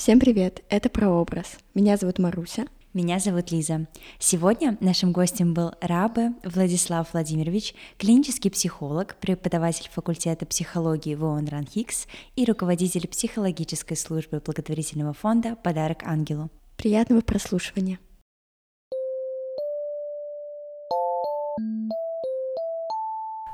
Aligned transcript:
Всем 0.00 0.18
привет, 0.18 0.62
это 0.70 0.88
«Прообраз». 0.88 1.58
Меня 1.74 1.98
зовут 1.98 2.18
Маруся. 2.18 2.64
Меня 2.94 3.18
зовут 3.18 3.52
Лиза. 3.52 3.86
Сегодня 4.18 4.78
нашим 4.80 5.12
гостем 5.12 5.52
был 5.52 5.72
Рабы 5.82 6.30
Владислав 6.42 7.12
Владимирович, 7.12 7.74
клинический 7.98 8.50
психолог, 8.50 9.16
преподаватель 9.16 9.90
факультета 9.92 10.46
психологии 10.46 11.14
в 11.14 11.22
ООН 11.22 11.48
РАНХИКС 11.48 12.06
и 12.34 12.46
руководитель 12.46 13.08
психологической 13.08 13.94
службы 13.94 14.40
благотворительного 14.42 15.12
фонда 15.12 15.54
«Подарок 15.56 16.02
ангелу». 16.04 16.48
Приятного 16.78 17.20
прослушивания. 17.20 17.98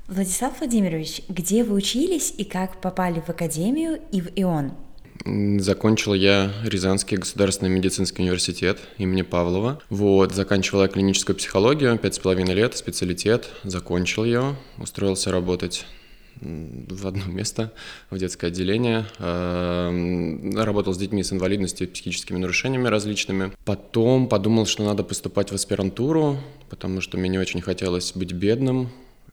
Владислав 0.06 0.60
Владимирович, 0.60 1.22
где 1.28 1.64
вы 1.64 1.74
учились 1.74 2.32
и 2.38 2.44
как 2.44 2.80
попали 2.80 3.18
в 3.18 3.28
академию 3.30 4.00
и 4.12 4.20
в 4.20 4.28
ИОН? 4.36 4.85
Закончил 5.24 6.14
я 6.14 6.52
Рязанский 6.64 7.16
государственный 7.16 7.70
медицинский 7.70 8.22
университет 8.22 8.78
имени 8.98 9.22
Павлова. 9.22 9.80
Вот, 9.90 10.32
заканчивал 10.32 10.82
я 10.82 10.88
клиническую 10.88 11.36
психологию, 11.36 11.98
пять 11.98 12.14
с 12.14 12.18
половиной 12.18 12.54
лет, 12.54 12.76
специалитет, 12.76 13.48
закончил 13.64 14.24
ее, 14.24 14.56
устроился 14.78 15.30
работать 15.30 15.86
в 16.40 17.06
одно 17.06 17.24
место, 17.26 17.72
в 18.10 18.18
детское 18.18 18.48
отделение. 18.48 19.06
Эм, 19.18 20.56
работал 20.56 20.92
с 20.94 20.98
детьми 20.98 21.22
с 21.22 21.32
инвалидностью 21.32 21.86
и 21.86 21.90
психическими 21.90 22.38
нарушениями 22.38 22.88
различными. 22.88 23.52
Потом 23.64 24.28
подумал, 24.28 24.66
что 24.66 24.84
надо 24.84 25.02
поступать 25.02 25.50
в 25.50 25.54
аспирантуру, 25.54 26.38
потому 26.68 27.00
что 27.00 27.16
мне 27.16 27.28
не 27.28 27.38
очень 27.38 27.60
хотелось 27.60 28.12
быть 28.12 28.32
бедным, 28.32 28.90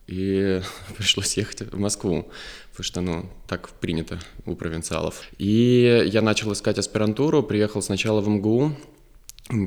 и 0.08 0.62
пришлось 0.98 1.38
ехать 1.38 1.62
в 1.62 1.78
Москву, 1.78 2.30
потому 2.72 2.84
что, 2.84 3.02
ну, 3.02 3.30
так 3.48 3.70
принято 3.70 4.20
у 4.45 4.56
провинциалов. 4.56 5.23
И 5.38 6.04
я 6.06 6.22
начал 6.22 6.54
искать 6.54 6.78
аспирантуру, 6.78 7.44
приехал 7.44 7.82
сначала 7.82 8.22
в 8.22 8.28
МГУ, 8.28 8.76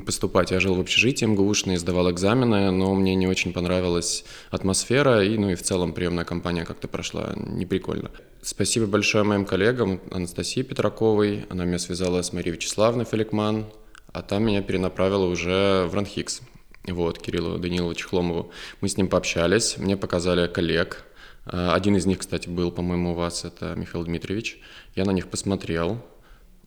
поступать. 0.05 0.51
Я 0.51 0.59
жил 0.59 0.75
в 0.75 0.79
общежитии 0.79 1.25
МГУшной, 1.25 1.77
сдавал 1.77 2.09
экзамены, 2.11 2.71
но 2.71 2.93
мне 2.95 3.15
не 3.15 3.27
очень 3.27 3.53
понравилась 3.53 4.25
атмосфера, 4.49 5.23
и, 5.23 5.37
ну 5.37 5.51
и 5.51 5.55
в 5.55 5.61
целом 5.61 5.93
приемная 5.93 6.25
кампания 6.25 6.65
как-то 6.65 6.87
прошла 6.87 7.33
неприкольно. 7.35 8.11
Спасибо 8.41 8.87
большое 8.87 9.23
моим 9.23 9.45
коллегам, 9.45 10.01
Анастасии 10.11 10.63
Петраковой, 10.63 11.45
она 11.49 11.65
меня 11.65 11.79
связала 11.79 12.21
с 12.21 12.33
Марией 12.33 12.55
Вячеславной 12.55 13.05
Феликман, 13.05 13.65
а 14.11 14.21
там 14.21 14.45
меня 14.45 14.61
перенаправила 14.61 15.25
уже 15.25 15.85
в 15.87 15.93
Ранхикс, 15.93 16.41
вот, 16.87 17.19
Кириллу 17.19 17.57
Даниловичу 17.57 18.09
Хломову. 18.09 18.51
Мы 18.81 18.89
с 18.89 18.97
ним 18.97 19.09
пообщались, 19.09 19.77
мне 19.77 19.97
показали 19.97 20.47
коллег. 20.47 21.05
А, 21.45 21.73
один 21.73 21.95
из 21.95 22.05
них, 22.05 22.19
кстати, 22.19 22.49
был, 22.49 22.71
по-моему, 22.71 23.11
у 23.11 23.15
вас, 23.15 23.45
это 23.45 23.75
Михаил 23.75 24.05
Дмитриевич. 24.05 24.59
Я 24.95 25.05
на 25.05 25.11
них 25.11 25.27
посмотрел, 25.27 26.01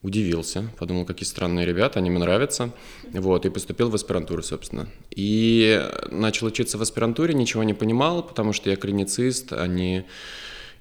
удивился, 0.01 0.69
подумал, 0.79 1.05
какие 1.05 1.27
странные 1.27 1.65
ребята, 1.65 1.99
они 1.99 2.09
мне 2.09 2.19
нравятся, 2.19 2.71
вот, 3.11 3.45
и 3.45 3.49
поступил 3.49 3.89
в 3.89 3.95
аспирантуру, 3.95 4.41
собственно. 4.41 4.87
И 5.11 5.87
начал 6.09 6.47
учиться 6.47 6.77
в 6.77 6.81
аспирантуре, 6.81 7.33
ничего 7.33 7.63
не 7.63 7.73
понимал, 7.73 8.23
потому 8.23 8.53
что 8.53 8.69
я 8.69 8.75
клиницист, 8.75 9.53
а 9.53 9.67
не 9.67 10.05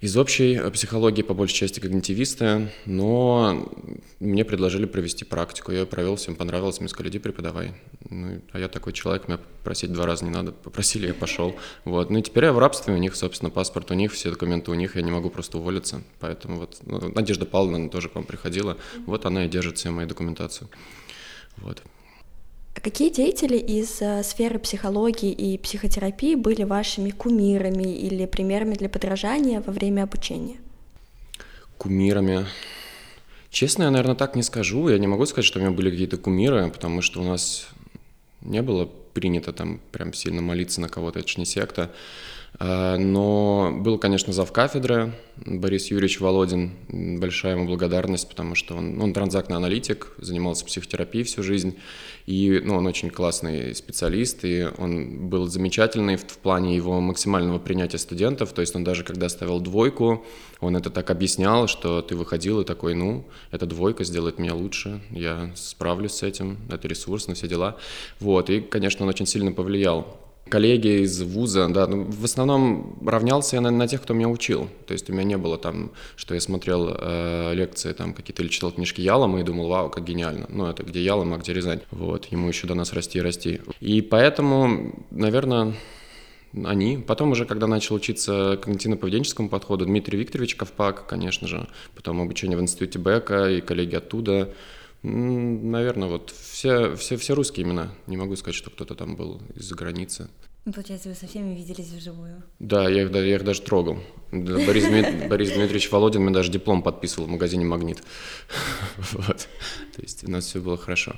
из 0.01 0.17
общей 0.17 0.59
психологии, 0.71 1.21
по 1.23 1.35
большей 1.35 1.57
части 1.57 1.79
когнитивисты, 1.79 2.71
но 2.87 3.71
мне 4.19 4.47
предложили 4.47 4.87
провести 4.87 5.27
практику. 5.27 5.73
Я 5.73 5.85
провел, 5.85 6.17
всем 6.17 6.37
понравилось, 6.37 6.81
мне 6.81 6.89
сказали, 6.89 7.11
иди 7.11 7.19
преподавай. 7.19 7.75
Ну, 8.09 8.41
а 8.53 8.59
я 8.59 8.69
такой 8.69 8.95
человек, 8.95 9.29
меня 9.29 9.39
просить 9.63 9.93
два 9.93 10.07
раза 10.07 10.25
не 10.25 10.31
надо. 10.31 10.53
Попросили, 10.53 11.09
я 11.09 11.15
пошел. 11.15 11.55
Вот. 11.85 12.09
Ну 12.09 12.19
и 12.19 12.23
теперь 12.23 12.45
я 12.45 12.53
в 12.55 12.59
рабстве, 12.59 12.95
у 12.95 12.97
них, 12.97 13.15
собственно, 13.15 13.51
паспорт 13.51 13.91
у 13.91 13.95
них, 13.95 14.13
все 14.13 14.31
документы 14.31 14.71
у 14.71 14.75
них, 14.75 14.97
я 14.97 15.03
не 15.03 15.11
могу 15.11 15.29
просто 15.29 15.59
уволиться. 15.59 16.03
Поэтому 16.19 16.59
вот 16.59 16.79
ну, 16.87 17.13
Надежда 17.15 17.45
Павловна 17.45 17.91
тоже 17.91 18.09
к 18.09 18.15
вам 18.15 18.25
приходила, 18.25 18.79
вот 19.07 19.27
она 19.27 19.45
и 19.45 19.49
держит 19.49 19.77
всю 19.77 19.93
мою 19.93 20.09
документацию. 20.09 20.71
Вот. 21.59 21.83
Какие 22.75 23.11
деятели 23.11 23.57
из 23.57 24.01
э, 24.01 24.23
сферы 24.23 24.59
психологии 24.59 25.33
и 25.33 25.59
психотерапии 25.59 26.35
были 26.35 26.63
вашими 26.63 27.11
кумирами 27.11 27.95
или 27.95 28.27
примерами 28.27 28.75
для 28.75 28.89
подражания 28.89 29.61
во 29.61 29.73
время 29.73 30.05
обучения? 30.05 30.57
Кумирами. 31.77 32.47
Честно, 33.51 33.83
я, 33.83 33.91
наверное, 33.91 34.15
так 34.15 34.37
не 34.37 34.43
скажу. 34.43 34.89
Я 34.89 34.99
не 34.99 35.09
могу 35.09 35.27
сказать, 35.27 35.45
что 35.45 35.59
у 35.59 35.63
меня 35.63 35.73
были 35.73 35.91
какие-то 35.91 36.17
кумиры, 36.17 36.71
потому 36.71 37.03
что 37.03 37.21
у 37.21 37.25
нас 37.25 37.69
не 38.41 38.63
было 38.63 38.89
принято 39.13 39.53
там 39.53 39.81
прям 39.91 40.13
сильно 40.13 40.41
молиться 40.41 40.81
на 40.81 40.89
кого-то, 40.89 41.19
это 41.19 41.29
же 41.29 41.39
не 41.39 41.47
секта. 41.47 41.91
А, 42.59 42.97
но 42.99 43.73
был, 43.75 43.99
конечно, 43.99 44.33
зав 44.33 44.53
кафедры 44.53 45.15
Борис 45.37 45.91
Юрьевич 45.91 46.21
Володин. 46.21 46.73
Большая 46.89 47.55
ему 47.55 47.67
благодарность, 47.67 48.29
потому 48.29 48.55
что 48.55 48.75
он, 48.77 49.01
он 49.01 49.13
транзактный 49.13 49.57
аналитик, 49.57 50.13
занимался 50.19 50.65
психотерапией 50.65 51.25
всю 51.25 51.43
жизнь. 51.43 51.79
И 52.27 52.61
ну, 52.63 52.77
он 52.77 52.87
очень 52.87 53.11
классный 53.11 53.75
специалист, 53.75 54.45
и 54.45 54.69
он 54.79 55.29
был 55.29 55.47
замечательный 55.47 56.17
в, 56.17 56.27
в 56.27 56.39
плане 56.39 56.77
его 56.77 57.01
максимального 57.01 57.59
принятия 57.59 57.99
студентов. 57.99 58.53
То 58.53 58.61
есть 58.61 58.77
он 58.77 58.85
даже 58.85 59.05
когда 59.05 59.29
ставил 59.29 59.61
двойку, 59.61 60.25
он 60.61 60.77
это 60.77 60.91
так 60.91 61.11
объяснял, 61.11 61.67
что 61.67 62.03
ты 62.03 62.15
выходил 62.15 62.61
и 62.61 62.65
такой, 62.65 62.95
ну, 62.95 63.25
эта 63.51 63.67
двойка 63.67 64.05
сделает 64.05 64.39
меня 64.39 64.55
лучше, 64.55 65.01
я 65.11 65.51
справлюсь 65.55 66.13
с 66.13 66.23
этим, 66.23 66.59
это 66.71 66.87
ресурсно, 66.89 67.35
все 67.35 67.49
дела. 67.49 67.79
Вот, 68.19 68.51
и, 68.51 68.61
конечно, 68.61 69.05
он 69.05 69.09
очень 69.09 69.27
сильно 69.27 69.53
повлиял 69.53 70.19
коллеги 70.51 71.05
из 71.05 71.23
вуза, 71.23 71.69
да, 71.69 71.87
ну, 71.87 72.05
в 72.05 72.25
основном 72.25 72.99
равнялся 73.07 73.57
я 73.57 73.63
на, 73.63 73.71
на 73.71 73.89
тех, 73.89 74.03
кто 74.03 74.13
меня 74.13 74.29
учил. 74.29 74.69
То 74.87 74.93
есть 74.93 75.09
у 75.09 75.13
меня 75.13 75.25
не 75.25 75.39
было 75.39 75.57
там, 75.57 75.93
что 76.17 76.35
я 76.35 76.41
смотрел 76.41 76.95
э, 76.99 77.55
лекции 77.55 77.93
там 77.93 78.13
какие-то 78.13 78.43
или 78.43 78.51
читал 78.51 78.73
книжки 78.73 79.01
Ялома 79.01 79.41
и 79.41 79.43
думал, 79.45 79.69
вау, 79.69 79.89
как 79.89 80.05
гениально. 80.05 80.47
Ну, 80.49 80.67
это 80.67 80.83
где 80.83 81.03
Ялом, 81.03 81.33
а 81.33 81.39
где 81.39 81.53
Рязань. 81.53 81.81
Вот, 81.91 82.27
ему 82.27 82.49
еще 82.49 82.67
до 82.67 82.75
нас 82.75 82.93
расти 82.93 83.19
и 83.19 83.23
расти. 83.23 83.61
И 83.81 84.03
поэтому, 84.03 84.93
наверное, 85.11 85.75
они. 86.65 86.99
Потом 86.99 87.31
уже, 87.31 87.45
когда 87.47 87.67
начал 87.67 87.95
учиться 87.95 88.59
когнитивно-поведенческому 88.63 89.49
подходу, 89.49 89.87
Дмитрий 89.87 90.19
Викторович 90.19 90.57
Ковпак, 90.57 91.07
конечно 91.07 91.47
же, 91.47 91.69
потом 91.95 92.21
обучение 92.21 92.59
в 92.59 92.61
институте 92.61 92.99
Бека 92.99 93.49
и 93.49 93.61
коллеги 93.61 93.95
оттуда, 93.95 94.53
Наверное, 95.03 96.09
вот 96.09 96.31
все, 96.31 96.95
все, 96.95 97.17
все 97.17 97.35
русские 97.35 97.67
имена. 97.67 97.91
Не 98.07 98.19
могу 98.19 98.37
сказать, 98.37 98.55
что 98.55 98.71
кто-то 98.71 98.95
там 98.95 99.17
был 99.17 99.41
из-за 99.55 99.75
границы. 99.75 100.29
Ну, 100.67 100.75
получается, 100.75 101.09
вы 101.09 101.15
со 101.15 101.27
всеми 101.27 101.55
виделись 101.55 101.89
вживую? 101.89 102.43
Да, 102.59 102.87
я 102.89 103.05
их, 103.05 103.11
я 103.11 103.37
их 103.37 103.45
даже 103.45 103.63
трогал. 103.63 103.99
Борис, 104.31 104.85
Борис 105.29 105.53
Дмитриевич 105.53 105.91
Володин 105.91 106.23
мне 106.23 106.35
даже 106.35 106.51
диплом 106.51 106.83
подписывал 106.83 107.29
в 107.29 107.31
магазине 107.31 107.65
«Магнит». 107.65 108.03
Вот. 109.13 109.49
То 109.97 110.03
есть 110.03 110.23
у 110.25 110.31
нас 110.31 110.45
все 110.45 110.61
было 110.61 110.77
хорошо. 110.77 111.17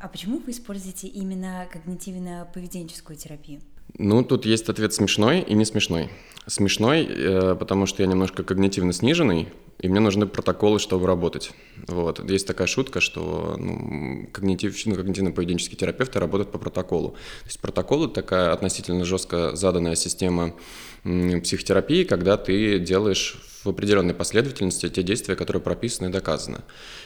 А 0.00 0.08
почему 0.08 0.38
вы 0.38 0.52
используете 0.52 1.08
именно 1.08 1.68
когнитивно-поведенческую 1.72 3.16
терапию? 3.16 3.60
Ну, 3.98 4.24
тут 4.24 4.44
есть 4.44 4.68
ответ 4.68 4.92
смешной 4.92 5.40
и 5.40 5.54
не 5.54 5.64
смешной. 5.64 6.10
Смешной, 6.46 7.04
э, 7.08 7.56
потому 7.58 7.86
что 7.86 8.02
я 8.02 8.08
немножко 8.08 8.44
когнитивно 8.44 8.92
сниженный, 8.92 9.48
и 9.80 9.88
мне 9.88 10.00
нужны 10.00 10.26
протоколы, 10.26 10.78
чтобы 10.78 11.06
работать. 11.06 11.50
Вот. 11.88 12.28
Есть 12.30 12.46
такая 12.46 12.66
шутка, 12.66 13.00
что 13.00 13.56
ну, 13.58 14.28
когнитив, 14.32 14.74
ну, 14.86 14.94
когнитивно-поведенческий 14.94 15.76
терапевт 15.76 16.14
работает 16.16 16.52
по 16.52 16.58
протоколу. 16.58 17.10
То 17.10 17.46
есть 17.46 17.60
протокол– 17.60 18.04
это 18.06 18.14
такая 18.14 18.52
относительно 18.52 19.04
жестко 19.04 19.56
заданная 19.56 19.96
система 19.96 20.54
психотерапии, 21.02 22.04
когда 22.04 22.36
ты 22.36 22.78
делаешь 22.78 23.42
в 23.66 23.70
определенной 23.70 24.14
последовательности 24.14 24.88
те 24.88 25.02
действия, 25.02 25.36
которые 25.36 25.62
прописаны 25.62 26.08
и 26.08 26.12
доказаны. 26.12 26.60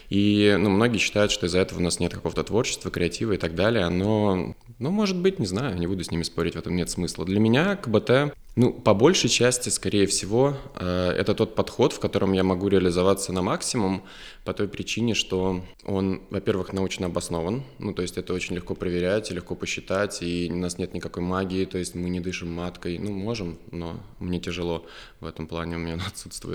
И 0.08 0.56
ну, 0.58 0.70
многие 0.70 0.98
считают, 0.98 1.32
что 1.32 1.46
из-за 1.46 1.58
этого 1.58 1.78
у 1.78 1.82
нас 1.82 2.00
нет 2.00 2.12
какого-то 2.12 2.44
творчества, 2.44 2.90
креатива 2.90 3.32
и 3.32 3.36
так 3.36 3.54
далее, 3.54 3.88
но, 3.88 4.54
ну, 4.78 4.90
может 4.90 5.16
быть, 5.16 5.38
не 5.38 5.46
знаю, 5.46 5.76
не 5.76 5.86
буду 5.86 6.04
с 6.04 6.10
ними 6.10 6.22
спорить, 6.22 6.54
в 6.54 6.58
этом 6.58 6.76
нет 6.76 6.90
смысла. 6.90 7.24
Для 7.24 7.40
меня 7.40 7.76
КБТ 7.76 8.34
ну, 8.56 8.72
по 8.72 8.94
большей 8.94 9.30
части, 9.30 9.68
скорее 9.68 10.06
всего, 10.06 10.56
э, 10.74 11.12
это 11.16 11.34
тот 11.34 11.54
подход, 11.54 11.92
в 11.92 12.00
котором 12.00 12.32
я 12.32 12.42
могу 12.42 12.66
реализоваться 12.66 13.32
на 13.32 13.42
максимум 13.42 14.02
по 14.44 14.52
той 14.52 14.66
причине, 14.66 15.14
что 15.14 15.64
он, 15.84 16.22
во-первых, 16.30 16.72
научно 16.72 17.06
обоснован, 17.06 17.62
ну, 17.78 17.94
то 17.94 18.02
есть 18.02 18.18
это 18.18 18.34
очень 18.34 18.56
легко 18.56 18.74
проверять, 18.74 19.30
легко 19.30 19.54
посчитать, 19.54 20.20
и 20.22 20.50
у 20.52 20.56
нас 20.56 20.78
нет 20.78 20.94
никакой 20.94 21.22
магии, 21.22 21.64
то 21.64 21.78
есть 21.78 21.94
мы 21.94 22.10
не 22.10 22.18
дышим 22.18 22.52
маткой, 22.52 22.98
ну, 22.98 23.12
можем, 23.12 23.56
но 23.70 24.00
мне 24.18 24.40
тяжело 24.40 24.84
в 25.20 25.26
этом 25.26 25.46
плане, 25.46 25.76
у 25.76 25.78
меня 25.78 25.96
отсутствует. 26.06 26.49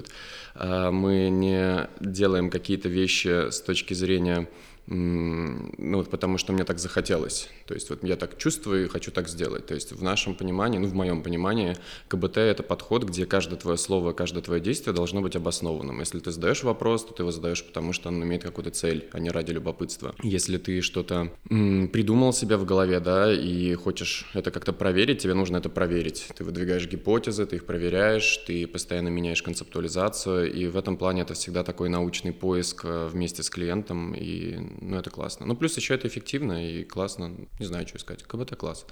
Э, 0.56 0.90
мы 0.92 1.30
не 1.30 1.88
делаем 2.00 2.50
какие-то 2.50 2.90
вещи 2.90 3.50
с 3.50 3.62
точки 3.62 3.94
зрения 3.94 4.48
ну 4.88 5.98
вот 5.98 6.10
потому 6.10 6.38
что 6.38 6.54
мне 6.54 6.64
так 6.64 6.80
захотелось. 6.80 7.50
То 7.66 7.74
есть 7.74 7.90
вот 7.90 8.04
я 8.04 8.16
так 8.16 8.38
чувствую 8.38 8.86
и 8.86 8.88
хочу 8.88 9.12
так 9.12 9.28
сделать. 9.28 9.66
То 9.66 9.74
есть 9.74 9.92
в 9.92 10.04
нашем 10.04 10.36
понимании, 10.36 10.78
ну 10.78 10.88
в 10.88 10.94
моем 10.94 11.24
понимании, 11.24 11.76
КБТ— 12.08 12.38
это 12.38 12.62
подход, 12.62 13.04
где 13.04 13.26
каждое 13.26 13.58
твое 13.58 13.78
слово, 13.78 14.14
каждое 14.14 14.42
твое 14.42 14.62
действие 14.62 14.94
должно 14.94 15.22
быть 15.22 15.36
обоснованным. 15.36 16.00
Если 16.00 16.20
ты 16.20 16.32
задаешь 16.32 16.64
вопрос, 16.64 17.06
то 17.06 17.14
ты 17.14 17.24
его 17.24 17.32
задаешь 17.32 17.66
потому, 17.66 17.94
что 17.94 18.10
он 18.10 18.24
имеет 18.24 18.44
какую-то 18.44 18.72
цель, 18.72 19.10
а 19.12 19.20
не 19.20 19.30
ради 19.32 19.52
любопытства. 19.52 20.14
Если 20.22 20.58
ты 20.58 20.82
что-то 20.82 21.32
придумал 21.50 22.34
себе 22.34 22.58
в 22.58 22.66
голове, 22.66 23.00
да, 23.00 23.34
и 23.34 23.74
хочешь 23.74 24.30
это 24.34 24.52
как-то 24.52 24.74
проверить, 24.74 25.20
тебе 25.20 25.34
нужно 25.34 25.58
это 25.58 25.70
проверить. 25.70 26.28
Ты 26.36 26.44
выдвигаешь 26.44 26.88
гипотезы, 26.88 27.46
ты 27.46 27.56
их 27.56 27.66
проверяешь, 27.66 28.38
ты 28.46 28.68
постоянно 28.68 29.10
меняешь 29.10 29.42
концептуализацию, 29.42 30.54
и 30.54 30.68
в 30.68 30.78
этом 30.78 30.98
плане 30.98 31.24
это 31.24 31.34
всегда 31.34 31.64
такой 31.64 31.90
научный 31.90 32.34
поиск 32.34 32.86
э, 32.86 33.08
вместе 33.08 33.42
с 33.42 33.50
клиентом, 33.50 34.14
и 34.14 34.75
ну, 34.82 34.98
это 34.98 35.10
классно. 35.10 35.46
Ну, 35.46 35.56
плюс 35.56 35.76
еще 35.78 35.96
это 35.96 36.08
эффективно 36.08 36.66
и 36.68 36.84
классно. 36.84 37.36
Не 37.60 37.66
знаю, 37.66 37.88
что 37.88 37.98
искать. 37.98 38.24
КБТ 38.24 38.56
класс. 38.56 38.86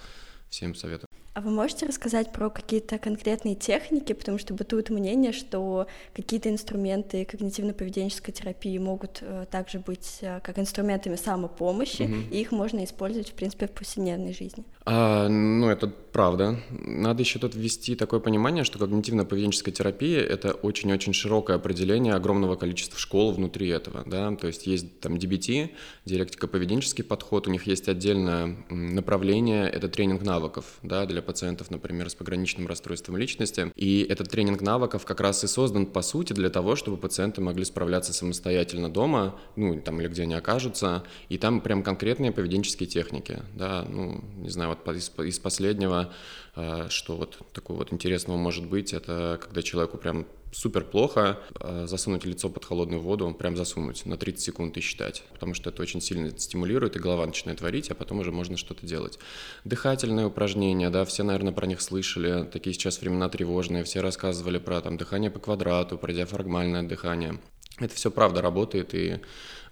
Всем 0.49 0.75
советую. 0.75 1.07
А 1.33 1.41
вы 1.41 1.49
можете 1.49 1.87
рассказать 1.87 2.31
про 2.31 2.51
какие-то 2.51 2.99
конкретные 2.99 3.55
техники, 3.55 4.13
потому 4.13 4.37
что 4.37 4.53
бытует 4.53 4.91
мнение, 4.91 5.31
что 5.31 5.87
какие-то 6.13 6.49
инструменты 6.49 7.23
когнитивно-поведенческой 7.23 8.31
терапии 8.31 8.77
могут 8.77 9.19
э, 9.21 9.45
также 9.49 9.79
быть 9.79 10.19
э, 10.21 10.41
как 10.43 10.59
инструментами 10.59 11.15
самопомощи, 11.15 12.03
угу. 12.03 12.13
и 12.31 12.41
их 12.41 12.51
можно 12.51 12.83
использовать, 12.83 13.31
в 13.31 13.33
принципе, 13.33 13.65
в 13.65 13.71
повседневной 13.71 14.33
жизни. 14.33 14.63
А, 14.85 15.27
ну, 15.27 15.69
это 15.69 15.87
правда. 15.87 16.59
Надо 16.69 17.23
еще 17.23 17.39
тут 17.39 17.55
ввести 17.55 17.95
такое 17.95 18.19
понимание, 18.19 18.63
что 18.63 18.77
когнитивно-поведенческая 18.77 19.71
терапия— 19.71 20.21
это 20.21 20.53
очень-очень 20.53 21.13
широкое 21.13 21.55
определение 21.55 22.13
огромного 22.13 22.55
количества 22.57 22.99
школ 22.99 23.31
внутри 23.31 23.69
этого, 23.69 24.03
да, 24.05 24.35
то 24.35 24.45
есть 24.45 24.67
есть 24.67 24.99
там 24.99 25.15
DBT, 25.15 25.71
диалектико-поведенческий 26.05 27.03
подход, 27.03 27.47
у 27.47 27.51
них 27.51 27.65
есть 27.65 27.89
отдельное 27.89 28.57
направление, 28.69 29.67
это 29.67 29.87
тренинг 29.87 30.21
навыков, 30.21 30.77
да, 30.83 31.07
для 31.07 31.22
пациентов, 31.23 31.71
например, 31.71 32.09
с 32.09 32.15
пограничным 32.15 32.67
расстройством 32.67 33.17
личности, 33.17 33.71
и 33.75 34.05
этот 34.09 34.29
тренинг 34.29 34.61
навыков 34.61 35.05
как 35.05 35.19
раз 35.19 35.43
и 35.43 35.47
создан, 35.47 35.85
по 35.85 36.01
сути, 36.01 36.33
для 36.33 36.49
того, 36.49 36.75
чтобы 36.75 36.97
пациенты 36.97 37.41
могли 37.41 37.65
справляться 37.65 38.13
самостоятельно 38.13 38.89
дома, 38.89 39.39
ну, 39.55 39.79
там, 39.81 39.99
или 40.01 40.07
где 40.07 40.23
они 40.23 40.35
окажутся, 40.35 41.03
и 41.29 41.37
там 41.37 41.61
прям 41.61 41.83
конкретные 41.83 42.31
поведенческие 42.31 42.87
техники, 42.87 43.39
да, 43.55 43.85
ну, 43.89 44.23
не 44.37 44.49
знаю, 44.49 44.69
вот 44.69 44.95
из, 44.95 45.11
из 45.19 45.39
последнего, 45.39 46.11
а, 46.55 46.87
что 46.89 47.15
вот 47.15 47.39
такого 47.53 47.77
вот 47.77 47.93
интересного 47.93 48.37
может 48.37 48.67
быть, 48.67 48.93
это 48.93 49.39
когда 49.41 49.61
человеку 49.61 49.97
прям 49.97 50.25
супер 50.53 50.85
плохо 50.85 51.39
а, 51.55 51.85
засунуть 51.87 52.25
лицо 52.25 52.49
под 52.49 52.63
холодную 52.63 53.01
воду, 53.01 53.33
прям 53.33 53.57
засунуть 53.57 54.05
на 54.05 54.17
30 54.17 54.41
секунд 54.41 54.77
и 54.77 54.81
считать, 54.81 55.23
потому 55.33 55.53
что 55.53 55.69
это 55.69 55.81
очень 55.81 56.01
сильно 56.01 56.37
стимулирует, 56.37 56.95
и 56.95 56.99
голова 56.99 57.25
начинает 57.25 57.61
варить, 57.61 57.89
а 57.91 57.95
потом 57.95 58.19
уже 58.19 58.31
можно 58.31 58.55
что-то 58.55 58.85
делать. 58.85 59.19
Дыхательные 59.65 60.27
упражнения, 60.27 60.89
да, 60.89 61.03
все, 61.05 61.23
наверное, 61.23 61.53
про 61.53 61.65
них 61.65 61.81
слышали, 61.81 62.43
такие 62.45 62.73
сейчас 62.73 63.01
времена 63.01 63.29
тревожные, 63.29 63.83
все 63.83 64.01
рассказывали 64.01 64.59
про 64.59 64.81
там 64.81 64.97
дыхание 64.97 65.31
по 65.31 65.39
квадрату, 65.39 65.97
про 65.97 66.13
диафрагмальное 66.13 66.83
дыхание. 66.83 67.39
Это 67.79 67.95
все 67.95 68.11
правда 68.11 68.41
работает, 68.41 68.93
и 68.93 69.07
э, 69.07 69.19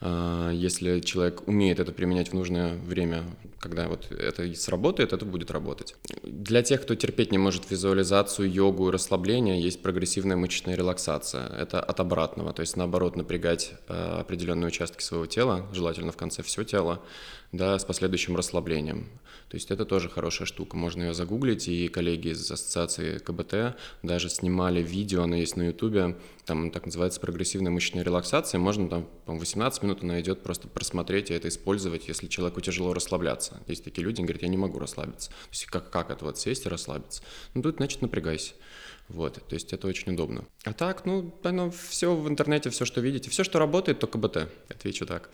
если 0.01 0.99
человек 0.99 1.47
умеет 1.47 1.79
это 1.79 1.91
применять 1.91 2.29
в 2.29 2.33
нужное 2.33 2.75
время, 2.75 3.23
когда 3.59 3.87
вот 3.87 4.11
это 4.11 4.51
сработает, 4.55 5.13
это 5.13 5.25
будет 5.25 5.51
работать. 5.51 5.95
Для 6.23 6.63
тех, 6.63 6.81
кто 6.81 6.95
терпеть 6.95 7.31
не 7.31 7.37
может 7.37 7.69
визуализацию, 7.69 8.51
йогу 8.51 8.89
и 8.89 8.91
расслабление, 8.91 9.61
есть 9.61 9.83
прогрессивная 9.83 10.35
мышечная 10.35 10.75
релаксация. 10.75 11.47
Это 11.47 11.79
от 11.79 11.99
обратного, 11.99 12.51
то 12.51 12.61
есть 12.61 12.75
наоборот 12.75 13.15
напрягать 13.15 13.73
э, 13.87 13.93
определенные 14.21 14.67
участки 14.67 15.03
своего 15.03 15.27
тела, 15.27 15.67
желательно 15.71 16.11
в 16.11 16.17
конце 16.17 16.41
все 16.41 16.63
тело, 16.63 17.03
да, 17.51 17.77
с 17.77 17.85
последующим 17.85 18.35
расслаблением. 18.35 19.07
То 19.51 19.57
есть 19.57 19.69
это 19.69 19.83
тоже 19.83 20.07
хорошая 20.07 20.45
штука, 20.45 20.77
можно 20.77 21.03
ее 21.03 21.13
загуглить, 21.13 21.67
и 21.67 21.89
коллеги 21.89 22.29
из 22.29 22.49
ассоциации 22.49 23.17
КБТ 23.17 23.77
даже 24.01 24.29
снимали 24.29 24.81
видео, 24.81 25.23
оно 25.23 25.35
есть 25.35 25.57
на 25.57 25.63
ютубе, 25.63 26.17
там 26.45 26.71
так 26.71 26.85
называется 26.85 27.19
прогрессивная 27.19 27.69
мышечная 27.69 28.05
релаксация, 28.05 28.59
можно 28.59 28.87
там, 28.87 29.09
по 29.25 29.33
18 29.33 29.83
минут 29.83 30.03
она 30.03 30.21
идет 30.21 30.41
просто 30.41 30.69
просмотреть 30.69 31.31
и 31.31 31.33
это 31.33 31.49
использовать, 31.49 32.07
если 32.07 32.27
человеку 32.27 32.61
тяжело 32.61 32.93
расслабляться. 32.93 33.61
Есть 33.67 33.83
такие 33.83 34.05
люди, 34.05 34.21
говорят, 34.21 34.41
я 34.41 34.47
не 34.47 34.55
могу 34.55 34.79
расслабиться. 34.79 35.31
То 35.31 35.35
есть 35.51 35.65
как, 35.65 35.89
как 35.89 36.11
это 36.11 36.23
вот 36.23 36.39
сесть 36.39 36.65
и 36.65 36.69
расслабиться? 36.69 37.21
Ну 37.53 37.61
тут, 37.61 37.75
значит, 37.75 38.01
напрягайся. 38.01 38.53
Вот, 39.09 39.33
то 39.33 39.53
есть 39.53 39.73
это 39.73 39.85
очень 39.85 40.13
удобно. 40.13 40.45
А 40.63 40.71
так, 40.71 41.05
ну, 41.05 41.37
оно 41.43 41.71
все 41.71 42.15
в 42.15 42.29
интернете, 42.29 42.69
все, 42.69 42.85
что 42.85 43.01
видите, 43.01 43.29
все, 43.29 43.43
что 43.43 43.59
работает, 43.59 43.99
то 43.99 44.07
КБТ. 44.07 44.47
Отвечу 44.69 45.05
так. 45.05 45.29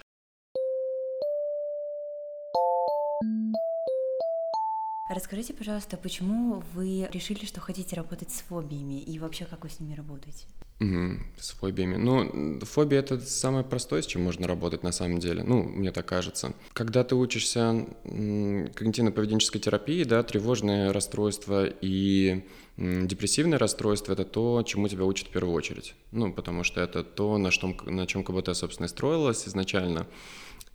Расскажите, 5.09 5.53
пожалуйста, 5.53 5.95
почему 5.95 6.63
вы 6.73 7.07
решили, 7.13 7.45
что 7.45 7.61
хотите 7.61 7.95
работать 7.95 8.29
с 8.31 8.41
фобиями 8.41 8.99
и 8.99 9.19
вообще 9.19 9.45
как 9.45 9.63
вы 9.63 9.69
с 9.69 9.79
ними 9.79 9.95
работаете? 9.95 10.45
Угу, 10.81 11.19
с 11.39 11.51
фобиями. 11.51 11.95
Ну, 11.95 12.59
фобия 12.59 12.99
это 12.99 13.19
самое 13.21 13.63
простое, 13.63 14.01
с 14.01 14.05
чем 14.05 14.23
можно 14.23 14.47
работать 14.47 14.83
на 14.83 14.91
самом 14.91 15.19
деле. 15.19 15.43
Ну, 15.43 15.63
мне 15.63 15.91
так 15.91 16.05
кажется. 16.05 16.53
Когда 16.73 17.05
ты 17.05 17.15
учишься 17.15 17.87
когнитивно-поведенческой 18.03 19.59
терапии, 19.59 20.03
да, 20.03 20.21
тревожное 20.23 20.91
расстройство 20.91 21.65
и 21.65 22.45
депрессивное 22.77 23.57
расстройство 23.57 24.13
это 24.13 24.23
то, 24.23 24.61
чему 24.63 24.87
тебя 24.87 25.05
учат 25.05 25.29
в 25.29 25.31
первую 25.31 25.55
очередь. 25.55 25.95
Ну, 26.11 26.31
потому 26.31 26.63
что 26.63 26.81
это 26.81 27.03
то, 27.03 27.37
на, 27.37 27.49
что, 27.49 27.75
на 27.85 28.05
чем 28.05 28.23
КБТ, 28.23 28.55
собственно, 28.55 28.87
строилось 28.87 29.47
изначально. 29.47 30.05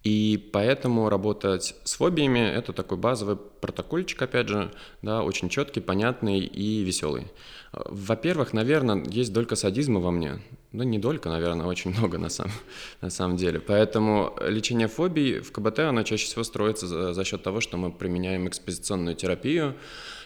И 0.05 0.51
поэтому 0.53 1.09
работать 1.09 1.77
с 1.85 1.95
фобиями– 1.95 2.39
это 2.41 2.73
такой 2.73 2.99
базовый 2.99 3.37
протокольчик, 3.37 4.21
опять 4.23 4.49
же, 4.49 4.73
да, 5.01 5.23
очень 5.23 5.49
четкий, 5.49 5.81
понятный 5.81 6.41
и 6.41 6.83
веселый. 6.83 7.29
Во-первых, 7.73 8.53
наверное, 8.53 9.05
есть 9.07 9.33
долька 9.33 9.55
садизма 9.55 10.01
во 10.01 10.11
мне. 10.11 10.41
Ну, 10.73 10.83
не 10.83 10.99
долька, 10.99 11.29
наверное, 11.29 11.67
очень 11.67 11.93
много 11.97 12.19
на 12.19 12.31
самом, 12.31 12.53
на 13.01 13.11
самом 13.11 13.37
деле. 13.37 13.61
Поэтому 13.61 14.35
лечение 14.41 14.89
фобий 14.89 15.39
в 15.39 15.53
КБТ, 15.53 15.81
оно 15.81 16.03
чаще 16.03 16.27
всего 16.27 16.43
строится 16.43 16.87
за, 16.87 17.15
за 17.15 17.25
счет 17.25 17.43
того, 17.43 17.61
что 17.61 17.77
мы 17.77 17.93
применяем 17.93 18.49
экспозиционную 18.49 19.15
терапию, 19.15 19.77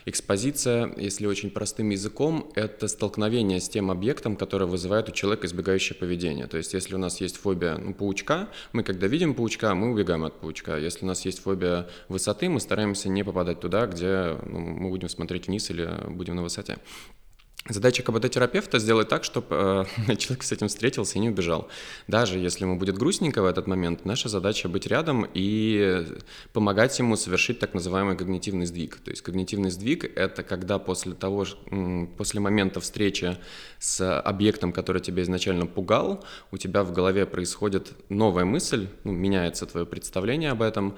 Экспозиция, 0.09 0.95
если 0.99 1.27
очень 1.27 1.51
простым 1.51 1.91
языком, 1.91 2.49
это 2.55 2.87
столкновение 2.87 3.59
с 3.59 3.69
тем 3.69 3.91
объектом, 3.91 4.37
который 4.37 4.69
вызывает 4.69 5.09
у 5.09 5.13
человека 5.13 5.49
избегающее 5.49 5.99
поведение. 5.99 6.47
То 6.47 6.59
есть, 6.59 6.75
если 6.75 6.95
у 6.95 6.99
нас 6.99 7.21
есть 7.21 7.37
фобия 7.37 7.77
ну, 7.77 7.93
паучка, 7.93 8.49
мы 8.73 8.85
когда 8.85 9.09
видим 9.09 9.35
паучка, 9.35 9.75
мы 9.75 9.91
убегаем 9.91 10.23
от 10.23 10.39
паучка. 10.41 10.79
Если 10.79 11.05
у 11.05 11.09
нас 11.09 11.25
есть 11.25 11.41
фобия 11.41 11.89
высоты, 12.09 12.49
мы 12.49 12.61
стараемся 12.61 13.09
не 13.09 13.25
попадать 13.25 13.59
туда, 13.59 13.87
где 13.87 14.39
ну, 14.47 14.61
мы 14.61 14.91
будем 14.91 15.09
смотреть 15.09 15.49
вниз 15.49 15.71
или 15.71 15.91
будем 16.09 16.37
на 16.37 16.45
высоте. 16.45 16.79
Задача 17.69 18.03
КБТ-терапевта 18.05 18.79
сделать 18.79 19.09
так, 19.09 19.25
чтобы 19.25 19.87
э, 20.09 20.17
человек 20.17 20.45
с 20.45 20.53
этим 20.53 20.69
встретился 20.69 21.17
и 21.17 21.21
не 21.21 21.31
убежал. 21.31 21.69
Даже 22.07 22.39
если 22.39 22.65
ему 22.65 22.79
будет 22.79 22.97
грустненько 22.97 23.43
в 23.43 23.45
этот 23.45 23.67
момент, 23.67 24.05
наша 24.05 24.29
задача 24.29 24.69
быть 24.69 24.87
рядом 24.87 25.27
и 25.35 26.07
помогать 26.53 26.97
ему 26.99 27.17
совершить 27.17 27.59
так 27.59 27.75
называемый 27.75 28.17
когнитивный 28.17 28.67
сдвиг. 28.67 28.99
То 28.99 29.11
есть 29.11 29.23
когнитивный 29.23 29.71
сдвиг— 29.71 30.05
это 30.17 30.45
когда 30.45 30.79
после 30.79 31.15
того, 31.15 31.45
после 32.17 32.41
момента 32.41 32.79
встречи 32.81 33.37
с 33.81 34.21
объектом, 34.21 34.73
который 34.73 35.03
тебя 35.03 35.23
изначально 35.23 35.67
пугал, 35.67 36.25
у 36.53 36.59
тебя 36.59 36.85
в 36.85 36.93
голове 36.93 37.27
происходит 37.27 37.93
новая 38.09 38.45
мысль, 38.45 38.87
ну, 39.03 39.13
меняется 39.13 39.67
твое 39.67 39.87
представление 39.87 40.51
об 40.51 40.63
этом, 40.63 40.97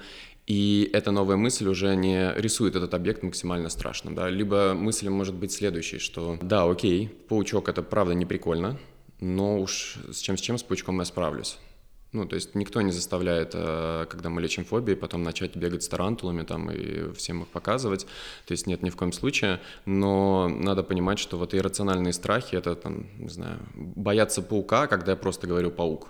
и 0.49 0.89
эта 0.93 1.11
новая 1.11 1.37
мысль 1.37 1.67
уже 1.67 1.95
не 1.95 2.33
рисует 2.33 2.75
этот 2.75 2.95
объект 2.95 3.21
максимально 3.21 3.69
страшным, 3.69 4.15
да, 4.15 4.29
либо 4.29 4.73
мысль 4.73 5.07
может 5.07 5.35
быть 5.35 5.51
следующей, 5.51 5.99
что 5.99 6.39
да, 6.41 6.63
окей, 6.63 7.07
паучок 7.29 7.69
это 7.69 7.83
правда 7.83 8.15
не 8.15 8.25
прикольно, 8.25 8.79
но 9.19 9.59
уж 9.59 9.97
с 10.11 10.17
чем, 10.17 10.37
с 10.37 10.41
чем, 10.41 10.57
с 10.57 10.63
паучком 10.63 10.97
я 10.99 11.05
справлюсь. 11.05 11.59
Ну, 12.11 12.25
то 12.25 12.35
есть 12.35 12.55
никто 12.55 12.81
не 12.81 12.91
заставляет, 12.91 13.51
э, 13.53 14.07
когда 14.09 14.29
мы 14.29 14.41
лечим 14.41 14.65
фобии, 14.65 14.95
потом 14.95 15.21
начать 15.21 15.55
бегать 15.55 15.83
с 15.83 15.87
тарантулами 15.87 16.41
там 16.41 16.71
и 16.71 17.13
всем 17.13 17.43
их 17.43 17.49
показывать. 17.49 18.07
То 18.47 18.53
есть 18.53 18.65
нет 18.65 18.81
ни 18.81 18.89
в 18.89 18.95
коем 18.95 19.11
случае. 19.11 19.59
Но 19.85 20.47
надо 20.47 20.81
понимать, 20.81 21.19
что 21.19 21.37
вот 21.37 21.53
иррациональные 21.53 22.13
страхи— 22.13 22.55
это, 22.57 22.73
там, 22.73 23.05
не 23.19 23.29
знаю, 23.29 23.59
бояться 23.75 24.41
паука, 24.41 24.87
когда 24.87 25.11
я 25.11 25.15
просто 25.17 25.45
говорю 25.45 25.69
«паук» 25.69 26.07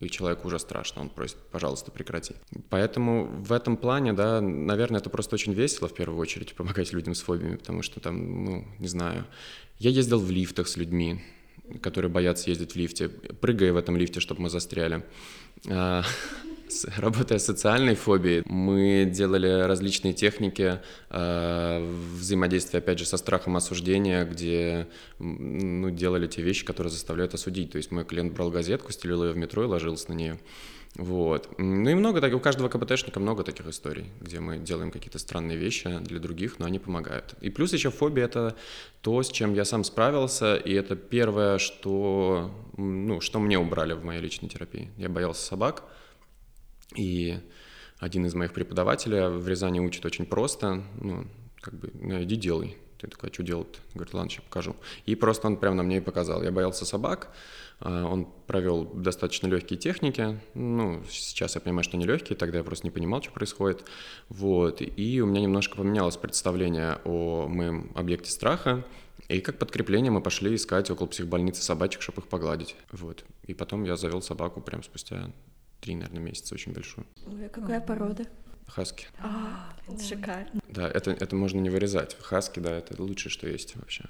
и 0.00 0.08
человеку 0.08 0.46
уже 0.48 0.58
страшно, 0.58 1.02
он 1.02 1.08
просит, 1.08 1.36
пожалуйста, 1.50 1.90
прекрати. 1.90 2.34
Поэтому 2.70 3.26
в 3.26 3.52
этом 3.52 3.76
плане, 3.76 4.12
да, 4.12 4.40
наверное, 4.40 5.00
это 5.00 5.10
просто 5.10 5.34
очень 5.34 5.52
весело 5.52 5.88
в 5.88 5.94
первую 5.94 6.20
очередь 6.20 6.54
помогать 6.54 6.92
людям 6.92 7.14
с 7.14 7.22
фобиями, 7.22 7.56
потому 7.56 7.82
что 7.82 8.00
там, 8.00 8.44
ну, 8.44 8.64
не 8.78 8.88
знаю, 8.88 9.26
я 9.78 9.90
ездил 9.90 10.20
в 10.20 10.30
лифтах 10.30 10.68
с 10.68 10.76
людьми, 10.76 11.20
которые 11.82 12.10
боятся 12.10 12.50
ездить 12.50 12.72
в 12.72 12.76
лифте, 12.76 13.08
прыгая 13.08 13.72
в 13.72 13.76
этом 13.76 13.96
лифте, 13.96 14.20
чтобы 14.20 14.42
мы 14.42 14.50
застряли. 14.50 15.04
Работая 16.96 17.38
с 17.38 17.44
социальной 17.44 17.94
фобией, 17.94 18.42
мы 18.46 19.08
делали 19.10 19.66
различные 19.66 20.12
техники 20.12 20.80
э, 21.10 21.94
взаимодействия, 22.14 22.78
опять 22.78 22.98
же, 22.98 23.06
со 23.06 23.16
страхом 23.16 23.56
осуждения, 23.56 24.24
где 24.24 24.88
ну, 25.18 25.90
делали 25.90 26.26
те 26.26 26.42
вещи, 26.42 26.64
которые 26.64 26.90
заставляют 26.90 27.34
осудить. 27.34 27.72
То 27.72 27.78
есть 27.78 27.90
мой 27.90 28.04
клиент 28.04 28.32
брал 28.32 28.50
газетку, 28.50 28.92
стелил 28.92 29.24
ее 29.24 29.32
в 29.32 29.36
метро 29.36 29.64
и 29.64 29.66
ложился 29.66 30.10
на 30.10 30.14
нее. 30.14 30.38
Вот. 30.96 31.48
Ну 31.58 31.90
и 31.90 31.94
много 31.94 32.20
таких, 32.20 32.36
у 32.36 32.40
каждого 32.40 32.68
КБТшника 32.68 33.20
много 33.20 33.44
таких 33.44 33.66
историй, 33.66 34.06
где 34.20 34.40
мы 34.40 34.58
делаем 34.58 34.90
какие-то 34.90 35.18
странные 35.18 35.56
вещи 35.56 35.98
для 36.00 36.18
других, 36.18 36.58
но 36.58 36.66
они 36.66 36.78
помогают. 36.78 37.34
И 37.40 37.50
плюс 37.50 37.72
еще 37.72 37.90
фобия— 37.90 38.24
это 38.26 38.56
то, 39.00 39.22
с 39.22 39.30
чем 39.30 39.54
я 39.54 39.64
сам 39.64 39.84
справился, 39.84 40.56
и 40.56 40.72
это 40.72 40.96
первое, 40.96 41.58
что, 41.58 42.50
ну, 42.76 43.20
что 43.20 43.38
мне 43.38 43.58
убрали 43.58 43.92
в 43.92 44.04
моей 44.04 44.20
личной 44.20 44.48
терапии. 44.48 44.90
Я 44.96 45.08
боялся 45.08 45.44
собак, 45.44 45.84
и 46.94 47.38
один 47.98 48.26
из 48.26 48.34
моих 48.34 48.52
преподавателей 48.52 49.28
в 49.28 49.46
Рязани 49.48 49.80
учит 49.80 50.04
очень 50.06 50.26
просто, 50.26 50.84
ну, 51.00 51.26
как 51.60 51.74
бы, 51.74 51.90
ну, 51.94 52.22
иди 52.22 52.36
делай. 52.36 52.76
Ты 52.98 53.06
такой, 53.06 53.30
а 53.30 53.32
что 53.32 53.44
делать? 53.44 53.80
Говорит, 53.94 54.12
ладно, 54.12 54.28
сейчас 54.28 54.44
покажу. 54.44 54.74
И 55.06 55.14
просто 55.14 55.46
он 55.46 55.56
прямо 55.56 55.76
на 55.76 55.82
мне 55.84 55.98
и 55.98 56.00
показал. 56.00 56.42
Я 56.42 56.50
боялся 56.50 56.84
собак, 56.84 57.32
а, 57.78 58.04
он 58.06 58.26
провел 58.46 58.84
достаточно 58.86 59.46
легкие 59.46 59.78
техники. 59.78 60.40
Ну, 60.54 61.04
сейчас 61.08 61.54
я 61.54 61.60
понимаю, 61.60 61.84
что 61.84 61.96
не 61.96 62.06
легкие, 62.06 62.36
тогда 62.36 62.58
я 62.58 62.64
просто 62.64 62.86
не 62.86 62.90
понимал, 62.90 63.22
что 63.22 63.30
происходит. 63.30 63.84
Вот. 64.28 64.82
И 64.82 65.20
у 65.20 65.26
меня 65.26 65.40
немножко 65.40 65.76
поменялось 65.76 66.16
представление 66.16 66.98
о 67.04 67.46
моем 67.46 67.92
объекте 67.94 68.32
страха. 68.32 68.84
И 69.28 69.40
как 69.40 69.58
подкрепление 69.58 70.10
мы 70.10 70.20
пошли 70.20 70.54
искать 70.54 70.90
около 70.90 71.06
психбольницы 71.06 71.62
собачек, 71.62 72.02
чтобы 72.02 72.22
их 72.22 72.28
погладить. 72.28 72.74
Вот. 72.90 73.24
И 73.46 73.54
потом 73.54 73.84
я 73.84 73.96
завел 73.96 74.22
собаку 74.22 74.60
прям 74.60 74.82
спустя 74.82 75.30
три, 75.80 75.94
наверное, 75.94 76.20
месяца, 76.20 76.54
очень 76.54 76.72
большую. 76.72 77.06
Ой, 77.26 77.46
а 77.46 77.48
какая 77.48 77.80
порода? 77.80 78.24
Хаски. 78.66 79.06
А, 79.18 79.72
это 79.88 80.02
шикарно. 80.02 80.60
Да, 80.68 80.88
это, 80.88 81.10
это 81.10 81.34
можно 81.34 81.58
не 81.58 81.70
вырезать. 81.70 82.16
Хаски, 82.20 82.60
да, 82.60 82.76
это 82.76 83.00
лучшее, 83.00 83.30
что 83.30 83.48
есть 83.48 83.76
вообще. 83.76 84.04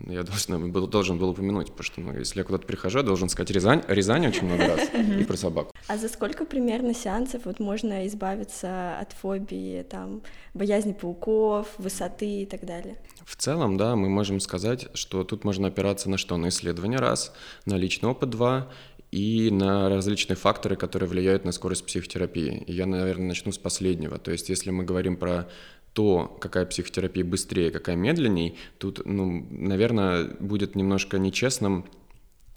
Я 0.00 0.22
должен 0.22 0.72
был, 0.72 0.86
должен 0.86 1.18
был 1.18 1.30
упомянуть, 1.30 1.68
потому 1.68 1.84
что 1.84 2.00
ну, 2.00 2.18
если 2.18 2.38
я 2.38 2.44
куда-то 2.44 2.66
прихожу, 2.66 2.98
я 2.98 3.04
должен 3.04 3.28
сказать 3.28 3.50
Рязань, 3.50 3.82
Рязань 3.86 4.26
очень 4.26 4.44
много 4.46 4.66
раз 4.66 4.88
и 5.20 5.24
про 5.24 5.36
собаку. 5.36 5.72
А 5.86 5.96
за 5.96 6.08
сколько 6.08 6.44
примерно 6.44 6.94
сеансов 6.94 7.44
вот 7.44 7.60
можно 7.60 8.06
избавиться 8.06 8.98
от 8.98 9.12
фобии, 9.12 9.82
там, 9.82 10.22
боязни 10.52 10.92
пауков, 10.92 11.68
высоты 11.78 12.42
и 12.42 12.46
так 12.46 12.64
далее? 12.64 12.96
В 13.24 13.36
целом, 13.36 13.76
да, 13.76 13.96
мы 13.96 14.08
можем 14.08 14.40
сказать, 14.40 14.88
что 14.94 15.24
тут 15.24 15.44
можно 15.44 15.68
опираться 15.68 16.10
на 16.10 16.18
что? 16.18 16.36
На 16.36 16.48
исследование 16.48 16.98
раз, 16.98 17.32
на 17.64 17.74
личный 17.74 18.08
опыт 18.08 18.30
два 18.30 18.70
и 19.14 19.48
на 19.52 19.88
различные 19.88 20.36
факторы, 20.36 20.74
которые 20.74 21.08
влияют 21.08 21.44
на 21.44 21.52
скорость 21.52 21.86
психотерапии. 21.86 22.64
И 22.66 22.72
я, 22.72 22.84
наверное, 22.84 23.28
начну 23.28 23.52
с 23.52 23.58
последнего. 23.58 24.18
То 24.18 24.32
есть, 24.32 24.48
если 24.48 24.72
мы 24.72 24.82
говорим 24.82 25.16
про 25.16 25.48
то, 25.92 26.36
какая 26.40 26.66
психотерапия 26.66 27.24
быстрее, 27.24 27.70
какая 27.70 27.94
медленней, 27.94 28.58
тут, 28.78 29.02
ну, 29.04 29.46
наверное, 29.50 30.34
будет 30.40 30.74
немножко 30.74 31.20
нечестным 31.20 31.84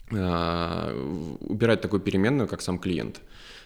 э, 0.10 1.38
убирать 1.42 1.82
такую 1.82 2.00
переменную, 2.00 2.48
как 2.48 2.62
сам 2.62 2.80
клиент. 2.80 3.22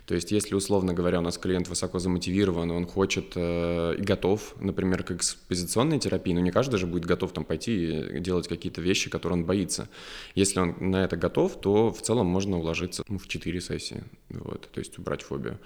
То 0.05 0.15
есть, 0.15 0.31
если, 0.31 0.55
условно 0.55 0.93
говоря, 0.93 1.19
у 1.19 1.21
нас 1.21 1.37
клиент 1.37 1.67
высоко 1.67 1.99
замотивирован, 1.99 2.71
он 2.71 2.85
хочет 2.85 3.33
э, 3.35 3.95
и 3.97 4.01
готов, 4.01 4.55
например, 4.59 5.03
к 5.03 5.11
экспозиционной 5.11 5.99
терапии, 5.99 6.33
но 6.33 6.39
не 6.39 6.51
каждый 6.51 6.77
же 6.77 6.87
будет 6.87 7.05
готов 7.05 7.31
там 7.33 7.45
пойти 7.45 7.99
и 7.99 8.19
делать 8.19 8.47
какие-то 8.47 8.81
вещи, 8.81 9.09
которые 9.09 9.39
он 9.39 9.45
боится. 9.45 9.87
Если 10.35 10.59
он 10.59 10.75
на 10.79 11.03
это 11.03 11.17
готов, 11.17 11.59
то 11.59 11.91
в 11.91 12.01
целом 12.01 12.27
можно 12.27 12.57
уложиться 12.57 13.03
ну, 13.07 13.17
в 13.17 13.27
4 13.27 13.61
сессии, 13.61 14.03
вот, 14.29 14.69
то 14.71 14.79
есть 14.79 14.97
убрать 14.97 15.21
фобию. 15.21 15.59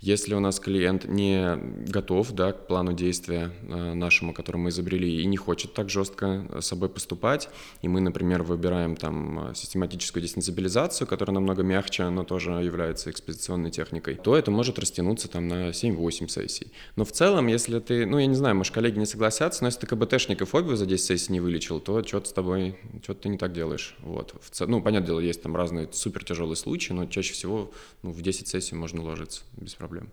Если 0.00 0.34
у 0.34 0.40
нас 0.40 0.60
клиент 0.60 1.06
не 1.06 1.56
готов 1.90 2.32
да, 2.32 2.52
к 2.52 2.66
плану 2.66 2.92
действия 2.92 3.52
э, 3.62 3.94
нашему, 3.94 4.34
который 4.34 4.58
мы 4.58 4.70
изобрели, 4.70 5.22
и 5.22 5.26
не 5.26 5.36
хочет 5.36 5.72
так 5.72 5.88
жестко 5.88 6.46
с 6.60 6.66
собой 6.66 6.88
поступать, 6.88 7.48
и 7.80 7.88
мы, 7.88 8.00
например, 8.00 8.42
выбираем 8.42 8.96
там 8.96 9.54
систематическую 9.54 10.22
десенсибилизацию, 10.22 11.06
которая 11.08 11.34
намного 11.34 11.62
мягче, 11.62 12.08
но 12.10 12.24
тоже 12.24 12.50
является 12.52 13.10
экспозиционной 13.10 13.70
техникой, 13.74 14.14
то 14.14 14.36
это 14.36 14.50
может 14.50 14.78
растянуться 14.78 15.28
там 15.28 15.48
на 15.48 15.70
7-8 15.70 16.28
сессий. 16.28 16.72
Но 16.96 17.04
в 17.04 17.12
целом, 17.12 17.46
если 17.46 17.78
ты, 17.80 18.06
ну 18.06 18.18
я 18.18 18.26
не 18.26 18.34
знаю, 18.34 18.56
может 18.56 18.72
коллеги 18.72 18.98
не 18.98 19.06
согласятся, 19.06 19.62
но 19.62 19.68
если 19.68 19.80
ты 19.80 19.86
КБТшник 19.86 20.42
и 20.42 20.44
фобию 20.44 20.76
за 20.76 20.86
10 20.86 21.04
сессий 21.04 21.32
не 21.32 21.40
вылечил, 21.40 21.80
то 21.80 22.02
что-то 22.02 22.28
с 22.28 22.32
тобой, 22.32 22.78
что-то 23.02 23.22
ты 23.22 23.28
не 23.28 23.38
так 23.38 23.52
делаешь. 23.52 23.96
Вот. 24.00 24.34
В, 24.40 24.66
ну, 24.66 24.82
понятное 24.82 25.08
дело, 25.08 25.20
есть 25.20 25.42
там 25.42 25.56
разные 25.56 25.88
супер 25.92 26.24
тяжелые 26.24 26.56
случаи, 26.56 26.92
но 26.92 27.06
чаще 27.06 27.32
всего 27.32 27.72
ну, 28.02 28.10
в 28.10 28.22
10 28.22 28.48
сессий 28.48 28.74
можно 28.74 29.02
уложиться 29.02 29.42
без 29.56 29.74
проблем, 29.74 30.10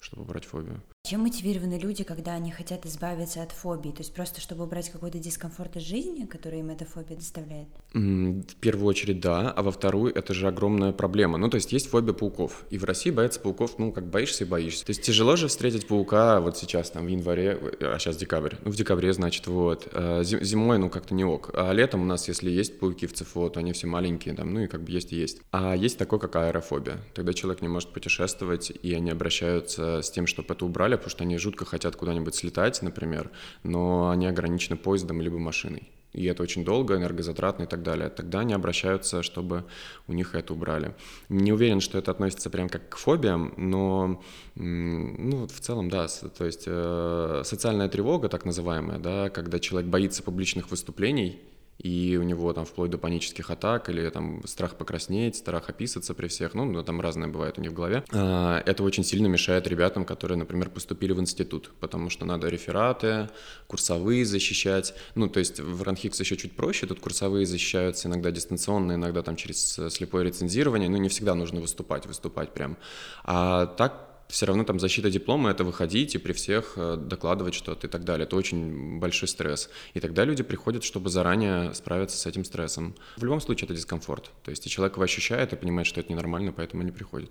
чтобы 0.00 0.22
убрать 0.22 0.44
фобию. 0.44 0.82
Чем 1.06 1.20
мотивированы 1.20 1.78
люди, 1.78 2.02
когда 2.02 2.32
они 2.32 2.50
хотят 2.50 2.84
избавиться 2.84 3.40
от 3.40 3.52
фобии? 3.52 3.90
То 3.90 3.98
есть 3.98 4.12
просто 4.12 4.40
чтобы 4.40 4.64
убрать 4.64 4.90
какой-то 4.90 5.18
дискомфорт 5.20 5.76
из 5.76 5.82
жизни, 5.82 6.26
который 6.26 6.58
им 6.58 6.70
эта 6.70 6.84
фобия 6.84 7.16
доставляет? 7.16 7.68
В 7.92 8.56
первую 8.56 8.88
очередь, 8.88 9.20
да. 9.20 9.52
А 9.52 9.62
во 9.62 9.70
вторую, 9.70 10.12
это 10.12 10.34
же 10.34 10.48
огромная 10.48 10.90
проблема. 10.90 11.38
Ну, 11.38 11.48
то 11.48 11.54
есть 11.54 11.70
есть 11.72 11.90
фобия 11.90 12.12
пауков. 12.12 12.64
И 12.70 12.78
в 12.78 12.82
России 12.82 13.10
боятся 13.10 13.38
пауков, 13.38 13.78
ну, 13.78 13.92
как 13.92 14.10
боишься 14.10 14.42
и 14.42 14.48
боишься. 14.48 14.84
То 14.84 14.90
есть 14.90 15.02
тяжело 15.02 15.36
же 15.36 15.46
встретить 15.46 15.86
паука 15.86 16.40
вот 16.40 16.58
сейчас, 16.58 16.90
там, 16.90 17.06
в 17.06 17.08
январе, 17.08 17.56
а 17.82 17.96
сейчас 18.00 18.16
декабрь. 18.16 18.56
Ну, 18.64 18.72
в 18.72 18.74
декабре, 18.74 19.12
значит, 19.12 19.46
вот. 19.46 19.86
А 19.92 20.24
зимой, 20.24 20.78
ну, 20.78 20.90
как-то 20.90 21.14
не 21.14 21.24
ок. 21.24 21.50
А 21.54 21.70
летом 21.70 22.02
у 22.02 22.04
нас, 22.04 22.26
если 22.26 22.50
есть 22.50 22.80
пауки 22.80 23.06
в 23.06 23.12
ЦФО, 23.12 23.50
то 23.50 23.60
они 23.60 23.72
все 23.74 23.86
маленькие, 23.86 24.34
там, 24.34 24.52
ну, 24.52 24.64
и 24.64 24.66
как 24.66 24.82
бы 24.82 24.90
есть 24.90 25.12
и 25.12 25.16
есть. 25.16 25.40
А 25.52 25.76
есть 25.76 25.98
такое, 25.98 26.18
как 26.18 26.34
аэрофобия. 26.34 26.98
Тогда 27.14 27.32
человек 27.32 27.62
не 27.62 27.68
может 27.68 27.92
путешествовать, 27.92 28.72
и 28.82 28.92
они 28.92 29.12
обращаются 29.12 30.02
с 30.02 30.10
тем, 30.10 30.26
чтобы 30.26 30.52
это 30.52 30.66
убрали, 30.66 30.95
потому 30.96 31.10
что 31.10 31.24
они 31.24 31.38
жутко 31.38 31.64
хотят 31.64 31.96
куда-нибудь 31.96 32.34
слетать, 32.34 32.82
например, 32.82 33.30
но 33.62 34.10
они 34.10 34.26
ограничены 34.26 34.76
поездом 34.76 35.20
либо 35.20 35.38
машиной. 35.38 35.90
И 36.16 36.24
это 36.24 36.42
очень 36.42 36.64
долго, 36.64 36.96
энергозатратно 36.96 37.64
и 37.64 37.66
так 37.66 37.82
далее. 37.82 38.08
Тогда 38.08 38.40
они 38.40 38.54
обращаются, 38.54 39.22
чтобы 39.22 39.64
у 40.06 40.14
них 40.14 40.34
это 40.34 40.54
убрали. 40.54 40.94
Не 41.28 41.52
уверен, 41.52 41.80
что 41.80 41.98
это 41.98 42.10
относится 42.10 42.48
прям 42.48 42.70
как 42.70 42.88
к 42.88 42.96
фобиям, 42.96 43.52
но 43.58 44.22
ну, 44.54 45.46
в 45.46 45.60
целом, 45.60 45.90
да, 45.90 46.06
то 46.08 46.46
есть 46.46 46.64
э, 46.66 47.42
социальная 47.44 47.90
тревога, 47.90 48.30
так 48.30 48.46
называемая, 48.46 48.98
да, 48.98 49.28
когда 49.28 49.58
человек 49.58 49.90
боится 49.90 50.22
публичных 50.22 50.70
выступлений, 50.70 51.38
и 51.78 52.16
у 52.16 52.22
него 52.22 52.52
там 52.52 52.64
вплоть 52.64 52.90
до 52.90 52.98
панических 52.98 53.50
атак 53.50 53.88
или 53.88 54.08
там 54.10 54.46
страх 54.46 54.76
покраснеть, 54.76 55.36
страх 55.36 55.68
описаться 55.68 56.14
при 56.14 56.28
всех, 56.28 56.54
ну, 56.54 56.64
ну 56.64 56.82
там 56.82 57.00
разное 57.00 57.28
бывает 57.28 57.58
у 57.58 57.60
них 57.60 57.72
в 57.72 57.74
голове. 57.74 58.04
А, 58.12 58.62
это 58.64 58.82
очень 58.82 59.04
сильно 59.04 59.26
мешает 59.26 59.66
ребятам, 59.66 60.04
которые, 60.04 60.38
например, 60.38 60.70
поступили 60.70 61.12
в 61.12 61.20
институт, 61.20 61.72
потому 61.80 62.10
что 62.10 62.24
надо 62.24 62.48
рефераты, 62.48 63.28
курсовые 63.66 64.24
защищать, 64.24 64.94
ну, 65.14 65.28
то 65.28 65.38
есть 65.38 65.60
в 65.60 65.82
Ранхикс 65.82 66.18
еще 66.20 66.36
чуть 66.36 66.56
проще, 66.56 66.86
тут 66.86 67.00
курсовые 67.00 67.46
защищаются 67.46 68.08
иногда 68.08 68.30
дистанционно, 68.30 68.92
иногда 68.92 69.22
там 69.22 69.36
через 69.36 69.78
слепое 69.90 70.24
рецензирование, 70.24 70.88
ну, 70.88 70.96
не 70.96 71.08
всегда 71.08 71.34
нужно 71.34 71.60
выступать, 71.60 72.06
выступать 72.06 72.52
прям. 72.52 72.76
А 73.24 73.66
так 73.66 74.15
все 74.28 74.46
равно 74.46 74.64
там 74.64 74.80
защита 74.80 75.10
диплома— 75.10 75.50
это 75.52 75.64
выходить 75.64 76.14
и 76.14 76.18
при 76.18 76.32
всех 76.32 76.74
э, 76.76 76.96
докладывать 76.96 77.54
что-то 77.54 77.86
и 77.86 77.90
так 77.90 78.04
далее. 78.04 78.26
Это 78.26 78.36
очень 78.36 78.98
большой 78.98 79.28
стресс. 79.28 79.70
И 79.94 80.00
тогда 80.00 80.24
люди 80.24 80.42
приходят, 80.42 80.84
чтобы 80.84 81.10
заранее 81.10 81.74
справиться 81.74 82.16
с 82.16 82.26
этим 82.26 82.44
стрессом. 82.44 82.94
В 83.16 83.24
любом 83.24 83.40
случае 83.40 83.66
это 83.66 83.74
дискомфорт. 83.74 84.30
То 84.42 84.50
есть 84.50 84.66
и 84.66 84.70
человек 84.70 84.94
его 84.94 85.04
ощущает 85.04 85.52
и 85.52 85.56
понимает, 85.56 85.86
что 85.86 86.00
это 86.00 86.12
ненормально, 86.12 86.52
поэтому 86.52 86.82
они 86.82 86.92
приходят. 86.92 87.30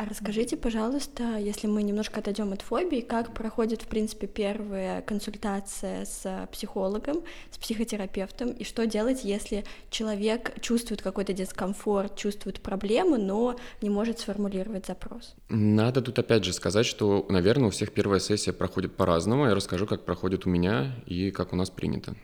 А 0.00 0.06
расскажите, 0.08 0.56
пожалуйста, 0.56 1.36
если 1.36 1.66
мы 1.66 1.82
немножко 1.82 2.20
отойдем 2.20 2.54
от 2.54 2.62
фобии, 2.62 3.02
как 3.02 3.34
проходит, 3.34 3.82
в 3.82 3.86
принципе, 3.86 4.26
первая 4.26 5.02
консультация 5.02 6.06
с 6.06 6.48
психологом, 6.50 7.22
с 7.50 7.58
психотерапевтом, 7.58 8.48
и 8.48 8.64
что 8.64 8.86
делать, 8.86 9.24
если 9.24 9.62
человек 9.90 10.58
чувствует 10.62 11.02
какой-то 11.02 11.34
дискомфорт, 11.34 12.16
чувствует 12.16 12.62
проблему, 12.62 13.18
но 13.18 13.56
не 13.82 13.90
может 13.90 14.20
сформулировать 14.20 14.86
запрос? 14.86 15.34
Надо 15.50 16.00
тут 16.00 16.18
опять 16.18 16.44
же 16.44 16.54
сказать, 16.54 16.86
что, 16.86 17.26
наверное, 17.28 17.66
у 17.66 17.70
всех 17.70 17.92
первая 17.92 18.20
сессия 18.20 18.54
проходит 18.54 18.96
по-разному. 18.96 19.48
Я 19.48 19.54
расскажу, 19.54 19.86
как 19.86 20.06
проходит 20.06 20.46
у 20.46 20.48
меня 20.48 20.94
и 21.04 21.30
как 21.30 21.52
у 21.52 21.56
нас 21.56 21.68
принято 21.68 22.14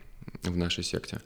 в 0.42 0.56
нашей 0.56 0.84
секте. 0.84 1.20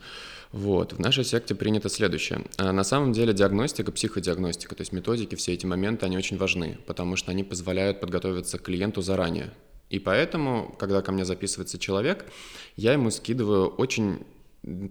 Вот. 0.52 0.93
В 0.93 0.99
нашей 0.99 1.25
секте 1.25 1.55
принято 1.55 1.88
следующее. 1.88 2.45
А, 2.59 2.73
на 2.73 2.85
самом 2.85 3.12
деле 3.12 3.33
диагностика, 3.33 3.93
психодиагностика, 3.93 4.75
то 4.75 4.81
есть 4.81 4.93
методики, 4.93 5.35
все 5.37 5.52
эти 5.52 5.67
моменты, 5.67 6.07
они 6.07 6.17
очень 6.17 6.37
важны, 6.37 6.79
потому 6.87 7.17
что 7.17 7.31
они 7.31 7.45
позволяют 7.45 8.00
подготовиться 8.00 8.59
к 8.59 8.62
клиенту 8.62 9.02
заранее. 9.02 9.52
И 9.90 9.99
поэтому, 9.99 10.75
когда 10.79 11.02
ко 11.02 11.12
мне 11.12 11.25
записывается 11.25 11.79
человек, 11.79 12.25
я 12.76 12.93
ему 12.93 13.11
скидываю 13.11 13.69
очень 13.69 14.25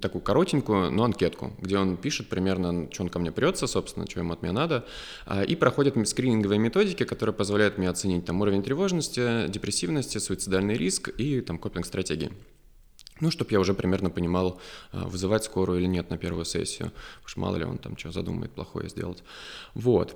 такую 0.02 0.22
коротенькую, 0.24 0.92
но 0.92 1.04
анкетку, 1.04 1.54
где 1.60 1.78
он 1.78 1.96
пишет 1.96 2.28
примерно, 2.28 2.90
что 2.92 3.04
он 3.04 3.10
ко 3.10 3.20
мне 3.20 3.32
прется, 3.32 3.68
собственно, 3.68 4.08
что 4.10 4.20
ему 4.20 4.34
от 4.34 4.42
меня 4.42 4.54
надо, 4.54 4.86
а, 5.26 5.44
и 5.44 5.56
проходят 5.56 5.96
скрининговые 6.08 6.60
методики, 6.60 7.04
которые 7.04 7.36
позволяют 7.36 7.78
мне 7.78 7.90
оценить 7.90 8.26
там 8.26 8.42
уровень 8.42 8.64
тревожности, 8.64 9.48
депрессивности, 9.48 10.18
суицидальный 10.18 10.76
риск 10.76 11.10
и 11.10 11.42
там 11.42 11.60
копинг-стратегии. 11.60 12.32
Ну, 13.20 13.32
чтобы 13.32 13.52
я 13.52 13.60
уже 13.60 13.74
примерно 13.74 14.10
понимал, 14.10 14.60
а, 14.92 15.06
вызывать 15.06 15.44
скорую 15.44 15.80
или 15.80 15.88
нет 15.88 16.10
на 16.10 16.18
первую 16.18 16.46
сессию. 16.46 16.92
Потому 17.16 17.28
что 17.28 17.40
мало 17.40 17.56
ли 17.58 17.66
он 17.66 17.78
там 17.78 17.98
что 17.98 18.12
задумает 18.12 18.52
плохое 18.52 18.90
сделать. 18.90 19.24
Вот. 19.74 20.16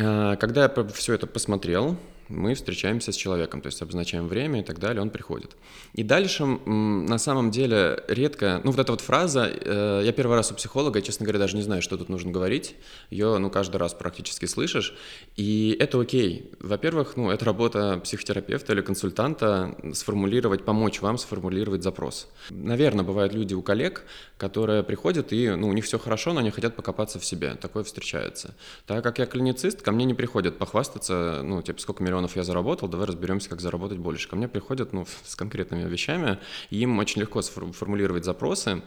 А, 0.00 0.36
когда 0.36 0.62
я 0.64 0.84
все 0.94 1.14
это 1.14 1.26
посмотрел, 1.26 1.96
мы 2.28 2.54
встречаемся 2.54 3.12
с 3.12 3.16
человеком, 3.16 3.60
то 3.60 3.66
есть 3.66 3.80
обозначаем 3.82 4.28
время 4.28 4.60
и 4.60 4.62
так 4.62 4.78
далее, 4.78 5.02
он 5.02 5.10
приходит. 5.10 5.56
И 5.94 6.02
дальше, 6.02 6.44
на 6.44 7.18
самом 7.18 7.50
деле, 7.50 8.02
редко, 8.08 8.60
ну 8.64 8.70
вот 8.70 8.80
эта 8.80 8.92
вот 8.92 9.00
фраза, 9.00 9.50
э, 9.50 10.02
я 10.04 10.12
первый 10.12 10.36
раз 10.36 10.50
у 10.52 10.54
психолога, 10.54 11.02
честно 11.02 11.24
говоря, 11.24 11.38
даже 11.38 11.56
не 11.56 11.62
знаю, 11.62 11.82
что 11.82 11.96
тут 11.96 12.08
нужно 12.08 12.30
говорить, 12.30 12.74
ее, 13.10 13.38
ну, 13.38 13.50
каждый 13.50 13.76
раз 13.76 13.94
практически 13.94 14.46
слышишь, 14.46 14.94
и 15.36 15.76
это 15.78 16.00
окей. 16.00 16.50
Во-первых, 16.60 17.16
ну, 17.16 17.30
это 17.30 17.44
работа 17.44 18.00
психотерапевта 18.02 18.72
или 18.72 18.80
консультанта 18.80 19.74
сформулировать, 19.92 20.64
помочь 20.64 21.00
вам 21.00 21.18
сформулировать 21.18 21.82
запрос. 21.82 22.28
Наверное, 22.50 23.04
бывают 23.04 23.32
люди 23.32 23.54
у 23.54 23.62
коллег, 23.62 24.04
которые 24.36 24.82
приходят 24.82 25.32
и, 25.32 25.50
ну, 25.50 25.68
у 25.68 25.72
них 25.72 25.84
все 25.84 25.98
хорошо, 25.98 26.32
но 26.32 26.40
они 26.40 26.50
хотят 26.50 26.76
покопаться 26.76 27.18
в 27.18 27.24
себе, 27.24 27.54
такое 27.54 27.84
встречается. 27.84 28.54
Так 28.86 29.02
как 29.02 29.18
я 29.18 29.26
клиницист, 29.26 29.82
ко 29.82 29.92
мне 29.92 30.04
не 30.04 30.14
приходят 30.14 30.58
похвастаться, 30.58 31.42
ну, 31.42 31.62
типа, 31.62 31.80
сколько 31.80 32.02
миллионов 32.02 32.17
я 32.36 32.44
заработал, 32.44 32.88
давай 32.88 33.06
разберемся, 33.06 33.48
как 33.48 33.60
заработать 33.60 33.98
больше. 33.98 34.28
Ко 34.28 34.36
мне 34.36 34.48
приходят, 34.48 34.92
ну, 34.92 35.06
с 35.24 35.36
конкретными 35.36 35.88
вещами, 35.88 36.38
и 36.70 36.78
им 36.78 36.98
очень 36.98 37.20
легко 37.20 37.42
сформулировать 37.42 38.24
запросы. 38.24 38.82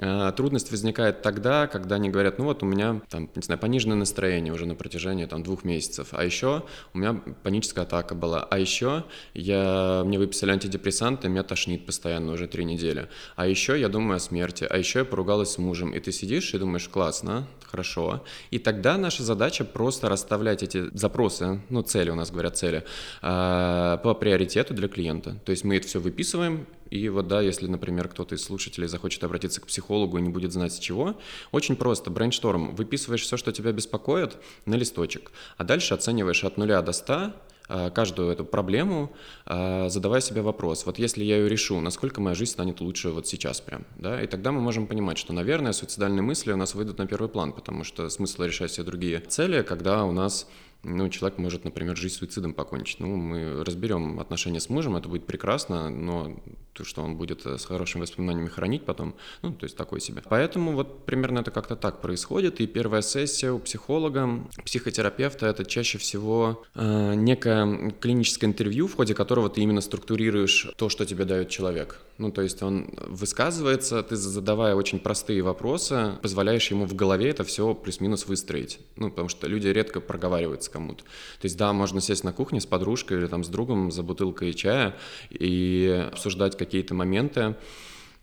А, 0.00 0.32
трудность 0.32 0.70
возникает 0.70 1.22
тогда, 1.22 1.66
когда 1.66 1.96
они 1.96 2.08
говорят, 2.08 2.38
ну, 2.38 2.44
вот 2.44 2.62
у 2.62 2.66
меня, 2.66 3.02
там, 3.10 3.28
не 3.34 3.42
знаю, 3.42 3.58
пониженное 3.58 3.96
настроение 3.96 4.52
уже 4.52 4.64
на 4.64 4.74
протяжении, 4.74 5.26
там, 5.26 5.42
двух 5.42 5.64
месяцев, 5.64 6.08
а 6.12 6.24
еще 6.24 6.64
у 6.94 6.98
меня 6.98 7.20
паническая 7.42 7.84
атака 7.84 8.14
была, 8.14 8.42
а 8.42 8.58
еще 8.58 9.04
я, 9.34 10.02
мне 10.06 10.18
выписали 10.18 10.50
антидепрессанты, 10.50 11.28
меня 11.28 11.42
тошнит 11.42 11.84
постоянно 11.84 12.32
уже 12.32 12.46
три 12.46 12.64
недели, 12.64 13.08
а 13.36 13.46
еще 13.46 13.78
я 13.78 13.88
думаю 13.88 14.16
о 14.16 14.20
смерти, 14.20 14.66
а 14.68 14.78
еще 14.78 15.00
я 15.00 15.04
поругалась 15.04 15.52
с 15.52 15.58
мужем, 15.58 15.90
и 15.90 16.00
ты 16.00 16.10
сидишь 16.10 16.54
и 16.54 16.58
думаешь, 16.58 16.88
классно, 16.88 17.46
хорошо, 17.62 18.24
и 18.50 18.58
тогда 18.58 18.96
наша 18.96 19.22
задача 19.22 19.64
просто 19.64 20.08
расставлять 20.08 20.62
эти 20.62 20.84
запросы, 20.96 21.60
ну, 21.68 21.82
цели 21.82 22.08
у 22.08 22.14
нас 22.14 22.30
говорят 22.30 22.56
цели, 22.56 22.84
а, 23.20 23.98
по 23.98 24.14
приоритету 24.14 24.72
для 24.72 24.88
клиента, 24.88 25.36
то 25.44 25.50
есть 25.50 25.64
мы 25.64 25.76
это 25.76 25.86
все 25.86 26.00
выписываем, 26.00 26.66
и 26.92 27.08
вот 27.08 27.26
да, 27.26 27.40
если, 27.40 27.66
например, 27.66 28.08
кто-то 28.08 28.34
из 28.34 28.44
слушателей 28.44 28.86
захочет 28.86 29.24
обратиться 29.24 29.62
к 29.62 29.66
психологу 29.66 30.18
и 30.18 30.20
не 30.20 30.28
будет 30.28 30.52
знать 30.52 30.74
с 30.74 30.78
чего, 30.78 31.16
очень 31.50 31.74
просто, 31.74 32.10
брейншторм, 32.10 32.74
выписываешь 32.74 33.22
все, 33.22 33.38
что 33.38 33.50
тебя 33.50 33.72
беспокоит, 33.72 34.36
на 34.66 34.74
листочек, 34.74 35.32
а 35.56 35.64
дальше 35.64 35.94
оцениваешь 35.94 36.44
от 36.44 36.58
нуля 36.58 36.82
до 36.82 36.92
100 36.92 37.32
а, 37.68 37.90
каждую 37.90 38.30
эту 38.30 38.44
проблему, 38.44 39.10
а, 39.46 39.88
задавая 39.88 40.20
себе 40.20 40.42
вопрос, 40.42 40.84
вот 40.84 40.98
если 40.98 41.24
я 41.24 41.38
ее 41.38 41.48
решу, 41.48 41.80
насколько 41.80 42.20
моя 42.20 42.34
жизнь 42.34 42.52
станет 42.52 42.82
лучше 42.82 43.08
вот 43.08 43.26
сейчас 43.26 43.62
прям, 43.62 43.86
да, 43.96 44.22
и 44.22 44.26
тогда 44.26 44.52
мы 44.52 44.60
можем 44.60 44.86
понимать, 44.86 45.16
что, 45.16 45.32
наверное, 45.32 45.72
суицидальные 45.72 46.22
мысли 46.22 46.52
у 46.52 46.56
нас 46.56 46.74
выйдут 46.74 46.98
на 46.98 47.06
первый 47.06 47.30
план, 47.30 47.54
потому 47.54 47.84
что 47.84 48.10
смысл 48.10 48.42
решать 48.42 48.70
все 48.70 48.82
другие 48.82 49.20
цели, 49.20 49.62
когда 49.62 50.04
у 50.04 50.12
нас 50.12 50.46
ну, 50.84 51.08
человек 51.08 51.38
может, 51.38 51.64
например, 51.64 51.96
жизнь 51.96 52.16
суицидом 52.16 52.54
покончить. 52.54 53.00
Ну, 53.00 53.16
мы 53.16 53.64
разберем 53.64 54.18
отношения 54.18 54.60
с 54.60 54.68
мужем, 54.68 54.96
это 54.96 55.08
будет 55.08 55.26
прекрасно, 55.26 55.90
но 55.90 56.36
то, 56.72 56.84
что 56.84 57.02
он 57.02 57.16
будет 57.16 57.46
э, 57.46 57.58
с 57.58 57.64
хорошими 57.64 58.02
воспоминаниями 58.02 58.48
хранить 58.48 58.84
потом, 58.84 59.14
ну, 59.42 59.52
то 59.52 59.64
есть 59.64 59.76
такой 59.76 60.00
себе. 60.00 60.22
Поэтому 60.28 60.72
вот 60.72 61.04
примерно 61.04 61.40
это 61.40 61.50
как-то 61.50 61.76
так 61.76 62.00
происходит, 62.00 62.60
и 62.60 62.66
первая 62.66 63.02
сессия 63.02 63.52
у 63.52 63.58
психолога, 63.58 64.40
психотерапевта, 64.64 65.46
это 65.46 65.64
чаще 65.64 65.98
всего 65.98 66.64
э, 66.74 67.14
некое 67.14 67.92
клиническое 68.00 68.50
интервью, 68.50 68.86
в 68.88 68.94
ходе 68.94 69.14
которого 69.14 69.48
ты 69.50 69.60
именно 69.60 69.80
структурируешь 69.80 70.68
то, 70.76 70.88
что 70.88 71.04
тебе 71.04 71.24
дает 71.24 71.48
человек. 71.48 72.00
Ну, 72.18 72.30
то 72.30 72.42
есть 72.42 72.62
он 72.62 72.90
высказывается, 73.06 74.02
ты 74.02 74.16
задавая 74.16 74.74
очень 74.74 74.98
простые 74.98 75.42
вопросы, 75.42 76.18
позволяешь 76.22 76.70
ему 76.70 76.84
в 76.86 76.94
голове 76.94 77.30
это 77.30 77.44
все 77.44 77.74
плюс-минус 77.74 78.26
выстроить. 78.26 78.78
Ну, 78.96 79.10
потому 79.10 79.28
что 79.28 79.46
люди 79.46 79.68
редко 79.68 80.00
проговариваются 80.00 80.70
кому-то. 80.70 81.02
То 81.04 81.44
есть, 81.44 81.56
да, 81.56 81.72
можно 81.72 82.00
сесть 82.00 82.24
на 82.24 82.32
кухне 82.32 82.60
с 82.60 82.66
подружкой 82.66 83.18
или 83.18 83.26
там 83.26 83.44
с 83.44 83.48
другом 83.48 83.90
за 83.90 84.02
бутылкой 84.02 84.52
чая 84.52 84.96
и 85.30 86.08
обсуждать 86.12 86.56
какие-то 86.56 86.94
моменты, 86.94 87.56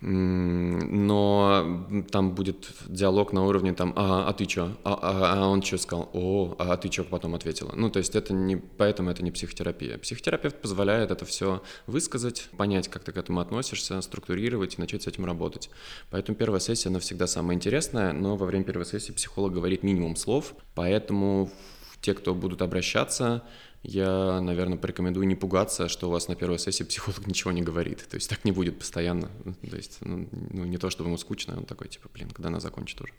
но 0.02 2.06
там 2.10 2.34
будет 2.34 2.70
диалог 2.88 3.34
на 3.34 3.46
уровне 3.46 3.74
там, 3.74 3.94
а, 3.98 4.30
а 4.30 4.34
ты 4.34 4.46
чё? 4.46 4.78
А, 4.86 4.98
а, 5.02 5.44
а 5.44 5.48
он 5.48 5.62
что 5.62 5.78
сказал? 5.78 6.10
О, 6.14 6.56
а 6.58 6.78
ты 6.78 6.88
чё 6.88 7.04
потом 7.04 7.36
ответила? 7.36 7.74
Ну, 7.76 7.90
то 7.90 8.00
есть 8.00 8.16
это 8.16 8.34
не, 8.34 8.56
поэтому 8.56 9.10
это 9.10 9.24
не 9.24 9.32
психотерапия. 9.32 9.98
Психотерапевт 9.98 10.62
позволяет 10.62 11.12
это 11.12 11.26
все 11.26 11.62
высказать, 11.86 12.48
понять, 12.56 12.88
как 12.88 13.04
ты 13.04 13.12
к 13.12 13.18
этому 13.18 13.42
относишься, 13.42 14.02
структурировать 14.02 14.78
и 14.78 14.82
начать 14.82 15.04
с 15.04 15.08
этим 15.08 15.26
работать. 15.26 15.70
Поэтому 16.12 16.38
первая 16.38 16.62
сессия, 16.62 16.90
она 16.90 17.00
всегда 17.00 17.28
самая 17.28 17.58
интересная, 17.58 18.14
но 18.14 18.38
во 18.38 18.46
время 18.46 18.64
первой 18.64 18.86
сессии 18.86 19.12
психолог 19.12 19.54
говорит 19.54 19.84
минимум 19.84 20.16
слов, 20.16 20.54
поэтому 20.76 21.52
те, 22.02 22.14
кто 22.14 22.34
будут 22.34 22.62
обращаться, 22.62 23.44
я, 23.84 24.42
наверное, 24.42 24.78
порекомендую 24.78 25.26
не 25.28 25.36
пугаться, 25.36 25.88
что 25.88 26.08
у 26.08 26.12
вас 26.12 26.28
на 26.28 26.36
первой 26.36 26.60
сессии 26.60 26.84
психолог 26.84 27.26
ничего 27.28 27.52
не 27.52 27.62
говорит. 27.62 28.08
То 28.10 28.16
есть 28.16 28.30
так 28.30 28.44
не 28.44 28.52
будет 28.52 28.78
постоянно. 28.78 29.30
То 29.70 29.78
есть, 29.78 30.00
ну, 30.02 30.28
ну 30.32 30.66
не 30.66 30.78
то, 30.78 30.90
чтобы 30.90 31.10
ему 31.10 31.18
скучно, 31.18 31.58
он 31.58 31.66
такой, 31.66 31.88
типа, 31.88 32.10
блин, 32.14 32.30
когда 32.30 32.50
она 32.50 32.60
закончит 32.60 33.00
уже. 33.02 33.14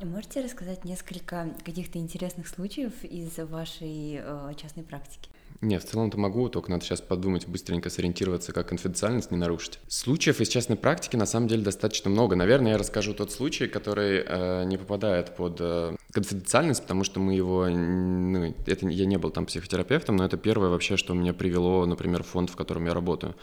Можете 0.00 0.40
рассказать 0.40 0.84
несколько 0.84 1.54
каких-то 1.62 1.98
интересных 1.98 2.48
случаев 2.48 3.04
из 3.04 3.36
вашей 3.36 4.20
э, 4.22 4.54
частной 4.56 4.82
практики? 4.82 5.30
Нет, 5.60 5.82
в 5.82 5.86
целом-то 5.86 6.18
могу, 6.18 6.48
только 6.48 6.70
надо 6.70 6.84
сейчас 6.84 7.00
подумать, 7.00 7.46
быстренько 7.46 7.90
сориентироваться, 7.90 8.52
как 8.52 8.68
конфиденциальность 8.68 9.30
не 9.30 9.36
нарушить. 9.36 9.78
Случаев 9.88 10.40
из 10.40 10.48
частной 10.48 10.76
практики 10.76 11.16
на 11.16 11.26
самом 11.26 11.48
деле 11.48 11.62
достаточно 11.62 12.10
много. 12.10 12.34
Наверное, 12.34 12.72
я 12.72 12.78
расскажу 12.78 13.12
тот 13.12 13.30
случай, 13.30 13.66
который 13.66 14.24
э, 14.26 14.64
не 14.64 14.78
попадает 14.78 15.36
под 15.36 15.56
э, 15.60 15.96
конфиденциальность, 16.12 16.82
потому 16.82 17.04
что 17.04 17.20
мы 17.20 17.34
его, 17.34 17.68
ну, 17.68 18.54
это 18.66 18.88
я 18.88 19.04
не 19.04 19.18
был 19.18 19.30
там 19.30 19.46
психотерапевтом, 19.46 20.16
но 20.16 20.24
это 20.24 20.38
первое 20.38 20.70
вообще, 20.70 20.96
что 20.96 21.12
меня 21.12 21.34
привело, 21.34 21.84
например, 21.84 22.22
в 22.22 22.28
фонд, 22.28 22.50
в 22.50 22.56
котором 22.56 22.86
я 22.86 22.94
работаю. 22.94 23.34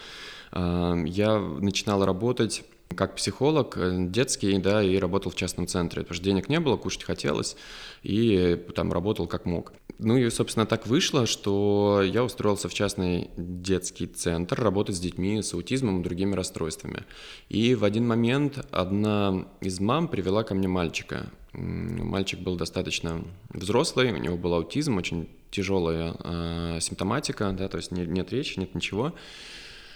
Э, 0.52 0.96
я 1.06 1.38
начинал 1.38 2.04
работать 2.04 2.64
как 2.96 3.16
психолог 3.16 3.78
э, 3.78 3.96
детский, 4.08 4.58
да, 4.58 4.84
и 4.84 4.98
работал 4.98 5.32
в 5.32 5.36
частном 5.36 5.68
центре, 5.68 6.02
потому 6.02 6.16
что 6.16 6.24
денег 6.24 6.50
не 6.50 6.60
было, 6.60 6.78
кушать 6.78 7.04
хотелось, 7.04 7.56
и 8.04 8.60
там 8.76 8.92
работал 8.92 9.28
как 9.28 9.46
мог. 9.46 9.74
Ну 10.00 10.16
и, 10.18 10.30
собственно, 10.30 10.66
так 10.66 10.88
вышло, 10.88 11.26
что 11.26 12.02
я 12.04 12.24
устроился 12.24 12.70
в 12.70 12.74
частный 12.74 13.32
детский 13.36 14.08
центр 14.08 14.62
работать 14.62 14.96
с 14.96 15.00
детьми 15.00 15.42
с 15.42 15.54
аутизмом 15.54 16.02
и 16.02 16.04
другими 16.04 16.36
расстройствами. 16.36 17.04
И 17.50 17.74
в 17.76 17.84
один 17.84 18.08
момент 18.08 18.66
одна 18.72 19.48
из 19.60 19.80
мам 19.80 20.08
привела 20.08 20.44
ко 20.44 20.54
мне 20.54 20.68
мальчика. 20.68 21.32
Мальчик 21.54 22.40
был 22.40 22.56
достаточно 22.56 23.24
взрослый, 23.50 24.12
у 24.12 24.18
него 24.18 24.38
был 24.38 24.54
аутизм, 24.54 24.98
очень 24.98 25.28
тяжелая 25.50 26.16
э, 26.24 26.78
симптоматика, 26.82 27.52
да, 27.52 27.68
то 27.68 27.78
есть 27.78 27.92
нет, 27.92 28.08
нет 28.10 28.32
речи, 28.32 28.60
нет 28.60 28.76
ничего. 28.76 29.14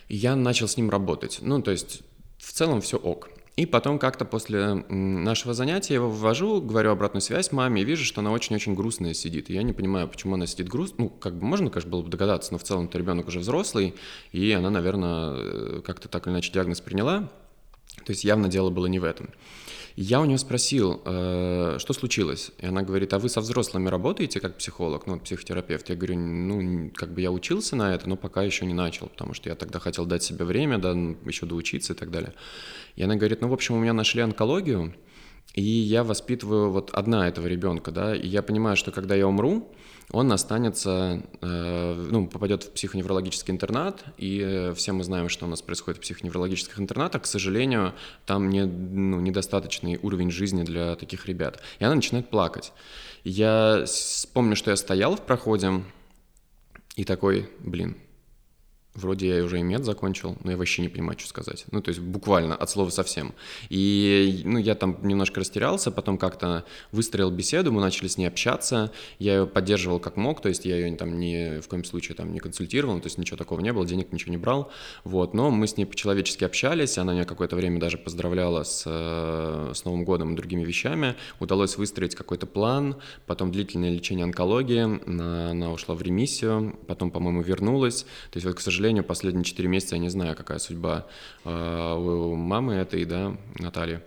И 0.08 0.16
я 0.16 0.36
начал 0.36 0.68
с 0.68 0.78
ним 0.78 0.90
работать. 0.90 1.40
Ну, 1.42 1.62
то 1.62 1.72
есть 1.72 2.02
в 2.42 2.52
целом 2.52 2.82
все 2.82 2.98
ок. 2.98 3.30
И 3.58 3.66
потом 3.66 4.00
как-то 4.00 4.26
после 4.26 4.74
нашего 4.90 5.54
занятия 5.54 5.94
я 5.94 6.00
его 6.00 6.10
ввожу, 6.10 6.62
говорю 6.62 6.92
обратную 6.92 7.22
связь 7.22 7.52
маме 7.52 7.82
и 7.82 7.86
вижу, 7.86 8.06
что 8.06 8.22
она 8.22 8.32
очень-очень 8.32 8.74
грустная 8.74 9.14
сидит. 9.14 9.50
И 9.50 9.54
я 9.54 9.62
не 9.62 9.74
понимаю, 9.74 10.08
почему 10.08 10.36
она 10.36 10.48
сидит 10.48 10.70
грустно. 10.70 11.06
Ну, 11.06 11.10
как 11.10 11.36
бы 11.36 11.46
можно, 11.46 11.70
конечно, 11.70 11.92
было 11.92 12.02
бы 12.02 12.10
догадаться, 12.10 12.54
но 12.54 12.58
в 12.58 12.64
целом-то 12.64 12.98
ребенок 12.98 13.28
уже 13.28 13.40
взрослый, 13.40 13.94
и 14.32 14.52
она, 14.52 14.70
наверное, 14.70 15.36
э, 15.36 15.82
как-то 15.86 16.08
так 16.08 16.26
или 16.26 16.34
иначе 16.34 16.52
диагноз 16.54 16.82
приняла. 16.82 17.30
То 18.06 18.12
есть 18.12 18.24
явно 18.24 18.48
дело 18.48 18.70
было 18.70 18.88
не 18.88 19.00
в 19.00 19.04
этом. 19.04 19.30
Я 19.96 20.22
у 20.22 20.26
нее 20.26 20.38
спросил, 20.38 21.02
э, 21.04 21.76
что 21.80 21.94
случилось? 21.94 22.52
И 22.60 22.66
она 22.66 22.82
говорит, 22.82 23.14
а 23.14 23.20
вы 23.20 23.28
со 23.28 23.42
взрослыми 23.42 23.90
работаете 23.90 24.40
как 24.40 24.58
психолог, 24.58 25.06
ну, 25.06 25.20
психотерапевт? 25.20 25.90
Я 25.90 25.96
говорю, 25.96 26.18
ну, 26.18 26.92
как 26.96 27.14
бы 27.14 27.22
я 27.22 27.32
учился 27.32 27.76
на 27.76 27.94
это, 27.94 28.08
но 28.08 28.16
пока 28.16 28.42
еще 28.44 28.66
не 28.66 28.74
начал, 28.74 29.08
потому 29.08 29.34
что 29.34 29.50
я 29.50 29.56
тогда 29.56 29.80
хотел 29.80 30.06
дать 30.06 30.24
себе 30.24 30.46
время, 30.46 30.78
да, 30.78 30.92
еще 31.26 31.46
доучиться 31.46 31.94
и 31.94 31.96
так 31.96 32.10
далее. 32.10 32.34
И 32.96 33.04
она 33.04 33.16
говорит, 33.16 33.42
ну, 33.42 33.50
в 33.50 33.54
общем, 33.54 33.76
у 33.76 33.80
меня 33.80 33.94
нашли 33.94 34.22
онкологию, 34.22 34.96
и 35.54 35.62
я 35.62 36.04
воспитываю 36.06 36.72
вот 36.72 36.92
одна 36.92 37.28
этого 37.28 37.48
ребенка, 37.48 37.92
да, 37.92 38.16
и 38.16 38.26
я 38.26 38.42
понимаю, 38.42 38.78
что 38.78 38.92
когда 38.92 39.16
я 39.16 39.28
умру, 39.28 39.74
он 40.12 40.32
останется, 40.32 41.22
э, 41.42 42.08
ну, 42.12 42.28
попадет 42.28 42.64
в 42.64 42.72
психоневрологический 42.72 43.54
интернат, 43.54 44.04
и 44.18 44.72
все 44.76 44.92
мы 44.92 45.04
знаем, 45.04 45.30
что 45.30 45.46
у 45.46 45.50
нас 45.50 45.62
происходит 45.62 46.00
в 46.00 46.02
психоневрологических 46.02 46.80
интернатах. 46.80 47.24
К 47.24 47.26
сожалению, 47.26 47.94
там 48.26 48.50
не, 48.50 48.66
ну, 48.66 49.20
недостаточный 49.22 49.98
уровень 50.02 50.32
жизни 50.32 50.64
для 50.64 50.96
таких 50.96 51.28
ребят. 51.28 51.62
И 51.80 51.86
она 51.86 51.96
начинает 51.96 52.30
плакать. 52.30 52.74
Я 53.24 53.86
помню, 54.34 54.56
что 54.56 54.72
я 54.72 54.78
стоял 54.78 55.16
в 55.16 55.22
проходе 55.22 55.84
и 56.96 57.06
такой, 57.06 57.50
блин, 57.60 57.96
Вроде 58.94 59.30
я 59.38 59.44
уже 59.44 59.60
и 59.60 59.64
мед 59.64 59.86
закончил, 59.86 60.38
но 60.44 60.52
я 60.52 60.58
вообще 60.58 60.82
не 60.82 60.90
понимаю, 60.90 61.18
что 61.18 61.30
сказать. 61.30 61.66
Ну, 61.72 61.82
то 61.82 61.90
есть 61.90 62.02
буквально 62.02 62.56
от 62.56 62.70
слова 62.70 62.90
совсем. 62.90 63.34
И, 63.70 64.42
ну, 64.44 64.60
я 64.60 64.76
там 64.76 64.98
немножко 65.02 65.40
растерялся, 65.40 65.92
потом 65.92 66.18
как-то 66.18 66.66
выстроил 66.92 67.32
беседу, 67.32 67.72
мы 67.72 67.80
начали 67.80 68.10
с 68.10 68.18
ней 68.18 68.26
общаться, 68.26 68.92
я 69.18 69.38
ее 69.38 69.48
поддерживал 69.48 70.00
как 70.00 70.18
мог, 70.18 70.42
то 70.42 70.50
есть 70.50 70.66
я 70.66 70.76
ее 70.76 70.94
там 70.98 71.18
ни 71.20 71.62
в 71.62 71.70
коем 71.70 71.86
случае 71.86 72.16
там 72.16 72.34
не 72.34 72.40
консультировал, 72.40 73.00
то 73.00 73.08
есть 73.08 73.18
ничего 73.18 73.38
такого 73.38 73.62
не 73.62 73.72
было, 73.72 73.86
денег 73.86 74.12
ничего 74.12 74.32
не 74.32 74.38
брал, 74.38 74.70
вот, 75.06 75.34
но 75.34 75.52
мы 75.52 75.68
с 75.68 75.78
ней 75.78 75.86
по-человечески 75.86 76.44
общались, 76.44 76.98
она 76.98 77.14
меня 77.14 77.24
какое-то 77.24 77.56
время 77.56 77.80
даже 77.80 77.98
поздравляла 77.98 78.64
с, 78.64 78.84
э, 78.86 79.72
с 79.74 79.86
Новым 79.86 80.04
годом 80.04 80.34
и 80.34 80.36
другими 80.36 80.66
вещами, 80.66 81.16
удалось 81.40 81.78
выстроить 81.78 82.16
какой-то 82.16 82.46
план, 82.46 82.98
потом 83.26 83.54
длительное 83.54 83.92
лечение 83.92 84.26
онкологии, 84.26 84.82
она 84.82 85.72
ушла 85.72 85.96
в 85.96 86.02
ремиссию, 86.02 86.78
потом, 86.88 87.10
по-моему, 87.10 87.42
вернулась, 87.42 88.04
то 88.32 88.38
есть 88.38 88.46
вот, 88.46 88.56
к 88.56 88.60
сожалению, 88.60 88.81
сожалению, 88.82 89.04
последние 89.04 89.44
4 89.44 89.70
месяца 89.70 89.96
я 89.96 90.02
не 90.02 90.10
знаю, 90.10 90.36
какая 90.36 90.58
судьба 90.58 91.06
э, 91.46 91.96
у 91.96 92.36
мамы 92.36 92.74
этой, 92.74 93.06
да, 93.06 93.38
Натальи. 93.60 94.02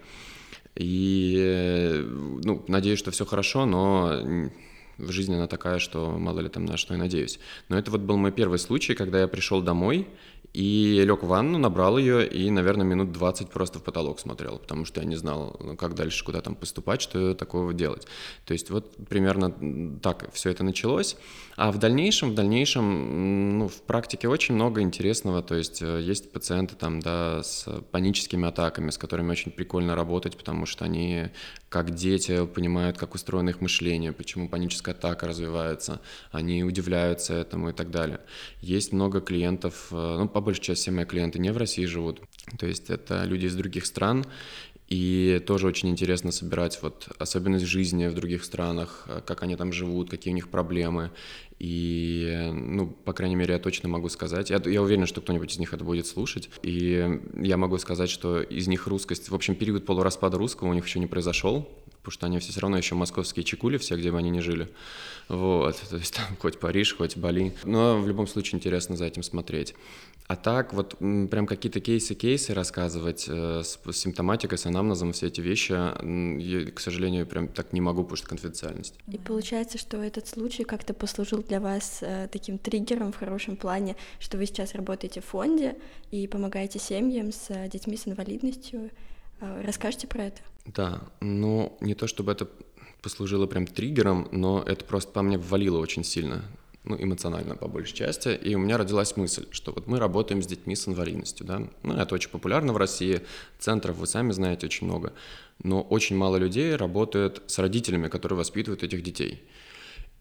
И, 0.74 2.02
ну, 2.42 2.64
надеюсь, 2.66 2.98
что 2.98 3.12
все 3.12 3.24
хорошо, 3.24 3.66
но 3.66 4.50
в 4.98 5.10
жизни 5.10 5.34
она 5.34 5.46
такая, 5.46 5.78
что 5.78 6.10
мало 6.18 6.40
ли 6.40 6.48
там 6.48 6.64
на 6.64 6.76
что 6.76 6.94
я 6.94 6.98
надеюсь. 6.98 7.38
Но 7.68 7.78
это 7.78 7.90
вот 7.90 8.00
был 8.00 8.16
мой 8.16 8.32
первый 8.32 8.58
случай, 8.58 8.94
когда 8.94 9.20
я 9.20 9.28
пришел 9.28 9.62
домой 9.62 10.08
и 10.54 11.02
лег 11.04 11.24
в 11.24 11.26
ванну, 11.26 11.58
набрал 11.58 11.98
ее 11.98 12.26
и, 12.26 12.48
наверное, 12.48 12.86
минут 12.86 13.10
20 13.10 13.50
просто 13.50 13.80
в 13.80 13.82
потолок 13.82 14.20
смотрел, 14.20 14.58
потому 14.58 14.84
что 14.84 15.00
я 15.00 15.06
не 15.06 15.16
знал, 15.16 15.60
как 15.76 15.94
дальше, 15.94 16.24
куда 16.24 16.40
там 16.40 16.54
поступать, 16.54 17.02
что 17.02 17.34
такого 17.34 17.74
делать. 17.74 18.06
То 18.46 18.52
есть 18.52 18.70
вот 18.70 18.96
примерно 19.08 19.98
так 20.00 20.32
все 20.32 20.50
это 20.50 20.62
началось. 20.62 21.16
А 21.56 21.72
в 21.72 21.78
дальнейшем, 21.78 22.30
в 22.30 22.34
дальнейшем, 22.34 23.58
ну, 23.58 23.68
в 23.68 23.82
практике 23.82 24.28
очень 24.28 24.54
много 24.54 24.80
интересного. 24.80 25.42
То 25.42 25.56
есть 25.56 25.82
э, 25.82 26.00
есть 26.00 26.32
пациенты 26.32 26.76
там, 26.76 27.00
да, 27.00 27.42
с 27.42 27.68
паническими 27.90 28.46
атаками, 28.46 28.90
с 28.90 28.98
которыми 28.98 29.32
очень 29.32 29.50
прикольно 29.50 29.96
работать, 29.96 30.36
потому 30.36 30.66
что 30.66 30.84
они, 30.84 31.30
как 31.74 31.92
дети, 31.92 32.46
понимают, 32.46 32.98
как 32.98 33.16
устроено 33.16 33.50
их 33.50 33.60
мышление, 33.60 34.12
почему 34.12 34.48
паническая 34.48 34.94
атака 34.94 35.26
развивается, 35.26 36.00
они 36.30 36.62
удивляются 36.62 37.34
этому 37.34 37.70
и 37.70 37.72
так 37.72 37.90
далее. 37.90 38.20
Есть 38.60 38.92
много 38.92 39.20
клиентов, 39.20 39.88
э, 39.90 40.16
ну, 40.18 40.28
по 40.28 40.40
большей 40.40 40.62
части 40.62 40.82
все 40.82 40.90
мои 40.92 41.04
клиенты 41.04 41.40
не 41.40 41.52
в 41.52 41.56
России 41.56 41.84
живут, 41.86 42.20
то 42.60 42.66
есть 42.66 42.90
это 42.90 43.24
люди 43.24 43.46
из 43.46 43.56
других 43.56 43.86
стран, 43.86 44.24
и 44.88 45.42
тоже 45.46 45.66
очень 45.66 45.88
интересно 45.88 46.30
собирать 46.30 46.78
вот 46.82 47.08
особенность 47.18 47.64
жизни 47.64 48.06
в 48.06 48.14
других 48.14 48.44
странах, 48.44 49.06
э, 49.08 49.20
как 49.26 49.42
они 49.42 49.56
там 49.56 49.72
живут, 49.72 50.10
какие 50.10 50.32
у 50.32 50.36
них 50.36 50.50
проблемы. 50.50 51.10
И, 51.58 52.50
ну, 52.52 52.88
по 52.88 53.12
крайней 53.12 53.36
мере, 53.36 53.54
я 53.54 53.60
точно 53.60 53.88
могу 53.88 54.08
сказать, 54.08 54.50
я, 54.50 54.60
я 54.64 54.82
уверен, 54.82 55.06
что 55.06 55.20
кто-нибудь 55.20 55.52
из 55.52 55.58
них 55.58 55.72
это 55.72 55.84
будет 55.84 56.06
слушать, 56.06 56.50
и 56.62 57.20
я 57.36 57.56
могу 57.56 57.78
сказать, 57.78 58.10
что 58.10 58.42
из 58.42 58.66
них 58.66 58.86
русскость, 58.86 59.30
в 59.30 59.34
общем, 59.34 59.54
период 59.54 59.86
полураспада 59.86 60.36
русского 60.36 60.68
у 60.68 60.74
них 60.74 60.84
еще 60.84 60.98
не 60.98 61.06
произошел, 61.06 61.68
потому 62.04 62.12
что 62.12 62.26
они 62.26 62.38
все 62.38 62.60
равно 62.60 62.76
еще 62.76 62.94
московские 62.94 63.44
чекули 63.44 63.78
все, 63.78 63.96
где 63.96 64.12
бы 64.12 64.18
они 64.18 64.28
ни 64.28 64.40
жили. 64.40 64.68
Вот, 65.28 65.82
то 65.88 65.96
есть 65.96 66.14
там 66.14 66.36
хоть 66.38 66.60
Париж, 66.60 66.94
хоть 66.94 67.16
Бали. 67.16 67.54
Но 67.64 67.98
в 67.98 68.06
любом 68.06 68.26
случае 68.26 68.58
интересно 68.58 68.94
за 68.94 69.06
этим 69.06 69.22
смотреть. 69.22 69.74
А 70.26 70.36
так 70.36 70.72
вот 70.72 70.96
прям 70.98 71.46
какие-то 71.46 71.80
кейсы-кейсы 71.80 72.54
рассказывать 72.54 73.26
э, 73.28 73.62
с, 73.62 73.78
с 73.84 73.96
симптоматикой, 73.96 74.56
с 74.56 74.66
анамнезом, 74.66 75.12
все 75.12 75.26
эти 75.26 75.40
вещи, 75.40 75.72
я, 75.72 76.70
к 76.70 76.80
сожалению, 76.80 77.26
прям 77.26 77.48
так 77.48 77.72
не 77.72 77.80
могу, 77.80 78.02
потому 78.02 78.16
что 78.16 78.28
конфиденциальность. 78.28 78.94
И 79.10 79.18
получается, 79.18 79.78
что 79.78 80.02
этот 80.02 80.26
случай 80.26 80.64
как-то 80.64 80.94
послужил 80.94 81.42
для 81.42 81.60
вас 81.60 81.98
э, 82.02 82.28
таким 82.30 82.58
триггером 82.58 83.12
в 83.12 83.16
хорошем 83.16 83.56
плане, 83.56 83.96
что 84.18 84.38
вы 84.38 84.46
сейчас 84.46 84.74
работаете 84.74 85.20
в 85.20 85.26
фонде 85.26 85.76
и 86.10 86.26
помогаете 86.26 86.78
семьям 86.78 87.32
с 87.32 87.46
э, 87.48 87.68
детьми 87.68 87.96
с 87.96 88.06
инвалидностью. 88.06 88.90
Э, 89.40 89.62
расскажите 89.66 90.06
про 90.06 90.24
это. 90.24 90.40
Да, 90.66 91.02
ну 91.20 91.76
не 91.80 91.94
то 91.94 92.06
чтобы 92.06 92.32
это 92.32 92.48
послужило 93.02 93.46
прям 93.46 93.66
триггером, 93.66 94.28
но 94.32 94.62
это 94.62 94.84
просто 94.84 95.12
по 95.12 95.22
мне 95.22 95.36
ввалило 95.36 95.78
очень 95.78 96.04
сильно 96.04 96.42
ну, 96.84 96.96
эмоционально 97.02 97.56
по 97.56 97.66
большей 97.66 97.94
части, 97.94 98.28
и 98.28 98.54
у 98.54 98.58
меня 98.58 98.78
родилась 98.78 99.16
мысль, 99.16 99.46
что 99.50 99.72
вот 99.72 99.86
мы 99.86 99.98
работаем 99.98 100.42
с 100.42 100.46
детьми 100.46 100.76
с 100.76 100.86
инвалидностью, 100.86 101.46
да, 101.46 101.62
ну, 101.82 101.94
это 101.94 102.14
очень 102.14 102.30
популярно 102.30 102.72
в 102.72 102.76
России, 102.76 103.22
центров, 103.58 103.96
вы 103.96 104.06
сами 104.06 104.32
знаете, 104.32 104.66
очень 104.66 104.86
много, 104.86 105.12
но 105.62 105.82
очень 105.82 106.16
мало 106.16 106.36
людей 106.36 106.76
работают 106.76 107.42
с 107.46 107.58
родителями, 107.58 108.08
которые 108.08 108.38
воспитывают 108.38 108.82
этих 108.82 109.02
детей. 109.02 109.48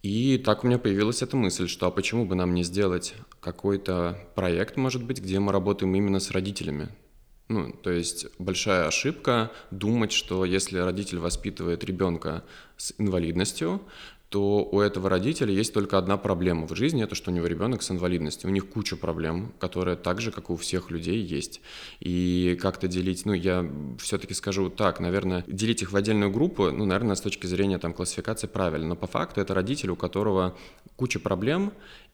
И 0.03 0.37
так 0.37 0.63
у 0.63 0.67
меня 0.67 0.79
появилась 0.79 1.21
эта 1.21 1.37
мысль, 1.37 1.67
что 1.67 1.87
а 1.87 1.91
почему 1.91 2.25
бы 2.25 2.35
нам 2.35 2.53
не 2.53 2.63
сделать 2.63 3.13
какой-то 3.39 4.19
проект, 4.35 4.75
может 4.75 5.03
быть, 5.03 5.21
где 5.21 5.39
мы 5.39 5.53
работаем 5.53 5.95
именно 5.95 6.19
с 6.19 6.31
родителями, 6.31 6.89
ну, 7.53 7.71
то 7.71 7.91
есть 7.91 8.27
большая 8.39 8.87
ошибка 8.87 9.51
думать, 9.71 10.11
что 10.11 10.45
если 10.45 10.79
родитель 10.79 11.19
воспитывает 11.19 11.83
ребенка 11.83 12.43
с 12.77 12.93
инвалидностью, 12.97 13.81
то 14.33 14.67
у 14.71 14.79
этого 14.79 15.09
родителя 15.09 15.53
есть 15.53 15.75
только 15.75 15.99
одна 15.99 16.17
проблема 16.17 16.65
в 16.65 16.75
жизни, 16.75 17.03
это 17.03 17.13
что 17.13 17.29
у 17.29 17.33
него 17.35 17.45
ребенок 17.45 17.83
с 17.83 17.91
инвалидностью. 17.91 18.49
У 18.49 18.53
них 18.53 18.67
куча 18.67 18.95
проблем, 18.95 19.53
которые 19.59 19.95
так 19.95 20.21
же, 20.21 20.31
как 20.31 20.49
и 20.49 20.53
у 20.53 20.55
всех 20.55 20.89
людей, 20.89 21.21
есть. 21.21 21.61
И 21.99 22.57
как-то 22.59 22.87
делить, 22.87 23.27
ну, 23.27 23.33
я 23.33 23.63
все-таки 23.99 24.33
скажу 24.33 24.71
так, 24.71 24.99
наверное, 24.99 25.43
делить 25.45 25.83
их 25.83 25.91
в 25.91 25.95
отдельную 25.95 26.31
группу, 26.31 26.71
ну, 26.71 26.85
наверное, 26.85 27.15
с 27.15 27.21
точки 27.21 27.45
зрения 27.45 27.77
там 27.77 27.93
классификации 27.93 28.47
правильно, 28.47 28.87
но 28.87 28.95
по 28.95 29.05
факту 29.05 29.39
это 29.39 29.53
родитель, 29.53 29.91
у 29.91 29.95
которого 29.95 30.57
куча 30.95 31.19
проблем, 31.19 31.71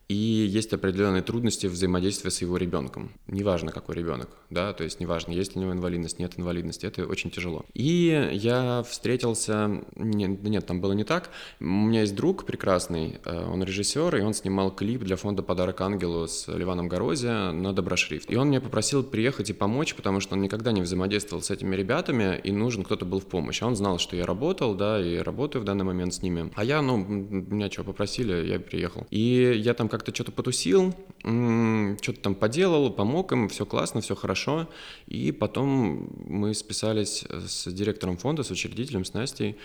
и 0.10 0.16
есть 0.16 0.74
определенные 0.74 1.22
трудности 1.22 1.68
взаимодействия 1.68 2.32
с 2.32 2.42
его 2.42 2.58
ребенком. 2.58 3.12
Неважно, 3.28 3.72
какой 3.72 3.96
ребенок, 3.96 4.30
да, 4.50 4.74
то 4.74 4.84
есть 4.84 5.00
неважно, 5.00 5.32
есть 5.32 5.56
ли 5.56 5.62
у 5.62 5.64
него 5.64 5.74
инвалидность, 5.74 6.18
нет 6.18 6.34
инвалидности, 6.38 6.88
это 6.88 7.06
очень 7.06 7.30
тяжело. 7.30 7.64
И 7.76 8.30
я 8.34 8.84
встретился, 8.90 9.84
нет, 9.96 10.42
нет, 10.44 10.66
там 10.66 10.82
было 10.82 10.94
не 10.94 11.04
так. 11.04 11.30
У 11.60 11.66
меня 11.66 12.02
есть 12.02 12.16
друг 12.16 12.46
прекрасный, 12.46 13.20
э, 13.24 13.46
он 13.46 13.64
режиссер, 13.64 14.16
и 14.16 14.22
он 14.22 14.34
снимал 14.34 14.72
клип 14.72 15.04
для 15.04 15.16
фонда 15.16 15.44
«Подарок 15.44 15.80
ангелу» 15.82 16.28
с 16.28 16.48
Ливаном 16.48 16.88
Горози 16.88 17.28
на 17.28 17.74
Доброшрифт. 17.74 18.32
И 18.32 18.36
он 18.36 18.48
мне 18.48 18.60
попросил 18.60 19.04
приехать 19.04 19.52
и 19.52 19.54
помочь, 19.54 19.94
потому 19.94 20.22
что 20.22 20.34
он 20.34 20.42
никогда 20.42 20.72
не 20.72 20.82
взаимодействовал 20.82 21.44
с 21.44 21.52
этими 21.52 21.76
ребятами, 21.76 22.40
и 22.44 22.52
нужен 22.52 22.84
кто-то 22.84 23.06
был 23.06 23.20
в 23.20 23.28
помощь. 23.28 23.62
А 23.62 23.68
он 23.68 23.76
знал, 23.76 24.00
что 24.00 24.16
я 24.16 24.26
работал, 24.26 24.74
да, 24.74 25.00
и 25.00 25.18
работаю 25.18 25.62
в 25.62 25.66
данный 25.66 25.86
момент 25.86 26.16
с 26.16 26.24
ними. 26.24 26.52
А 26.56 26.64
я, 26.64 26.82
ну, 26.82 26.98
меня 26.98 27.70
что, 27.70 27.84
попросили, 27.84 28.48
я 28.48 28.60
приехал. 28.60 29.06
И 29.12 29.54
я 29.56 29.76
там 29.76 29.88
как 29.88 29.99
как-то 30.00 30.16
что-то 30.16 30.32
потусил, 30.32 30.96
что-то 31.20 32.22
там 32.22 32.34
поделал, 32.34 32.90
помог 32.90 33.34
им, 33.34 33.50
все 33.50 33.66
классно, 33.66 34.00
все 34.00 34.16
хорошо. 34.16 34.70
И 35.08 35.34
потом 35.34 36.10
мы 36.26 36.54
списались 36.54 37.26
с 37.30 37.70
директором 37.70 38.16
фонда, 38.16 38.44
с 38.44 38.52
учредителем, 38.52 39.04
с 39.04 39.14
Настей, 39.14 39.58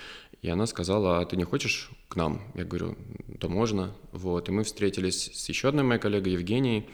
и 0.43 0.49
она 0.49 0.67
сказала, 0.67 1.21
а 1.21 1.25
ты 1.25 1.37
не 1.37 1.45
хочешь 1.45 1.89
к 2.09 2.17
нам? 2.17 2.43
Я 2.55 2.65
говорю, 2.65 2.97
да 3.29 3.49
можно. 3.49 3.95
Вот. 4.11 4.49
И 4.49 4.53
мы 4.53 4.65
встретились 4.65 5.31
с 5.33 5.49
еще 5.49 5.69
одной 5.69 5.85
моей 5.85 6.01
коллегой 6.01 6.33
Евгенией, 6.33 6.87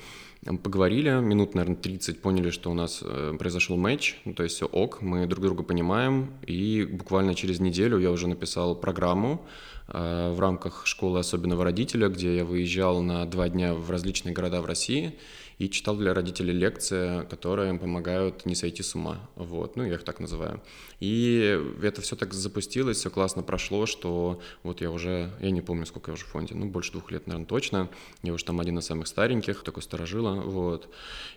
поговорили, 0.63 1.11
минут, 1.21 1.55
наверное, 1.55 1.77
30, 1.77 2.21
поняли, 2.21 2.51
что 2.51 2.71
у 2.71 2.75
нас 2.75 3.01
э, 3.03 3.35
произошел 3.39 3.77
матч, 3.77 4.19
ну, 4.25 4.35
то 4.35 4.43
есть 4.43 4.57
все 4.57 4.67
ок, 4.67 5.03
мы 5.03 5.27
друг 5.27 5.45
друга 5.45 5.63
понимаем, 5.63 6.33
и 6.47 6.85
буквально 6.85 7.35
через 7.35 7.61
неделю 7.61 7.99
я 7.99 8.11
уже 8.11 8.27
написал 8.27 8.75
программу, 8.75 9.45
Э, 9.80 9.80
в 9.93 10.37
рамках 10.39 10.87
школы 10.87 11.19
особенного 11.19 11.65
родителя, 11.65 12.09
где 12.09 12.37
я 12.37 12.45
выезжал 12.45 13.03
на 13.03 13.27
два 13.27 13.49
дня 13.49 13.75
в 13.75 13.91
различные 13.91 14.33
города 14.33 14.61
в 14.61 14.67
России 14.67 15.19
и 15.61 15.69
читал 15.69 15.95
для 15.95 16.15
родителей 16.15 16.55
лекции, 16.55 17.27
которые 17.27 17.69
им 17.69 17.79
помогают 17.79 18.47
не 18.47 18.55
сойти 18.55 18.83
с 18.83 18.95
ума. 18.95 19.29
Вот, 19.37 19.77
ну, 19.77 19.85
я 19.85 19.95
их 19.95 20.05
так 20.05 20.19
называю. 20.19 20.63
И 21.01 21.61
это 21.83 22.01
все 22.01 22.17
так 22.17 22.33
запустилось, 22.33 22.97
все 22.97 23.11
классно 23.11 23.43
прошло, 23.43 23.85
что 23.85 24.41
вот 24.63 24.81
я 24.81 24.91
уже, 24.91 25.31
я 25.39 25.51
не 25.51 25.61
помню, 25.61 25.85
сколько 25.85 26.13
я 26.13 26.15
уже 26.15 26.25
в 26.25 26.29
фонде, 26.29 26.55
ну, 26.55 26.65
больше 26.65 26.93
двух 26.93 27.11
лет, 27.11 27.27
наверное, 27.27 27.47
точно. 27.47 27.91
Я 28.23 28.33
уже 28.33 28.47
там 28.47 28.59
один 28.59 28.79
из 28.79 28.87
самых 28.87 29.07
стареньких, 29.07 29.63
такой 29.63 29.83
старожила, 29.83 30.41
вот. 30.41 30.89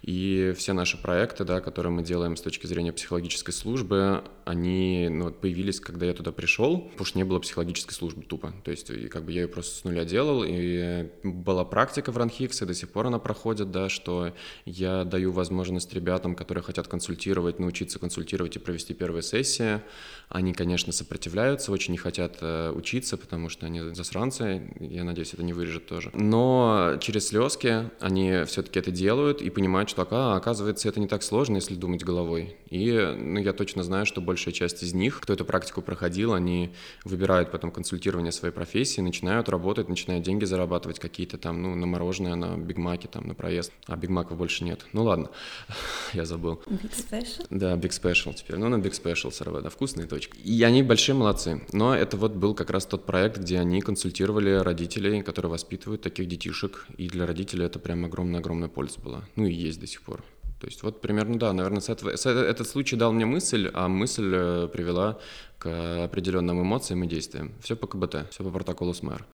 И 0.04 0.54
все 0.56 0.72
наши 0.72 0.98
проекты, 0.98 1.44
да, 1.44 1.60
которые 1.60 1.92
мы 1.92 2.02
делаем 2.02 2.38
с 2.38 2.42
точки 2.42 2.66
зрения 2.66 2.94
психологической 2.94 3.54
службы, 3.54 4.24
они 4.46 5.10
ну, 5.10 5.32
появились, 5.32 5.82
когда 5.82 6.06
я 6.06 6.14
туда 6.14 6.32
пришел, 6.32 6.80
потому 6.80 7.06
что 7.06 7.18
не 7.18 7.26
было 7.26 7.40
психологической 7.40 7.94
службы 7.94 8.24
тупо. 8.24 8.54
То 8.64 8.72
есть, 8.72 8.90
и 8.90 9.10
как 9.10 9.26
бы 9.26 9.34
я 9.34 9.42
ее 9.42 9.48
просто 9.50 9.80
с 9.80 9.84
нуля 9.84 10.06
делал, 10.06 10.46
и 10.48 11.10
была 11.24 11.66
практика 11.66 12.14
в 12.14 12.18
Ранхикс, 12.18 12.62
и 12.62 12.66
до 12.66 12.74
сих 12.74 12.90
пор 12.90 13.08
она 13.08 13.20
проходит, 13.20 13.70
да, 13.70 13.90
что 13.90 14.13
что 14.14 14.34
я 14.66 15.04
даю 15.04 15.32
возможность 15.32 15.94
ребятам, 15.94 16.36
которые 16.36 16.64
хотят 16.64 16.88
консультировать, 16.88 17.60
научиться 17.60 18.00
консультировать 18.00 18.56
и 18.56 18.60
провести 18.60 18.94
первые 18.94 19.24
сессии. 19.24 19.82
Они, 20.30 20.54
конечно, 20.54 20.92
сопротивляются, 20.94 21.72
очень 21.72 21.92
не 21.92 21.98
хотят 21.98 22.38
э, 22.42 22.72
учиться, 22.72 23.18
потому 23.18 23.50
что 23.50 23.66
они 23.66 23.94
засранцы, 23.94 24.74
я 24.80 25.04
надеюсь, 25.04 25.34
это 25.34 25.44
не 25.44 25.54
вырежет 25.54 25.88
тоже. 25.88 26.12
Но 26.14 26.98
через 27.00 27.28
слезки 27.28 27.90
они 28.00 28.44
все-таки 28.46 28.80
это 28.80 28.92
делают 28.92 29.42
и 29.42 29.50
понимают, 29.50 29.90
что, 29.90 30.08
а, 30.10 30.36
оказывается, 30.36 30.90
это 30.90 31.00
не 31.00 31.08
так 31.08 31.24
сложно, 31.24 31.58
если 31.58 31.76
думать 31.76 32.04
головой. 32.04 32.58
И 32.70 32.92
ну, 32.92 33.40
я 33.40 33.54
точно 33.54 33.84
знаю, 33.84 34.06
что 34.06 34.22
большая 34.22 34.54
часть 34.54 34.84
из 34.84 34.94
них, 34.94 35.20
кто 35.22 35.34
эту 35.34 35.46
практику 35.46 35.82
проходил, 35.82 36.34
они 36.34 36.74
выбирают 37.04 37.52
потом 37.52 37.72
консультирование 37.72 38.32
своей 38.32 38.54
профессии, 38.54 39.02
начинают 39.02 39.50
работать, 39.50 39.90
начинают 39.90 40.26
деньги 40.26 40.46
зарабатывать 40.46 41.00
какие-то 41.00 41.38
там, 41.38 41.62
ну, 41.62 41.76
на 41.76 41.86
мороженое, 41.86 42.36
на 42.36 42.58
бигмаке, 42.58 43.08
там, 43.08 43.28
на 43.28 43.36
проезд. 43.36 43.72
А 43.86 43.96
бигмаков 44.04 44.38
больше 44.38 44.64
нет. 44.64 44.86
Ну 44.94 45.04
ладно, 45.04 45.30
я 46.14 46.26
забыл. 46.26 46.62
Big 46.68 46.92
Special? 46.92 47.48
Да, 47.50 47.76
Big 47.76 47.90
Special 47.90 48.34
теперь. 48.34 48.58
Ну, 48.58 48.70
на 48.70 48.76
Big 48.76 48.92
Special 48.92 49.32
сырова, 49.32 49.62
да, 49.62 49.70
вкусные 49.70 50.08
точки. 50.08 50.38
И 50.38 50.62
они 50.64 50.84
большие 50.84 51.16
молодцы. 51.16 51.62
Но 51.72 51.96
это 51.96 52.18
вот 52.18 52.34
был 52.34 52.54
как 52.54 52.70
раз 52.70 52.86
тот 52.86 53.06
проект, 53.06 53.38
где 53.40 53.60
они 53.60 53.82
консультировали 53.82 54.52
родителей, 54.52 55.22
которые 55.22 55.52
воспитывают 55.52 56.02
таких 56.02 56.28
детишек. 56.28 56.86
И 56.98 57.08
для 57.08 57.26
родителей 57.26 57.66
это 57.66 57.80
прям 57.80 58.06
огромная-огромная 58.06 58.70
польза 58.70 59.00
была. 59.00 59.24
Ну 59.36 59.46
и 59.46 59.54
есть 59.54 59.80
до 59.80 59.88
сих 59.88 60.02
пор. 60.02 60.24
То 60.60 60.68
есть 60.68 60.84
вот 60.84 61.02
примерно, 61.02 61.38
да, 61.38 61.52
наверное, 61.52 61.82
с 61.82 61.90
этого, 61.90 62.16
с, 62.16 62.26
этот 62.26 62.68
случай 62.68 62.96
дал 62.96 63.12
мне 63.12 63.26
мысль, 63.26 63.70
а 63.74 63.88
мысль 63.90 64.32
э, 64.34 64.70
привела 64.72 65.20
к 65.58 66.04
определенным 66.06 66.62
эмоциям 66.62 67.04
и 67.04 67.08
действиям. 67.08 67.52
Все 67.62 67.76
по 67.76 67.88
КБТ, 67.88 68.30
все 68.32 68.44
по 68.44 68.50
протоколу 68.50 68.94
СМЭР. 68.94 69.26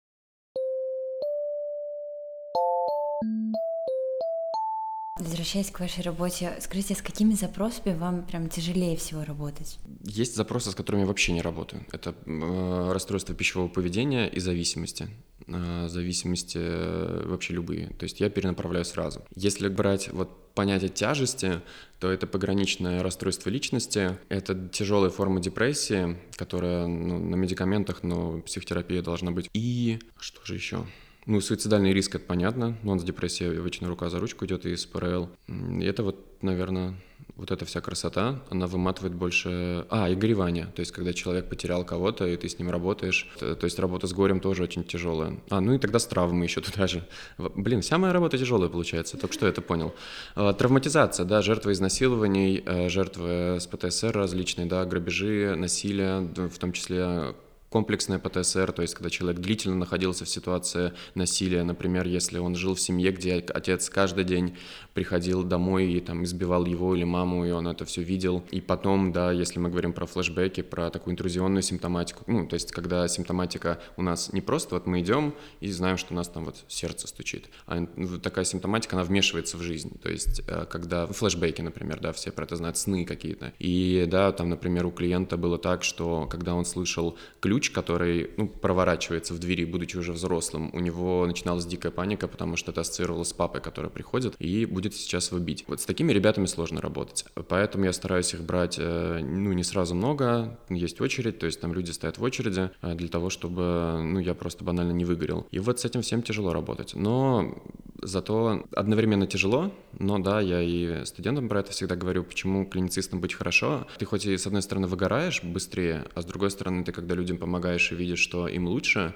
Возвращаясь 5.30 5.70
к 5.70 5.80
вашей 5.80 6.02
работе, 6.02 6.58
скажите, 6.60 6.96
с 6.96 7.04
какими 7.04 7.36
запросами 7.36 7.96
вам 7.96 8.26
прям 8.26 8.50
тяжелее 8.50 8.98
всего 8.98 9.24
работать? 9.24 9.78
Есть 10.04 10.36
запросы, 10.36 10.72
с 10.72 10.76
которыми 10.76 11.02
я 11.02 11.08
вообще 11.08 11.34
не 11.34 11.42
работаю. 11.44 11.86
Это 11.92 12.16
э, 12.26 12.92
расстройство 12.92 13.36
пищевого 13.36 13.68
поведения 13.68 14.28
и 14.28 14.40
зависимости. 14.40 15.08
Э, 15.46 15.88
зависимости 15.88 16.58
э, 16.60 17.28
вообще 17.28 17.54
любые. 17.54 17.90
То 17.90 18.06
есть 18.06 18.20
я 18.20 18.32
перенаправляю 18.32 18.86
сразу. 18.86 19.22
Если 19.36 19.68
брать 19.68 20.12
вот 20.12 20.52
понятие 20.56 20.90
тяжести, 20.90 21.62
то 22.00 22.10
это 22.12 22.26
пограничное 22.26 23.04
расстройство 23.04 23.52
личности, 23.52 24.18
это 24.30 24.56
тяжелая 24.70 25.12
форма 25.12 25.40
депрессии, 25.40 26.18
которая 26.38 26.88
ну, 26.88 27.20
на 27.20 27.36
медикаментах, 27.36 28.02
но 28.02 28.42
психотерапия 28.42 29.04
должна 29.04 29.30
быть. 29.30 29.48
И 29.54 30.00
что 30.20 30.44
же 30.44 30.56
еще? 30.56 30.88
Ну, 31.30 31.42
суицидальный 31.42 31.94
риск, 31.94 32.16
это 32.16 32.26
понятно, 32.26 32.76
но 32.82 32.94
он 32.94 33.00
с 33.00 33.04
депрессией 33.04 33.60
обычно 33.60 33.88
рука 33.88 34.10
за 34.10 34.20
ручку 34.20 34.48
идет 34.48 34.66
из 34.66 34.88
ПРЛ. 34.88 35.30
И 35.48 35.84
это 35.86 36.02
вот, 36.02 36.26
наверное, 36.42 36.96
вот 37.36 37.52
эта 37.52 37.66
вся 37.66 37.82
красота, 37.82 38.42
она 38.50 38.66
выматывает 38.66 39.14
больше... 39.14 39.86
А, 39.92 40.10
и 40.10 40.16
горевание, 40.16 40.66
то 40.74 40.80
есть 40.80 40.92
когда 40.92 41.14
человек 41.14 41.48
потерял 41.48 41.86
кого-то, 41.86 42.26
и 42.26 42.36
ты 42.36 42.50
с 42.50 42.58
ним 42.58 42.72
работаешь, 42.72 43.30
то, 43.38 43.60
есть 43.62 43.78
работа 43.78 44.08
с 44.08 44.14
горем 44.14 44.40
тоже 44.40 44.64
очень 44.64 44.84
тяжелая. 44.84 45.38
А, 45.52 45.62
ну 45.62 45.76
и 45.76 45.78
тогда 45.78 46.00
с 46.00 46.08
травмой 46.08 46.48
еще 46.48 46.62
туда 46.62 46.88
же. 46.88 47.08
Блин, 47.38 47.82
вся 47.82 48.00
моя 48.00 48.12
работа 48.12 48.40
тяжелая 48.40 48.70
получается, 48.70 49.16
только 49.16 49.36
что 49.36 49.46
это 49.46 49.62
понял. 49.62 49.94
А, 50.34 50.54
травматизация, 50.54 51.28
да, 51.28 51.44
жертвы 51.44 51.74
изнасилований, 51.74 52.64
э, 52.66 52.90
жертвы 52.90 53.58
с 53.60 53.68
ПТСР 53.68 54.14
различные, 54.14 54.66
да, 54.66 54.84
грабежи, 54.84 55.54
насилие, 55.56 56.22
в 56.22 56.58
том 56.58 56.74
числе 56.74 57.36
комплексное 57.70 58.20
ПТСР, 58.20 58.72
то 58.72 58.82
есть 58.82 58.96
когда 58.96 59.10
человек 59.10 59.42
длительно 59.42 59.76
находился 59.76 60.26
в 60.26 60.30
ситуации 60.30 60.94
насилия, 61.16 61.64
например, 61.64 62.08
если 62.08 62.40
он 62.40 62.56
жил 62.56 62.76
в 62.76 62.82
семье, 62.82 63.12
где 63.12 63.36
отец 63.36 63.90
каждый 63.90 64.24
день 64.24 64.56
приходил 64.94 65.44
домой 65.44 65.92
и 65.94 66.00
там 66.00 66.24
избивал 66.24 66.66
его 66.66 66.96
или 66.96 67.04
маму, 67.04 67.46
и 67.46 67.52
он 67.52 67.68
это 67.68 67.86
все 67.86 68.02
видел. 68.02 68.44
И 68.52 68.60
потом, 68.60 69.12
да, 69.12 69.32
если 69.32 69.60
мы 69.60 69.70
говорим 69.70 69.94
про 69.94 70.06
флешбеки, 70.06 70.62
про 70.62 70.90
такую 70.90 71.14
интрузионную 71.14 71.62
симптоматику, 71.62 72.24
ну, 72.28 72.48
то 72.48 72.56
есть 72.56 72.72
когда 72.72 73.08
симптоматика 73.08 73.80
у 73.98 74.02
нас 74.02 74.34
не 74.34 74.42
просто 74.42 74.76
вот 74.76 74.88
мы 74.88 75.02
идем 75.02 75.34
и 75.60 75.70
знаем, 75.72 75.98
что 75.98 76.14
у 76.14 76.18
нас 76.18 76.28
там 76.28 76.46
вот 76.46 76.64
сердце 76.68 77.08
стучит, 77.08 77.50
а 77.68 77.86
такая 78.22 78.46
симптоматика, 78.46 78.96
она 78.96 79.06
вмешивается 79.06 79.58
в 79.58 79.62
жизнь. 79.62 79.98
То 80.02 80.10
есть 80.10 80.42
э, 80.48 80.66
когда 80.70 81.08
флешбеки, 81.08 81.62
например, 81.62 82.00
да, 82.00 82.12
все 82.14 82.32
про 82.32 82.46
это 82.46 82.56
знают, 82.56 82.78
сны 82.78 83.06
какие-то. 83.06 83.54
И 83.60 84.06
да, 84.08 84.32
там, 84.32 84.50
например, 84.50 84.86
у 84.86 84.92
клиента 84.92 85.38
было 85.38 85.58
так, 85.58 85.84
что 85.84 86.28
когда 86.28 86.56
он 86.56 86.66
слышал 86.66 87.18
ключ, 87.40 87.59
ключ, 87.60 87.72
который 87.72 88.30
ну, 88.38 88.48
проворачивается 88.48 89.34
в 89.34 89.40
двери, 89.40 89.66
будучи 89.66 89.98
уже 89.98 90.14
взрослым, 90.14 90.70
у 90.74 90.80
него 90.80 91.26
начиналась 91.26 91.66
дикая 91.66 91.92
паника, 91.92 92.30
потому 92.30 92.56
что 92.56 92.72
это 92.72 92.82
ассоциировалось 92.82 93.30
с 93.30 93.34
папой, 93.34 93.60
который 93.60 93.90
приходит 93.90 94.36
и 94.40 94.66
будет 94.66 94.96
сейчас 94.96 95.32
его 95.32 95.40
бить. 95.42 95.66
Вот 95.68 95.82
с 95.82 95.86
такими 95.86 96.14
ребятами 96.14 96.46
сложно 96.46 96.80
работать, 96.80 97.26
поэтому 97.50 97.84
я 97.84 97.92
стараюсь 97.92 98.34
их 98.34 98.42
брать, 98.42 98.78
э, 98.80 99.20
ну, 99.22 99.52
не 99.52 99.64
сразу 99.64 99.94
много, 99.94 100.58
есть 100.70 101.02
очередь, 101.02 101.40
то 101.40 101.48
есть 101.48 101.60
там 101.60 101.74
люди 101.74 101.92
стоят 101.92 102.18
в 102.18 102.24
очереди 102.24 102.72
э, 102.82 102.96
для 102.96 103.10
того, 103.10 103.30
чтобы, 103.30 104.00
ну, 104.02 104.20
я 104.20 104.34
просто 104.34 104.64
банально 104.64 104.94
не 104.94 105.04
выгорел. 105.04 105.46
И 105.52 105.60
вот 105.60 105.82
с 105.82 105.86
этим 105.86 106.02
всем 106.02 106.22
тяжело 106.22 106.54
работать, 106.54 106.96
но 106.96 107.62
зато 108.02 108.66
одновременно 108.76 109.28
тяжело, 109.28 109.72
но 109.98 110.20
да, 110.20 110.40
я 110.40 110.62
и 110.62 111.04
студентам 111.06 111.50
про 111.50 111.60
это 111.60 111.72
всегда 111.72 111.96
говорю, 111.96 112.24
почему 112.24 112.66
клиницистам 112.66 113.20
быть 113.20 113.34
хорошо. 113.34 113.88
Ты 113.98 114.06
хоть 114.06 114.26
и 114.26 114.38
с 114.38 114.48
одной 114.48 114.62
стороны 114.62 114.88
выгораешь 114.88 115.44
быстрее, 115.44 116.06
а 116.16 116.22
с 116.22 116.26
другой 116.26 116.52
стороны 116.52 116.84
ты 116.84 116.92
когда 116.92 117.16
людям 117.16 117.38
помогаешь 117.38 117.49
и 117.92 117.96
видишь, 117.96 118.20
что 118.20 118.48
им 118.48 118.68
лучше, 118.68 119.14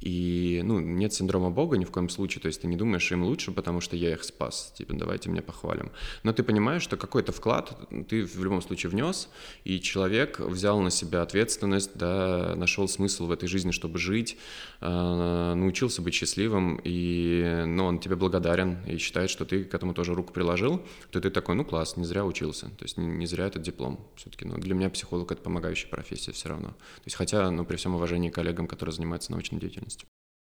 и, 0.00 0.60
ну, 0.64 0.80
нет 0.80 1.12
синдрома 1.12 1.50
Бога 1.50 1.76
ни 1.76 1.84
в 1.84 1.90
коем 1.90 2.08
случае, 2.08 2.42
то 2.42 2.48
есть 2.48 2.60
ты 2.60 2.66
не 2.66 2.76
думаешь, 2.76 3.10
им 3.12 3.24
лучше, 3.24 3.52
потому 3.52 3.80
что 3.80 3.96
я 3.96 4.12
их 4.12 4.24
спас, 4.24 4.72
типа, 4.76 4.94
давайте 4.94 5.30
меня 5.30 5.42
похвалим. 5.42 5.90
Но 6.22 6.32
ты 6.32 6.42
понимаешь, 6.42 6.82
что 6.82 6.96
какой-то 6.96 7.32
вклад 7.32 7.76
ты 8.08 8.24
в 8.24 8.42
любом 8.42 8.60
случае 8.60 8.90
внес, 8.90 9.28
и 9.64 9.80
человек 9.80 10.40
взял 10.40 10.80
на 10.80 10.90
себя 10.90 11.22
ответственность, 11.22 11.92
да, 11.94 12.54
нашел 12.56 12.88
смысл 12.88 13.26
в 13.26 13.32
этой 13.32 13.48
жизни, 13.48 13.70
чтобы 13.70 13.98
жить, 13.98 14.36
э, 14.80 15.54
научился 15.54 16.02
быть 16.02 16.14
счастливым, 16.14 16.80
и, 16.84 17.64
ну, 17.66 17.86
он 17.86 17.98
тебе 17.98 18.16
благодарен 18.16 18.78
и 18.86 18.98
считает, 18.98 19.30
что 19.30 19.44
ты 19.44 19.64
к 19.64 19.74
этому 19.74 19.94
тоже 19.94 20.14
руку 20.14 20.32
приложил, 20.32 20.82
то 21.10 21.20
ты 21.20 21.30
такой, 21.30 21.54
ну, 21.54 21.64
класс, 21.64 21.96
не 21.96 22.04
зря 22.04 22.24
учился, 22.24 22.66
то 22.66 22.84
есть 22.84 22.96
не, 22.98 23.26
зря 23.26 23.46
этот 23.46 23.62
диплом 23.62 24.00
все-таки. 24.16 24.44
Но 24.44 24.56
для 24.58 24.74
меня 24.74 24.90
психолог— 24.90 25.32
это 25.32 25.40
помогающая 25.40 25.88
профессия 25.88 26.32
все 26.32 26.48
равно. 26.48 26.68
То 26.68 27.06
есть 27.06 27.16
хотя, 27.16 27.50
ну, 27.50 27.64
при 27.64 27.76
всем 27.76 27.94
уважении 27.94 28.30
коллегам, 28.30 28.66
которые 28.66 28.92
занимаются 28.92 29.32
научной 29.32 29.58
деятельностью, 29.58 29.93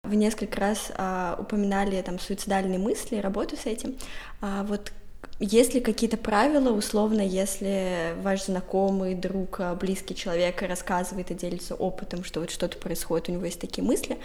вы 0.04 0.18
несколько 0.18 0.60
раз 0.60 0.92
а, 0.96 1.38
упоминали 1.40 2.02
там 2.02 2.20
суицидальные 2.20 2.78
мысли, 2.78 3.16
работу 3.16 3.56
с 3.56 3.66
этим. 3.66 3.96
А, 4.42 4.64
вот 4.64 4.92
есть 5.40 5.74
ли 5.74 5.80
какие-то 5.80 6.18
правила, 6.18 6.72
условно, 6.72 7.22
если 7.22 8.14
ваш 8.22 8.46
знакомый, 8.46 9.16
друг, 9.16 9.62
а, 9.62 9.76
близкий 9.76 10.14
человек 10.14 10.62
рассказывает 10.62 11.32
и 11.32 11.34
делится 11.34 11.74
опытом, 11.74 12.26
что 12.26 12.42
вот 12.42 12.52
что-то 12.52 12.78
происходит, 12.78 13.30
у 13.30 13.32
него 13.32 13.46
есть 13.46 13.62
такие 13.62 13.84
мысли, 13.84 14.18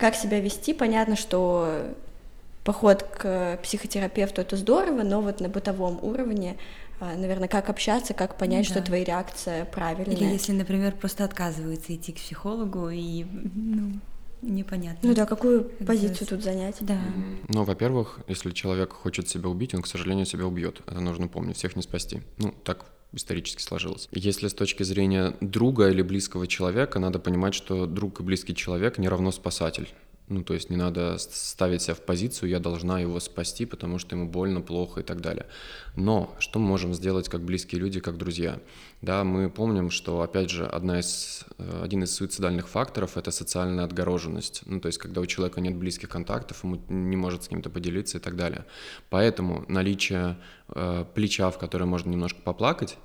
как 0.00 0.16
себя 0.16 0.40
вести? 0.40 0.74
Понятно, 0.74 1.14
что 1.14 1.84
поход 2.64 3.04
к 3.04 3.58
психотерапевту 3.62 4.42
это 4.42 4.56
здорово, 4.56 5.04
но 5.04 5.20
вот 5.20 5.40
на 5.40 5.48
бытовом 5.48 5.98
уровне 6.02 6.56
а, 6.98 7.16
наверное, 7.16 7.48
как 7.48 7.70
общаться, 7.70 8.12
как 8.12 8.36
понять, 8.36 8.66
да. 8.68 8.74
что 8.74 8.82
твоя 8.82 9.04
реакция 9.04 9.64
правильная. 9.64 10.14
Или 10.14 10.24
если, 10.24 10.52
например, 10.52 10.92
просто 10.92 11.24
отказывается 11.24 11.94
идти 11.94 12.12
к 12.12 12.16
психологу 12.16 12.90
и 12.90 13.24
ну, 13.24 13.92
непонятно. 14.42 15.08
Ну 15.08 15.14
да, 15.14 15.26
какую 15.26 15.64
позицию 15.64 16.26
тут 16.26 16.42
занять? 16.42 16.76
Да. 16.80 16.98
Ну, 17.48 17.64
во-первых, 17.64 18.20
если 18.28 18.50
человек 18.50 18.92
хочет 18.92 19.28
себя 19.28 19.48
убить, 19.48 19.74
он, 19.74 19.82
к 19.82 19.86
сожалению, 19.86 20.26
себя 20.26 20.46
убьет. 20.46 20.80
Это 20.86 21.00
нужно 21.00 21.28
помнить, 21.28 21.56
всех 21.56 21.76
не 21.76 21.82
спасти. 21.82 22.22
Ну, 22.38 22.54
так 22.64 22.86
исторически 23.12 23.62
сложилось. 23.62 24.08
Если 24.12 24.48
с 24.48 24.54
точки 24.54 24.82
зрения 24.82 25.34
друга 25.40 25.88
или 25.88 26.02
близкого 26.02 26.46
человека, 26.46 26.98
надо 26.98 27.18
понимать, 27.18 27.54
что 27.54 27.86
друг 27.86 28.20
и 28.20 28.22
близкий 28.22 28.54
человек 28.54 28.98
не 28.98 29.08
равно 29.08 29.32
спасатель. 29.32 29.88
Ну, 30.30 30.44
то 30.44 30.54
есть 30.54 30.70
не 30.70 30.76
надо 30.76 31.18
ставить 31.18 31.82
себя 31.82 31.94
в 31.94 32.02
позицию, 32.02 32.50
я 32.50 32.60
должна 32.60 33.00
его 33.00 33.18
спасти, 33.18 33.66
потому 33.66 33.98
что 33.98 34.14
ему 34.14 34.28
больно, 34.28 34.60
плохо 34.60 35.00
и 35.00 35.02
так 35.02 35.20
далее. 35.20 35.46
Но 35.96 36.32
что 36.38 36.60
мы 36.60 36.68
можем 36.68 36.94
сделать 36.94 37.28
как 37.28 37.40
близкие 37.42 37.80
люди, 37.80 37.98
как 37.98 38.16
друзья? 38.16 38.60
Да, 39.02 39.24
мы 39.24 39.50
помним, 39.50 39.90
что, 39.90 40.22
опять 40.22 40.48
же, 40.48 40.66
одна 40.66 41.00
из, 41.00 41.44
э, 41.58 41.82
один 41.82 42.04
из 42.04 42.14
суицидальных 42.14 42.68
факторов— 42.68 43.16
это 43.16 43.32
социальная 43.32 43.82
отгороженность. 43.82 44.62
Ну, 44.66 44.78
то 44.80 44.86
есть 44.86 44.98
когда 44.98 45.20
у 45.20 45.26
человека 45.26 45.60
нет 45.60 45.74
близких 45.74 46.08
контактов, 46.08 46.62
ему 46.62 46.80
не 46.88 47.16
может 47.16 47.42
с 47.42 47.48
кем-то 47.48 47.68
поделиться 47.68 48.18
и 48.18 48.20
так 48.20 48.36
далее. 48.36 48.66
Поэтому 49.08 49.64
наличие 49.66 50.38
э, 50.68 51.04
плеча, 51.12 51.50
в 51.50 51.58
которое 51.58 51.86
можно 51.86 52.08
немножко 52.08 52.40
поплакать, 52.40 52.96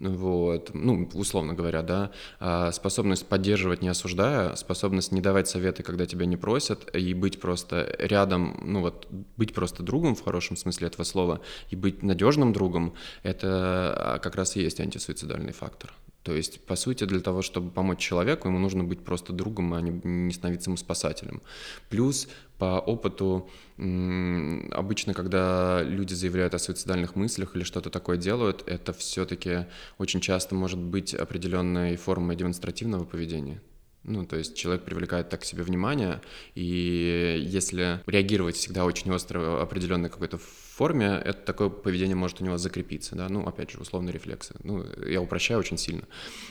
вот, 0.00 0.70
ну, 0.74 1.08
условно 1.14 1.54
говоря, 1.54 1.82
да, 1.82 2.10
а 2.38 2.72
способность 2.72 3.26
поддерживать, 3.26 3.82
не 3.82 3.88
осуждая, 3.88 4.54
способность 4.56 5.12
не 5.12 5.20
давать 5.20 5.48
советы, 5.48 5.82
когда 5.82 6.06
тебя 6.06 6.26
не 6.26 6.36
просят, 6.36 6.94
и 6.94 7.14
быть 7.14 7.40
просто 7.40 7.96
рядом, 7.98 8.60
ну 8.62 8.82
вот, 8.82 9.06
быть 9.36 9.54
просто 9.54 9.82
другом 9.82 10.14
в 10.14 10.22
хорошем 10.22 10.56
смысле 10.56 10.88
этого 10.88 11.04
слова, 11.04 11.40
и 11.70 11.76
быть 11.76 12.02
надежным 12.02 12.52
другом, 12.52 12.94
это 13.22 13.48
а, 13.48 14.18
как 14.18 14.36
раз 14.36 14.56
и 14.56 14.62
есть 14.62 14.80
антисуицидальный 14.80 15.52
фактор. 15.52 15.92
То 16.26 16.34
есть, 16.34 16.60
по 16.66 16.74
сути, 16.74 17.04
для 17.04 17.20
того, 17.20 17.40
чтобы 17.40 17.70
помочь 17.70 18.00
человеку, 18.00 18.48
ему 18.48 18.58
нужно 18.58 18.82
быть 18.82 19.04
просто 19.04 19.32
другом, 19.32 19.74
а 19.74 19.80
не 19.80 20.32
становиться 20.32 20.70
ему 20.70 20.76
спасателем. 20.76 21.40
Плюс 21.88 22.26
по 22.58 22.80
опыту 22.80 23.48
обычно, 23.76 25.14
когда 25.14 25.84
люди 25.84 26.14
заявляют 26.14 26.52
о 26.54 26.58
суицидальных 26.58 27.14
мыслях 27.14 27.54
или 27.54 27.62
что-то 27.62 27.90
такое 27.90 28.16
делают, 28.16 28.64
это 28.66 28.92
все-таки 28.92 29.66
очень 29.98 30.20
часто 30.20 30.56
может 30.56 30.80
быть 30.80 31.14
определенной 31.14 31.94
формой 31.94 32.34
демонстративного 32.34 33.04
поведения. 33.04 33.62
Ну, 34.02 34.26
то 34.26 34.34
есть 34.34 34.56
человек 34.56 34.82
привлекает 34.82 35.28
так 35.28 35.42
к 35.42 35.44
себе 35.44 35.62
внимание, 35.62 36.20
и 36.56 37.40
если 37.40 38.00
реагировать 38.06 38.56
всегда 38.56 38.84
очень 38.84 39.12
остро 39.12 39.62
определенной 39.62 40.10
какой-то 40.10 40.40
форме, 40.76 41.22
это 41.24 41.40
такое 41.40 41.70
поведение 41.70 42.16
может 42.16 42.40
у 42.40 42.44
него 42.44 42.58
закрепиться, 42.58 43.16
да, 43.16 43.28
ну, 43.28 43.46
опять 43.46 43.70
же, 43.70 43.78
условно 43.78 44.10
рефлексы. 44.10 44.54
Ну, 44.62 44.84
я 45.08 45.22
упрощаю 45.22 45.58
очень 45.58 45.78
сильно, 45.78 46.02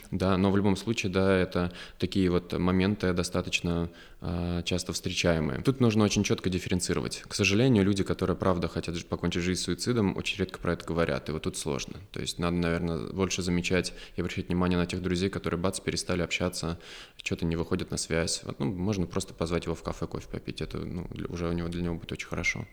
да, 0.09 0.35
но 0.37 0.49
в 0.51 0.57
любом 0.57 0.75
случае, 0.75 1.11
да, 1.11 1.37
это 1.37 1.71
такие 1.99 2.31
вот 2.31 2.51
моменты 2.53 3.13
достаточно 3.13 3.89
э, 4.21 4.63
часто 4.65 4.93
встречаемые. 4.93 5.61
Тут 5.61 5.79
нужно 5.79 6.03
очень 6.03 6.23
четко 6.23 6.49
дифференцировать. 6.49 7.23
К 7.27 7.35
сожалению, 7.35 7.83
люди, 7.83 8.03
которые 8.03 8.35
правда 8.35 8.67
хотят 8.67 8.95
покончить 9.05 9.43
жизнь 9.43 9.61
суицидом, 9.61 10.17
очень 10.17 10.39
редко 10.39 10.57
про 10.57 10.73
это 10.73 10.85
говорят, 10.85 11.29
и 11.29 11.31
вот 11.31 11.43
тут 11.43 11.55
сложно. 11.55 11.97
То 12.11 12.19
есть 12.19 12.39
надо, 12.39 12.55
наверное, 12.55 13.07
больше 13.13 13.43
замечать 13.43 13.93
и 14.15 14.21
обращать 14.21 14.47
внимание 14.47 14.79
на 14.79 14.87
тех 14.87 15.03
друзей, 15.03 15.29
которые, 15.29 15.59
бац, 15.59 15.79
перестали 15.79 16.23
общаться, 16.23 16.79
что-то 17.23 17.45
не 17.45 17.55
выходит 17.55 17.91
на 17.91 17.97
связь. 17.97 18.41
Вот, 18.43 18.59
ну, 18.59 18.65
можно 18.65 19.05
просто 19.05 19.35
позвать 19.35 19.65
его 19.65 19.75
в 19.75 19.83
кафе 19.83 20.07
кофе 20.07 20.27
попить, 20.31 20.61
это 20.61 20.79
ну, 20.79 21.07
уже 21.29 21.47
у 21.47 21.51
него 21.51 21.67
для 21.67 21.83
него 21.83 21.95
будет 21.95 22.11
очень 22.11 22.27
хорошо. 22.27 22.65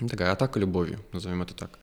Ну, 0.00 0.08
такая 0.08 0.32
атака 0.32 0.58
любовью, 0.58 0.98
назовем 1.12 1.42
это 1.42 1.54
так. 1.54 1.78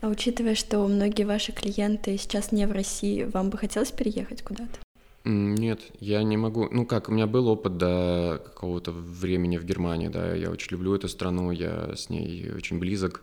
А 0.00 0.08
учитывая, 0.08 0.56
что 0.56 0.86
многие 0.88 1.22
ваши 1.22 1.52
клиенты 1.52 2.18
сейчас 2.18 2.50
не 2.50 2.66
в 2.66 2.72
России, 2.72 3.22
вам 3.22 3.50
бы 3.50 3.56
хотелось 3.56 3.92
переехать 3.92 4.42
куда-то? 4.42 4.80
Нет, 5.24 5.80
я 6.00 6.22
не 6.24 6.36
могу. 6.36 6.68
Ну 6.70 6.84
как, 6.84 7.08
у 7.08 7.12
меня 7.12 7.26
был 7.26 7.48
опыт 7.48 7.78
до 7.78 8.42
какого-то 8.44 8.90
времени 8.90 9.56
в 9.58 9.64
Германии, 9.64 10.08
да, 10.08 10.34
я 10.34 10.50
очень 10.50 10.72
люблю 10.72 10.94
эту 10.94 11.08
страну, 11.08 11.52
я 11.52 11.94
с 11.94 12.10
ней 12.10 12.50
очень 12.50 12.78
близок, 12.78 13.22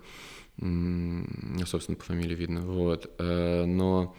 собственно, 0.57 1.97
по 1.97 2.05
фамилии 2.05 2.33
видно, 2.33 2.61
вот. 2.61 3.11
Э, 3.19 3.65
но 3.65 4.15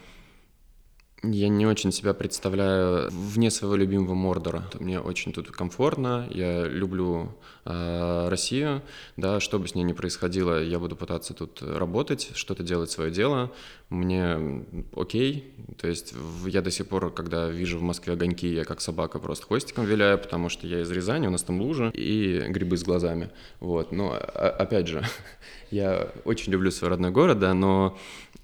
я 1.22 1.48
не 1.48 1.66
очень 1.66 1.92
себя 1.92 2.14
представляю 2.14 3.08
вне 3.10 3.50
своего 3.50 3.76
любимого 3.76 4.14
Мордора. 4.14 4.64
Мне 4.80 4.98
очень 4.98 5.32
тут 5.32 5.50
комфортно, 5.52 6.26
я 6.30 6.66
люблю 6.66 7.32
э, 7.64 8.28
Россию, 8.28 8.82
да, 9.16 9.38
что 9.38 9.60
бы 9.60 9.68
с 9.68 9.74
ней 9.76 9.84
ни 9.84 9.92
происходило, 9.92 10.62
я 10.62 10.80
буду 10.80 10.96
пытаться 10.96 11.32
тут 11.32 11.62
работать, 11.62 12.30
что-то 12.34 12.64
делать 12.64 12.90
свое 12.90 13.12
дело. 13.12 13.52
Мне 13.88 14.64
окей, 14.96 15.54
то 15.76 15.86
есть 15.86 16.14
я 16.46 16.60
до 16.60 16.70
сих 16.70 16.88
пор, 16.88 17.12
когда 17.12 17.48
вижу 17.48 17.78
в 17.78 17.82
Москве 17.82 18.14
огоньки, 18.14 18.48
я 18.48 18.64
как 18.64 18.80
собака 18.80 19.18
просто 19.18 19.46
хвостиком 19.46 19.84
виляю, 19.84 20.18
потому 20.18 20.48
что 20.48 20.66
я 20.66 20.80
из 20.80 20.90
Рязани, 20.90 21.28
у 21.28 21.30
нас 21.30 21.42
там 21.42 21.60
лужи 21.60 21.90
и 21.94 22.42
грибы 22.48 22.76
с 22.76 22.82
глазами. 22.82 23.30
Вот, 23.60 23.92
но 23.92 24.12
опять 24.14 24.88
же, 24.88 25.04
я 25.70 26.08
очень 26.24 26.52
люблю 26.52 26.70
свой 26.70 26.90
родной 26.90 27.10
город, 27.10 27.38
да, 27.38 27.54
но 27.54 27.96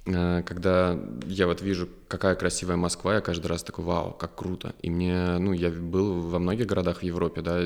когда 0.09 0.99
я 1.27 1.47
вот 1.47 1.61
вижу, 1.61 1.89
какая 2.09 2.35
красивая 2.35 2.77
Москва, 2.77 3.15
я 3.15 3.21
каждый 3.21 3.49
раз 3.49 3.63
такой, 3.63 3.85
вау, 3.85 4.13
как 4.13 4.35
круто. 4.35 4.75
И 4.81 4.91
мне, 4.91 5.39
ну, 5.39 5.53
я 5.53 5.71
был 5.71 6.21
во 6.21 6.39
многих 6.39 6.67
городах 6.67 7.01
в 7.01 7.03
Европе, 7.03 7.43
да, 7.43 7.63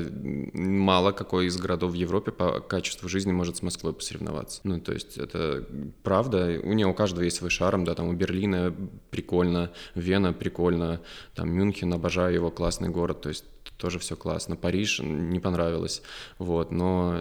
мало 0.53 1.11
какой 1.11 1.45
из 1.45 1.57
городов 1.57 1.91
в 1.91 1.95
Европе 1.95 2.31
по 2.31 2.59
качеству 2.59 3.07
жизни 3.07 3.31
может 3.31 3.57
с 3.57 3.61
Москвой 3.61 3.93
посоревноваться. 3.93 4.61
Ну, 4.63 4.79
то 4.79 4.91
есть 4.91 5.17
это 5.17 5.65
правда, 6.03 6.59
у 6.63 6.73
нее 6.73 6.87
у 6.87 6.93
каждого 6.93 7.23
есть 7.23 7.37
свой 7.37 7.49
шарм, 7.49 7.85
да, 7.85 7.95
там 7.95 8.07
у 8.09 8.13
Берлина 8.13 8.73
прикольно, 9.09 9.71
Вена 9.95 10.33
прикольно, 10.33 11.01
там 11.35 11.49
Мюнхен, 11.49 11.93
обожаю 11.93 12.33
его, 12.33 12.51
классный 12.51 12.89
город, 12.89 13.21
то 13.21 13.29
есть 13.29 13.45
тоже 13.77 13.99
все 13.99 14.15
классно. 14.15 14.55
Париж 14.55 14.99
не 14.99 15.39
понравилось, 15.39 16.01
вот, 16.37 16.71
но 16.71 17.19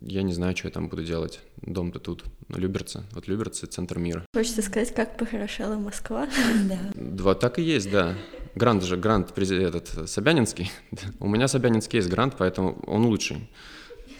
я 0.00 0.22
не 0.22 0.32
знаю, 0.32 0.56
что 0.56 0.68
я 0.68 0.72
там 0.72 0.88
буду 0.88 1.04
делать. 1.04 1.40
Дом-то 1.62 1.98
тут, 1.98 2.24
Люберцы, 2.48 3.04
вот 3.12 3.28
Люберцы— 3.28 3.66
центр 3.68 3.98
мира. 3.98 4.24
Хочется 4.34 4.62
сказать, 4.62 4.94
как 4.94 5.16
похорошела 5.16 5.76
Москва. 5.76 6.28
Да. 6.68 6.78
Два 6.94 7.34
так 7.34 7.58
и 7.58 7.62
есть, 7.62 7.90
да. 7.90 8.14
Грант 8.54 8.82
же, 8.82 8.96
грант 8.96 9.36
этот, 9.36 10.08
Собянинский. 10.08 10.70
У 11.20 11.28
меня 11.28 11.48
Собянинский 11.48 11.98
есть 11.98 12.08
грант, 12.08 12.34
поэтому 12.38 12.78
он 12.86 13.06
лучший. 13.06 13.48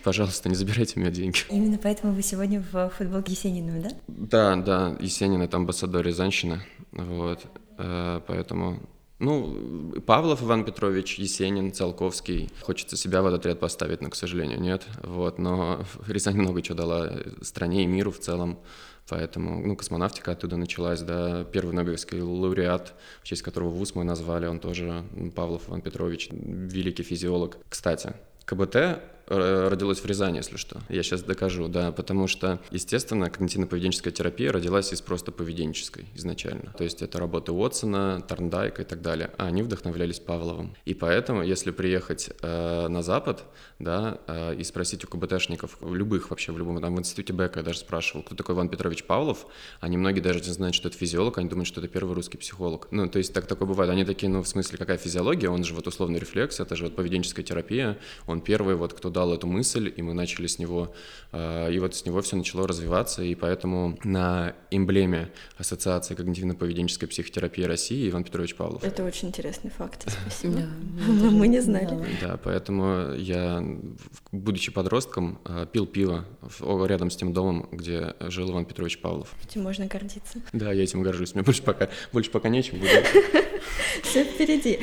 Пожалуйста, 0.04 0.48
не 0.48 0.54
забирайте 0.54 0.94
у 0.96 1.00
меня 1.00 1.10
деньги. 1.10 1.38
Именно 1.50 1.78
поэтому 1.78 2.12
вы 2.12 2.22
сегодня 2.22 2.64
в 2.72 2.90
футболке 2.90 3.32
Есениного, 3.32 3.82
да? 3.82 3.90
Да, 4.06 4.56
да, 4.56 4.96
Есенин— 5.00 5.42
это 5.42 5.56
амбассадор 5.56 6.04
Рязанщины, 6.06 6.62
вот, 6.92 7.44
э, 7.78 8.20
поэтому 8.26 8.80
ну, 9.18 10.00
Павлов 10.06 10.42
Иван 10.42 10.64
Петрович, 10.64 11.18
Есенин, 11.18 11.72
Циолковский. 11.72 12.50
Хочется 12.62 12.96
себя 12.96 13.20
в 13.22 13.26
этот 13.26 13.46
ряд 13.46 13.58
поставить, 13.58 14.00
но, 14.00 14.10
к 14.10 14.14
сожалению, 14.14 14.60
нет. 14.60 14.86
Вот, 15.02 15.38
но 15.38 15.84
Рязань 16.06 16.36
много 16.36 16.62
чего 16.62 16.76
дала 16.76 17.12
стране 17.42 17.84
и 17.84 17.86
миру 17.86 18.12
в 18.12 18.20
целом. 18.20 18.58
Поэтому, 19.08 19.66
ну, 19.66 19.74
космонавтика 19.74 20.32
оттуда 20.32 20.56
началась, 20.56 21.00
да, 21.00 21.44
первый 21.44 21.74
Нобелевский 21.74 22.20
лауреат, 22.20 22.94
в 23.22 23.24
честь 23.24 23.42
которого 23.42 23.70
вуз 23.70 23.94
мы 23.94 24.04
назвали, 24.04 24.46
он 24.46 24.60
тоже 24.60 25.02
Павлов 25.34 25.68
Иван 25.68 25.80
Петрович, 25.80 26.28
великий 26.30 27.02
физиолог. 27.02 27.56
Кстати, 27.70 28.12
КБТ 28.44 29.00
Родилось 29.28 30.00
в 30.00 30.06
Рязани, 30.06 30.38
если 30.38 30.56
что. 30.56 30.80
Я 30.88 31.02
сейчас 31.02 31.22
докажу, 31.22 31.68
да, 31.68 31.92
потому 31.92 32.26
что, 32.26 32.60
естественно, 32.70 33.26
когнитивно-поведенческая 33.26 34.10
терапия 34.10 34.50
родилась 34.50 34.92
из 34.92 35.02
просто 35.02 35.32
поведенческой 35.32 36.06
изначально. 36.14 36.72
То 36.78 36.84
есть 36.84 37.02
это 37.02 37.18
работы 37.18 37.52
Уотсона, 37.52 38.22
Тарндайка 38.26 38.82
и 38.82 38.84
так 38.84 39.02
далее. 39.02 39.30
А 39.36 39.46
они 39.46 39.62
вдохновлялись 39.62 40.18
Павловым. 40.18 40.74
И 40.86 40.94
поэтому, 40.94 41.42
если 41.42 41.70
приехать 41.70 42.30
э, 42.40 42.88
на 42.88 43.02
Запад, 43.02 43.44
да, 43.78 44.18
э, 44.26 44.54
и 44.54 44.64
спросить 44.64 45.04
у 45.04 45.08
КБТшников, 45.08 45.78
любых 45.82 46.30
вообще, 46.30 46.52
в 46.52 46.58
любом, 46.58 46.80
там 46.80 46.96
в 46.96 46.98
институте 46.98 47.32
Бека 47.34 47.60
я 47.60 47.64
даже 47.64 47.80
спрашивал, 47.80 48.22
кто 48.22 48.34
такой 48.34 48.54
Иван 48.54 48.70
Петрович 48.70 49.04
Павлов, 49.04 49.46
они 49.80 49.98
многие 49.98 50.20
даже 50.20 50.40
не 50.40 50.52
знают, 50.52 50.74
что 50.74 50.88
это 50.88 50.96
физиолог, 50.96 51.36
они 51.36 51.48
думают, 51.48 51.68
что 51.68 51.80
это 51.80 51.88
первый 51.88 52.14
русский 52.14 52.38
психолог. 52.38 52.88
Ну, 52.90 53.08
то 53.08 53.18
есть 53.18 53.34
так 53.34 53.46
такое 53.46 53.68
бывает. 53.68 53.90
Они 53.90 54.04
такие, 54.04 54.30
ну, 54.30 54.42
в 54.42 54.48
смысле, 54.48 54.78
какая 54.78 54.96
физиология? 54.96 55.50
Он 55.50 55.64
же 55.64 55.74
вот 55.74 55.86
условный 55.86 56.18
рефлекс, 56.18 56.60
это 56.60 56.76
же 56.76 56.84
вот 56.84 56.96
поведенческая 56.96 57.44
терапия, 57.44 57.98
он 58.26 58.40
первый 58.40 58.74
вот, 58.74 58.94
кто 58.94 59.10
дал 59.18 59.34
эту 59.34 59.48
мысль, 59.48 59.92
и 59.96 60.00
мы 60.00 60.14
начали 60.14 60.46
с 60.46 60.60
него, 60.60 60.94
э, 61.32 61.72
и 61.72 61.78
вот 61.80 61.96
с 61.96 62.06
него 62.06 62.20
все 62.22 62.36
начало 62.36 62.68
развиваться, 62.68 63.22
и 63.24 63.34
поэтому 63.34 63.98
на 64.04 64.54
эмблеме 64.70 65.32
Ассоциации 65.56 66.14
когнитивно-поведенческой 66.14 67.08
психотерапии 67.08 67.64
России 67.64 68.08
Иван 68.08 68.22
Петрович 68.22 68.54
Павлов. 68.54 68.84
Это 68.84 69.04
очень 69.04 69.28
интересный 69.28 69.70
факт, 69.70 70.06
спасибо. 70.22 70.60
Мы 71.40 71.48
не 71.48 71.60
знали. 71.60 71.98
Да, 72.20 72.38
поэтому 72.44 73.14
я, 73.14 73.60
будучи 74.30 74.70
подростком, 74.70 75.40
э, 75.44 75.66
пил 75.72 75.86
пиво 75.86 76.24
рядом 76.86 77.10
с 77.10 77.16
тем 77.16 77.32
домом, 77.32 77.68
где 77.72 78.14
жил 78.20 78.52
Иван 78.52 78.66
Петрович 78.66 79.00
Павлов. 79.00 79.34
Этим 79.44 79.62
можно 79.62 79.86
гордиться. 79.86 80.40
Да, 80.52 80.70
я 80.72 80.84
этим 80.84 81.02
горжусь. 81.02 81.34
Мне 81.34 81.42
больше 81.42 81.62
пока, 81.62 81.88
больше 82.12 82.30
пока 82.30 82.48
нечем 82.48 82.78
будет. 82.78 83.04
Все 84.02 84.22
впереди. 84.22 84.78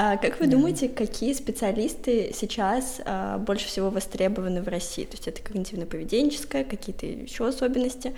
А 0.00 0.16
как 0.16 0.38
вы 0.38 0.46
да. 0.46 0.52
думаете, 0.52 0.88
какие 0.88 1.32
специалисты 1.32 2.30
сейчас 2.32 3.00
а, 3.04 3.36
больше 3.38 3.66
всего 3.66 3.90
востребованы 3.90 4.62
в 4.62 4.68
России? 4.68 5.02
То 5.02 5.16
есть 5.16 5.26
это 5.26 5.42
когнитивно-поведенческое, 5.42 6.64
какие-то 6.64 7.04
еще 7.04 7.48
особенности 7.48 8.14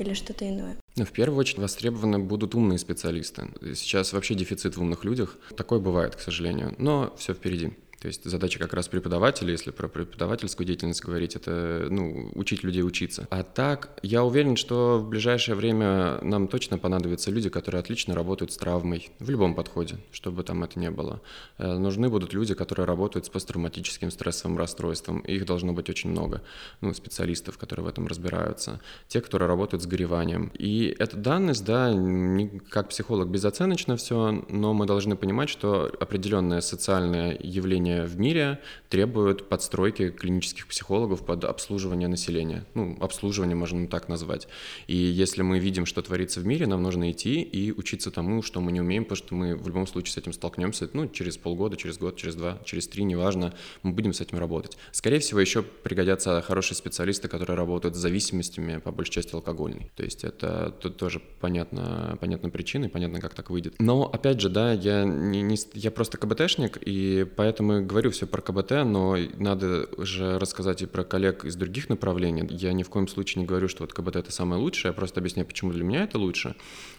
или 0.00 0.14
что-то 0.14 0.48
иное? 0.48 0.76
Ну, 0.96 1.04
в 1.04 1.12
первую 1.12 1.38
очередь 1.38 1.60
востребованы 1.60 2.18
будут 2.18 2.56
умные 2.56 2.80
специалисты. 2.80 3.46
Сейчас 3.76 4.12
вообще 4.12 4.34
дефицит 4.34 4.76
в 4.76 4.80
умных 4.80 5.04
людях. 5.04 5.38
Такое 5.56 5.78
бывает, 5.78 6.16
к 6.16 6.20
сожалению, 6.20 6.74
но 6.78 7.14
все 7.16 7.34
впереди. 7.34 7.70
То 8.02 8.08
есть 8.08 8.24
задача 8.24 8.58
как 8.58 8.74
раз 8.74 8.88
преподавателя, 8.88 9.52
если 9.52 9.70
про 9.70 9.86
преподавательскую 9.86 10.66
деятельность 10.66 11.04
говорить, 11.04 11.36
это 11.36 11.86
ну, 11.88 12.32
учить 12.34 12.64
людей 12.64 12.82
учиться. 12.82 13.28
А 13.30 13.44
так, 13.44 13.96
я 14.02 14.24
уверен, 14.24 14.56
что 14.56 14.98
в 14.98 15.08
ближайшее 15.08 15.54
время 15.54 16.18
нам 16.20 16.48
точно 16.48 16.78
понадобятся 16.78 17.30
люди, 17.30 17.48
которые 17.48 17.78
отлично 17.78 18.16
работают 18.16 18.52
с 18.52 18.56
травмой 18.56 19.12
в 19.20 19.30
любом 19.30 19.54
подходе, 19.54 19.98
чтобы 20.10 20.42
там 20.42 20.64
это 20.64 20.80
не 20.80 20.90
было. 20.90 21.20
Э, 21.58 21.78
нужны 21.78 22.08
будут 22.08 22.32
люди, 22.32 22.54
которые 22.54 22.86
работают 22.86 23.26
с 23.26 23.28
посттравматическим 23.28 24.10
стрессовым 24.10 24.58
расстройством. 24.58 25.20
Их 25.20 25.46
должно 25.46 25.72
быть 25.72 25.88
очень 25.88 26.10
много, 26.10 26.42
ну, 26.80 26.92
специалистов, 26.94 27.56
которые 27.56 27.84
в 27.84 27.88
этом 27.88 28.08
разбираются. 28.08 28.80
Те, 29.06 29.20
которые 29.20 29.46
работают 29.46 29.80
с 29.80 29.86
гореванием. 29.86 30.50
И 30.58 30.92
эта 30.98 31.16
данность, 31.16 31.64
да, 31.64 31.94
не, 31.94 32.48
как 32.68 32.88
психолог 32.88 33.28
безоценочно 33.28 33.96
все, 33.96 34.44
но 34.48 34.74
мы 34.74 34.86
должны 34.86 35.14
понимать, 35.14 35.50
что 35.50 35.88
определенное 36.00 36.62
социальное 36.62 37.38
явление 37.40 37.91
исследования 37.92 38.04
в 38.04 38.18
мире 38.18 38.58
требуют 38.88 39.48
подстройки 39.48 40.10
клинических 40.10 40.66
психологов 40.66 41.24
под 41.24 41.44
обслуживание 41.44 42.08
населения. 42.08 42.64
Ну, 42.74 42.96
обслуживание 43.00 43.56
можно 43.56 43.86
так 43.86 44.08
назвать. 44.08 44.48
И 44.86 44.96
если 44.96 45.42
мы 45.42 45.58
видим, 45.58 45.86
что 45.86 46.02
творится 46.02 46.40
в 46.40 46.46
мире, 46.46 46.66
нам 46.66 46.82
нужно 46.82 47.10
идти 47.10 47.42
и 47.42 47.72
учиться 47.72 48.10
тому, 48.10 48.42
что 48.42 48.60
мы 48.60 48.72
не 48.72 48.80
умеем, 48.80 49.04
потому 49.04 49.16
что 49.16 49.34
мы 49.34 49.56
в 49.56 49.66
любом 49.66 49.86
случае 49.86 50.12
с 50.12 50.16
этим 50.18 50.32
столкнемся, 50.32 50.88
ну, 50.92 51.08
через 51.08 51.36
полгода, 51.36 51.76
через 51.76 51.98
год, 51.98 52.16
через 52.16 52.34
два, 52.34 52.58
через 52.64 52.88
три, 52.88 53.04
неважно, 53.04 53.54
мы 53.82 53.92
будем 53.92 54.12
с 54.12 54.20
этим 54.20 54.38
работать. 54.38 54.76
Скорее 54.92 55.18
всего, 55.18 55.40
еще 55.40 55.62
пригодятся 55.62 56.42
хорошие 56.42 56.76
специалисты, 56.76 57.28
которые 57.28 57.56
работают 57.56 57.96
с 57.96 57.98
зависимостями, 57.98 58.78
по 58.78 58.92
большей 58.92 59.12
части 59.12 59.34
алкогольной. 59.34 59.90
То 59.96 60.04
есть 60.04 60.24
это 60.24 60.74
тут 60.80 60.96
тоже 60.96 61.20
понятно, 61.40 62.16
понятна 62.20 62.50
причина, 62.50 62.88
понятно, 62.88 63.20
как 63.20 63.34
так 63.34 63.50
выйдет. 63.50 63.74
Но, 63.78 64.04
опять 64.04 64.40
же, 64.40 64.48
да, 64.48 64.72
я, 64.72 65.04
не, 65.04 65.42
не, 65.42 65.56
я 65.74 65.90
просто 65.90 66.18
КБТшник, 66.18 66.78
и 66.80 67.26
поэтому 67.36 67.81
говорю 67.82 68.10
все 68.10 68.26
про 68.26 68.40
КБТ, 68.40 68.70
но 68.84 69.16
надо 69.36 69.88
же 69.98 70.38
рассказать 70.38 70.82
и 70.82 70.86
про 70.86 71.04
коллег 71.04 71.44
из 71.44 71.56
других 71.56 71.88
направлений. 71.88 72.46
Я 72.50 72.72
ни 72.72 72.82
в 72.82 72.90
коем 72.90 73.08
случае 73.08 73.42
не 73.42 73.46
говорю, 73.46 73.68
что 73.68 73.82
вот 73.82 73.92
КБТ 73.92 74.16
это 74.16 74.32
самое 74.32 74.60
лучшее, 74.60 74.90
я 74.90 74.92
просто 74.94 75.20
объясняю, 75.20 75.46
почему 75.46 75.72
для 75.72 75.84
меня 75.84 76.04
это 76.04 76.18
лучше. 76.18 76.54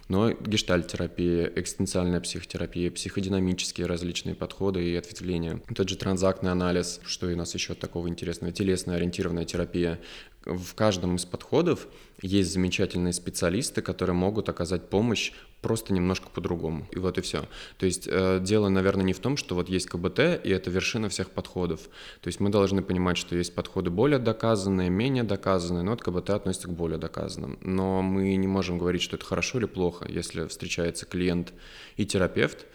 Но 0.09 0.31
гештальт-терапия, 0.31 1.51
экстенциальная 1.55 2.19
психотерапия, 2.19 2.91
психодинамические 2.91 3.87
различные 3.87 4.35
подходы 4.35 4.83
и 4.83 4.95
ответвления, 4.95 5.61
тот 5.73 5.87
же 5.87 5.95
транзактный 5.95 6.51
анализ, 6.51 6.99
что 7.05 7.27
у 7.27 7.35
нас 7.35 7.53
еще 7.53 7.73
такого 7.73 8.07
интересного, 8.09 8.51
телесно 8.51 8.95
ориентированная 8.95 9.45
терапия, 9.45 9.99
в 10.45 10.73
каждом 10.75 11.15
из 11.15 11.25
подходов 11.25 11.87
есть 12.21 12.53
замечательные 12.53 13.13
специалисты, 13.13 13.81
которые 13.81 14.15
могут 14.15 14.49
оказать 14.49 14.89
помощь 14.89 15.31
просто 15.61 15.93
немножко 15.93 16.29
по-другому. 16.29 16.85
И 16.91 16.99
вот 16.99 17.17
и 17.17 17.21
все. 17.21 17.45
То 17.77 17.85
есть 17.85 18.07
э, 18.11 18.39
дело, 18.41 18.67
наверное, 18.69 19.05
не 19.05 19.13
в 19.13 19.19
том, 19.19 19.37
что 19.37 19.55
вот 19.55 19.69
есть 19.69 19.87
КБТ, 19.87 20.19
и 20.43 20.49
это 20.49 20.69
вершина 20.69 21.09
всех 21.09 21.31
подходов. 21.31 21.81
То 22.21 22.27
есть 22.27 22.39
мы 22.39 22.49
должны 22.49 22.83
понимать, 22.83 23.17
что 23.17 23.35
есть 23.35 23.55
подходы 23.55 23.89
более 23.89 24.19
доказанные, 24.19 24.89
менее 24.89 25.23
доказанные, 25.23 25.83
но 25.83 25.91
вот 25.91 26.01
КБТ 26.01 26.31
относится 26.31 26.67
к 26.67 26.73
более 26.73 26.97
доказанным. 26.97 27.57
Но 27.61 28.01
мы 28.01 28.35
не 28.35 28.47
можем 28.47 28.77
говорить, 28.77 29.01
что 29.01 29.15
это 29.15 29.25
хорошо 29.25 29.57
или 29.57 29.65
плохо, 29.65 30.05
если 30.09 30.47
встречается 30.47 31.05
клиент 31.05 31.53
и 31.95 32.05
терапевт, 32.05 32.65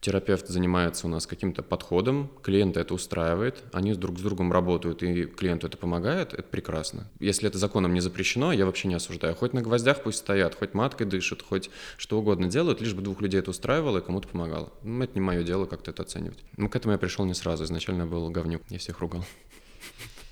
терапевт 0.00 0.48
занимается 0.48 1.06
у 1.06 1.10
нас 1.10 1.26
каким-то 1.26 1.62
подходом, 1.62 2.30
клиента 2.42 2.80
это 2.80 2.94
устраивает, 2.94 3.62
они 3.72 3.94
друг 3.94 4.18
с 4.18 4.22
другом 4.22 4.52
работают, 4.52 5.02
и 5.02 5.24
клиенту 5.24 5.66
это 5.66 5.76
помогает, 5.76 6.32
это 6.32 6.44
прекрасно. 6.44 7.08
Если 7.18 7.48
это 7.48 7.58
законом 7.58 7.94
не 7.94 8.00
запрещено, 8.00 8.52
я 8.52 8.66
вообще 8.66 8.88
не 8.88 8.94
осуждаю. 8.94 9.34
Хоть 9.34 9.52
на 9.52 9.62
гвоздях 9.62 10.02
пусть 10.02 10.18
стоят, 10.18 10.54
хоть 10.54 10.74
маткой 10.74 11.06
дышат, 11.06 11.42
хоть 11.42 11.70
что 11.96 12.18
угодно 12.18 12.48
делают, 12.48 12.80
лишь 12.80 12.94
бы 12.94 13.02
двух 13.02 13.20
людей 13.20 13.40
это 13.40 13.50
устраивало 13.50 13.98
и 13.98 14.02
кому-то 14.02 14.28
помогало. 14.28 14.72
Ну, 14.82 15.02
это 15.02 15.14
не 15.14 15.20
мое 15.20 15.42
дело 15.42 15.66
как-то 15.66 15.90
это 15.90 16.02
оценивать. 16.02 16.38
Ну, 16.56 16.68
к 16.68 16.76
этому 16.76 16.92
я 16.92 16.98
пришел 16.98 17.24
не 17.24 17.34
сразу, 17.34 17.64
изначально 17.64 18.06
был 18.06 18.30
говнюк, 18.30 18.62
я 18.68 18.78
всех 18.78 19.00
ругал. 19.00 19.24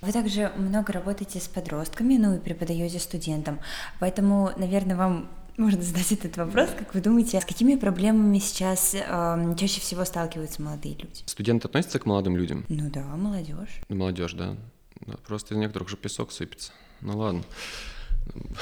Вы 0.01 0.13
также 0.13 0.53
много 0.57 0.93
работаете 0.93 1.41
с 1.41 1.49
подростками, 1.49 2.19
ну 2.19 2.37
и 2.37 2.39
преподаете 2.39 2.99
студентам, 2.99 3.61
поэтому, 4.01 4.53
наверное, 4.59 4.97
вам 4.97 5.31
можно 5.57 5.83
задать 5.83 6.11
этот 6.13 6.37
вопрос. 6.37 6.71
Как 6.77 6.95
вы 6.95 7.01
думаете, 7.01 7.41
с 7.41 7.45
какими 7.45 7.77
проблемами 7.77 8.39
сейчас 8.39 8.95
э, 8.95 9.55
чаще 9.59 9.81
всего 9.81 10.05
сталкиваются 10.05 10.63
молодые 10.63 10.95
люди? 10.95 11.23
Студенты 11.27 11.69
относятся 11.69 11.99
к 11.99 12.07
молодым 12.07 12.37
людям? 12.37 12.65
Ну 12.69 12.91
да, 12.91 13.03
молодежь. 13.03 13.81
Молодежь, 13.89 14.33
да. 14.33 14.57
да. 15.07 15.15
Просто 15.27 15.55
из 15.55 15.59
некоторых 15.59 15.89
же 15.89 15.97
песок 15.97 16.33
сыпется. 16.33 16.73
Ну 17.01 17.19
ладно. 17.19 17.43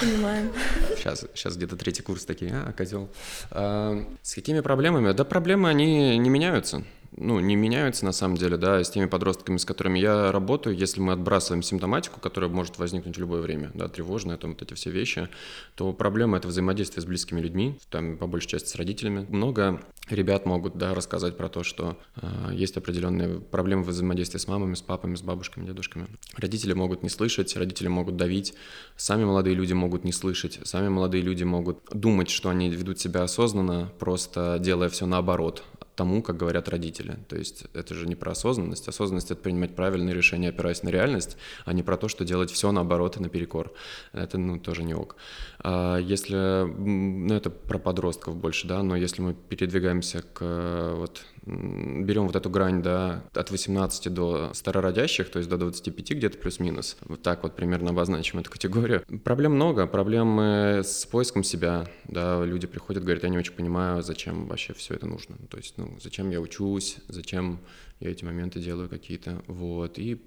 Понимаем. 0.01 0.51
Сейчас, 0.97 1.24
сейчас 1.34 1.57
где-то 1.57 1.76
третий 1.76 2.03
курс 2.03 2.24
такие, 2.24 2.53
а, 2.53 2.72
козел. 2.72 3.09
А, 3.51 4.05
с 4.22 4.34
какими 4.34 4.61
проблемами? 4.61 5.12
Да 5.12 5.24
проблемы, 5.24 5.68
они 5.68 6.18
не 6.18 6.30
меняются 6.30 6.84
ну, 7.16 7.40
не 7.40 7.56
меняются 7.56 8.04
на 8.04 8.12
самом 8.12 8.36
деле, 8.36 8.56
да, 8.56 8.82
с 8.82 8.90
теми 8.90 9.06
подростками, 9.06 9.56
с 9.56 9.64
которыми 9.64 9.98
я 9.98 10.32
работаю, 10.32 10.76
если 10.76 11.00
мы 11.00 11.12
отбрасываем 11.12 11.62
симптоматику, 11.62 12.20
которая 12.20 12.50
может 12.50 12.78
возникнуть 12.78 13.16
в 13.16 13.20
любое 13.20 13.42
время, 13.42 13.70
да, 13.74 13.88
тревожная, 13.88 14.36
там 14.36 14.52
вот 14.52 14.62
эти 14.62 14.74
все 14.74 14.90
вещи, 14.90 15.28
то 15.74 15.92
проблема— 15.92 16.36
это 16.38 16.48
взаимодействие 16.48 17.02
с 17.02 17.04
близкими 17.04 17.40
людьми, 17.40 17.78
там, 17.90 18.16
по 18.16 18.26
большей 18.26 18.48
части 18.48 18.68
с 18.68 18.76
родителями. 18.76 19.26
Много 19.28 19.80
ребят 20.08 20.46
могут, 20.46 20.76
да, 20.76 20.94
рассказать 20.94 21.36
про 21.36 21.48
то, 21.48 21.62
что 21.62 21.98
э, 22.16 22.50
есть 22.52 22.76
определенные 22.76 23.40
проблемы 23.40 23.82
взаимодействия 23.82 24.40
с 24.40 24.48
мамами, 24.48 24.74
с 24.74 24.82
папами, 24.82 25.14
с 25.14 25.22
бабушками, 25.22 25.66
дедушками. 25.66 26.06
Родители 26.36 26.72
могут 26.72 27.02
не 27.02 27.08
слышать, 27.08 27.54
родители 27.56 27.88
могут 27.88 28.16
давить, 28.16 28.54
сами 28.96 29.24
молодые 29.24 29.54
люди 29.54 29.74
могут 29.74 30.04
не 30.04 30.12
слышать, 30.12 30.60
сами 30.64 30.88
молодые 30.88 31.22
люди 31.22 31.44
могут 31.44 31.80
думать, 31.92 32.30
что 32.30 32.48
они 32.48 32.70
ведут 32.70 32.98
себя 32.98 33.22
осознанно, 33.22 33.92
просто 33.98 34.58
делая 34.60 34.88
все 34.88 35.06
наоборот, 35.06 35.62
тому, 35.95 36.22
как 36.22 36.36
говорят 36.36 36.68
родители. 36.68 37.18
То 37.28 37.36
есть 37.36 37.64
это 37.74 37.95
же 37.95 38.07
не 38.07 38.14
про 38.14 38.32
осознанность. 38.32 38.88
Осознанность— 38.88 39.30
это 39.30 39.40
принимать 39.40 39.74
правильные 39.74 40.14
решения, 40.14 40.49
опираясь 40.49 40.82
на 40.82 40.88
реальность, 40.88 41.36
а 41.64 41.72
не 41.72 41.82
про 41.82 41.97
то, 41.97 42.09
что 42.09 42.24
делать 42.24 42.51
все 42.51 42.72
наоборот 42.72 43.16
и 43.16 43.20
наперекор. 43.20 43.72
Это, 44.12 44.38
ну, 44.38 44.59
тоже 44.59 44.82
не 44.84 44.95
ок. 44.95 45.16
А 45.59 45.99
если, 45.99 46.64
ну, 46.64 47.34
это 47.34 47.51
про 47.51 47.78
подростков 47.78 48.36
больше, 48.36 48.66
да, 48.66 48.82
но 48.82 48.97
если 48.97 49.22
мы 49.22 49.34
передвигаемся 49.34 50.22
к 50.22 50.95
вот 50.97 51.22
берем 51.45 52.26
вот 52.26 52.36
эту 52.36 52.51
грань, 52.51 52.82
да, 52.82 53.24
от 53.34 53.51
18 53.51 54.12
до 54.12 54.51
старородящих, 54.55 55.30
то 55.30 55.38
есть 55.38 55.51
до 55.51 55.57
25 55.57 56.12
где-то 56.12 56.38
плюс-минус, 56.38 56.97
вот 57.07 57.22
так 57.22 57.43
вот 57.43 57.57
примерно 57.57 57.90
обозначим 57.90 58.38
эту 58.38 58.51
категорию. 58.51 59.03
Проблем 59.24 59.55
много, 59.55 59.86
проблемы 59.86 60.82
с 60.84 61.05
поиском 61.07 61.43
себя, 61.43 61.88
да, 62.05 62.45
люди 62.45 62.66
приходят, 62.66 63.03
говорят, 63.03 63.24
я 63.24 63.28
не 63.28 63.38
очень 63.38 63.55
понимаю, 63.55 64.03
зачем 64.03 64.47
вообще 64.47 64.72
все 64.74 64.95
это 64.95 65.07
нужно, 65.07 65.36
то 65.51 65.57
есть, 65.57 65.78
ну, 65.78 65.97
зачем 66.01 66.30
я 66.30 66.40
учусь, 66.40 66.99
зачем 67.09 67.61
я 68.01 68.11
эти 68.11 68.24
моменты 68.24 68.61
делаю 68.61 68.88
какие-то, 68.88 69.43
вот, 69.47 69.99
и 69.99 70.22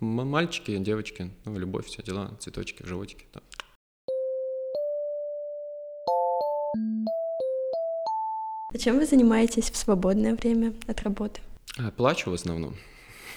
мальчики, 0.00 0.76
девочки, 0.78 1.30
ну, 1.44 1.58
любовь, 1.58 1.86
все 1.86 2.02
дела, 2.02 2.36
цветочки, 2.40 2.84
животики, 2.84 3.26
да. 3.32 3.40
А 8.74 8.78
чем 8.78 8.98
вы 8.98 9.06
занимаетесь 9.06 9.70
в 9.70 9.76
свободное 9.76 10.34
время 10.34 10.74
от 10.88 11.02
работы? 11.02 11.40
А, 11.78 11.92
плачу 11.92 12.30
в 12.30 12.34
основном. 12.34 12.74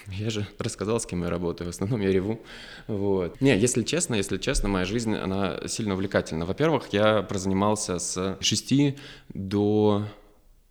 Я 0.08 0.32
же 0.32 0.48
рассказал, 0.58 1.00
с 1.00 1.06
кем 1.06 1.24
я 1.24 1.30
работаю. 1.30 1.68
В 1.68 1.70
основном 1.70 2.02
я 2.02 2.12
реву. 2.12 2.42
Вот. 2.88 3.40
Не, 3.40 3.56
если 3.56 3.84
честно, 3.84 4.16
если 4.16 4.38
честно, 4.38 4.68
моя 4.68 4.86
жизнь, 4.86 5.16
она 5.16 5.60
сильно 5.68 5.94
увлекательна. 5.94 6.46
Во-первых, 6.46 6.88
я 6.92 7.22
прозанимался 7.22 8.00
с 8.00 8.38
6 8.40 8.96
до 9.30 10.08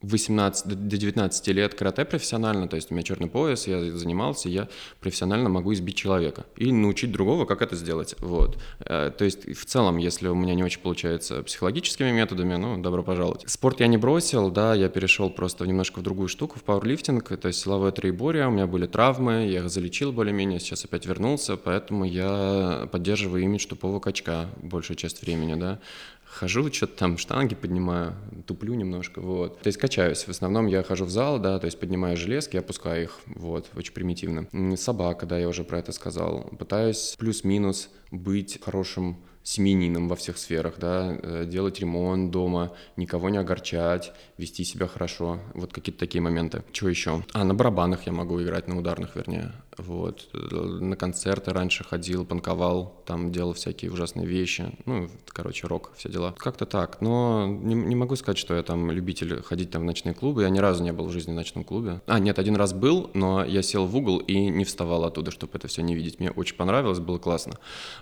18 0.02 0.66
до 0.66 0.96
19 0.96 1.48
лет 1.48 1.74
карате 1.74 2.04
профессионально, 2.04 2.68
то 2.68 2.76
есть 2.76 2.90
у 2.90 2.94
меня 2.94 3.02
черный 3.02 3.28
пояс, 3.28 3.66
я 3.66 3.82
занимался, 3.96 4.48
я 4.48 4.68
профессионально 5.00 5.48
могу 5.48 5.72
избить 5.72 5.96
человека 5.96 6.44
и 6.56 6.70
научить 6.70 7.12
другого, 7.12 7.46
как 7.46 7.62
это 7.62 7.76
сделать. 7.76 8.14
Вот. 8.18 8.58
Э, 8.80 9.10
то 9.16 9.24
есть 9.24 9.56
в 9.56 9.64
целом, 9.64 9.96
если 9.96 10.28
у 10.28 10.34
меня 10.34 10.54
не 10.54 10.62
очень 10.62 10.80
получается 10.80 11.42
психологическими 11.42 12.10
методами, 12.10 12.56
ну, 12.56 12.80
добро 12.80 13.02
пожаловать. 13.02 13.44
Спорт 13.46 13.80
я 13.80 13.86
не 13.86 13.96
бросил, 13.96 14.50
да, 14.50 14.74
я 14.74 14.88
перешел 14.88 15.30
просто 15.30 15.66
немножко 15.66 16.00
в 16.00 16.02
другую 16.02 16.28
штуку, 16.28 16.58
в 16.58 16.62
пауэрлифтинг, 16.62 17.32
это 17.32 17.50
силовое 17.52 17.90
троеборье, 17.90 18.48
у 18.48 18.50
меня 18.50 18.66
были 18.66 18.86
травмы, 18.86 19.46
я 19.46 19.60
их 19.60 19.70
залечил 19.70 20.12
более-менее, 20.12 20.60
сейчас 20.60 20.84
опять 20.84 21.06
вернулся, 21.06 21.56
поэтому 21.56 22.04
я 22.04 22.88
поддерживаю 22.92 23.42
имидж 23.44 23.66
тупого 23.66 23.98
качка 23.98 24.46
большую 24.62 24.96
часть 24.96 25.22
времени, 25.22 25.54
да 25.54 25.80
хожу, 26.28 26.72
что-то 26.72 26.96
там 26.96 27.18
штанги 27.18 27.54
поднимаю, 27.54 28.14
туплю 28.46 28.74
немножко, 28.74 29.20
вот. 29.20 29.60
То 29.60 29.68
есть 29.68 29.78
качаюсь. 29.78 30.24
В 30.24 30.28
основном 30.28 30.66
я 30.66 30.82
хожу 30.82 31.04
в 31.04 31.10
зал, 31.10 31.38
да, 31.38 31.58
то 31.58 31.66
есть 31.66 31.80
поднимаю 31.80 32.16
железки, 32.16 32.56
опускаю 32.56 33.04
их, 33.04 33.20
вот, 33.26 33.70
очень 33.74 33.92
примитивно. 33.92 34.48
Собака, 34.76 35.26
да, 35.26 35.38
я 35.38 35.48
уже 35.48 35.64
про 35.64 35.78
это 35.78 35.92
сказал. 35.92 36.50
Пытаюсь 36.58 37.14
плюс-минус 37.18 37.90
быть 38.10 38.60
хорошим 38.62 39.18
семьянином 39.46 40.08
во 40.08 40.16
всех 40.16 40.38
сферах, 40.38 40.74
да, 40.78 41.16
э, 41.22 41.44
делать 41.46 41.78
ремонт 41.78 42.32
дома, 42.32 42.74
никого 42.96 43.28
не 43.28 43.38
огорчать, 43.38 44.12
вести 44.38 44.64
себя 44.64 44.86
хорошо, 44.86 45.40
вот 45.54 45.72
какие-то 45.72 45.98
такие 45.98 46.20
моменты. 46.20 46.62
Что 46.72 46.88
еще? 46.88 47.24
А, 47.32 47.44
на 47.44 47.54
барабанах 47.54 48.06
я 48.06 48.12
могу 48.12 48.42
играть, 48.42 48.68
на 48.68 48.78
ударных, 48.78 49.16
вернее, 49.16 49.52
вот. 49.78 50.28
На 50.32 50.96
концерты 50.96 51.52
раньше 51.52 51.84
ходил, 51.84 52.24
панковал, 52.24 53.02
там 53.06 53.32
делал 53.32 53.54
всякие 53.54 53.90
ужасные 53.90 54.26
вещи, 54.26 54.72
ну, 54.84 55.08
короче, 55.28 55.66
рок, 55.66 55.92
все 55.96 56.08
дела. 56.08 56.34
Как-то 56.38 56.66
так, 56.66 57.00
но 57.00 57.46
не, 57.46 57.74
не 57.74 57.94
могу 57.94 58.16
сказать, 58.16 58.38
что 58.38 58.54
я 58.54 58.62
там 58.62 58.90
любитель 58.90 59.42
ходить 59.42 59.70
там 59.70 59.82
в 59.82 59.84
ночные 59.84 60.14
клубы, 60.14 60.42
я 60.42 60.50
ни 60.50 60.58
разу 60.58 60.82
не 60.82 60.92
был 60.92 61.06
в 61.06 61.12
жизни 61.12 61.32
в 61.32 61.36
ночном 61.36 61.64
клубе. 61.64 62.00
А, 62.06 62.18
нет, 62.18 62.38
один 62.38 62.56
раз 62.56 62.72
был, 62.72 63.10
но 63.14 63.44
я 63.44 63.62
сел 63.62 63.86
в 63.86 63.96
угол 63.96 64.18
и 64.18 64.36
не 64.36 64.64
вставал 64.64 65.04
оттуда, 65.04 65.30
чтобы 65.30 65.52
это 65.54 65.68
все 65.68 65.82
не 65.82 65.94
видеть. 65.94 66.20
Мне 66.20 66.30
очень 66.30 66.56
понравилось, 66.56 66.98
было 66.98 67.18
классно. 67.18 67.54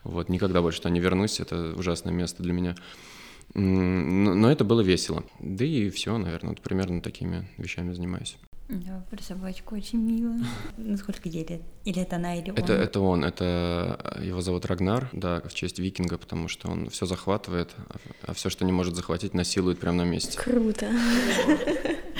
Вот, 0.02 0.28
никогда 0.28 0.62
больше 0.62 0.78
туда 0.78 0.90
не 0.90 1.00
вернусь, 1.00 1.40
это 1.40 1.74
ужасное 1.76 2.12
место 2.12 2.42
для 2.42 2.52
меня. 2.52 2.74
Но 3.54 4.50
это 4.50 4.64
было 4.64 4.80
весело. 4.80 5.24
Да 5.38 5.64
и 5.64 5.88
все, 5.90 6.18
наверное, 6.18 6.50
вот 6.50 6.60
примерно 6.60 7.00
такими 7.00 7.48
вещами 7.56 7.92
занимаюсь. 7.92 8.36
Да, 8.68 9.04
про 9.10 9.22
собачку 9.22 9.76
очень 9.76 9.98
мило. 9.98 10.34
Ну, 10.76 10.96
сколько 10.96 11.28
ей 11.28 11.46
лет? 11.46 11.62
Или 11.84 12.02
это 12.02 12.16
она, 12.16 12.34
или 12.34 12.50
он? 12.50 12.56
Это, 12.56 12.72
это 12.72 13.00
он, 13.00 13.24
это 13.24 14.18
его 14.22 14.40
зовут 14.40 14.64
Рагнар, 14.66 15.08
да, 15.12 15.42
в 15.42 15.54
честь 15.54 15.78
викинга, 15.78 16.18
потому 16.18 16.48
что 16.48 16.68
он 16.70 16.88
все 16.88 17.06
захватывает, 17.06 17.74
а, 17.88 17.96
а 18.26 18.34
все, 18.34 18.48
что 18.48 18.64
не 18.64 18.72
может 18.72 18.96
захватить, 18.96 19.34
насилует 19.34 19.78
прямо 19.78 19.98
на 19.98 20.04
месте. 20.04 20.38
Круто. 20.38 20.90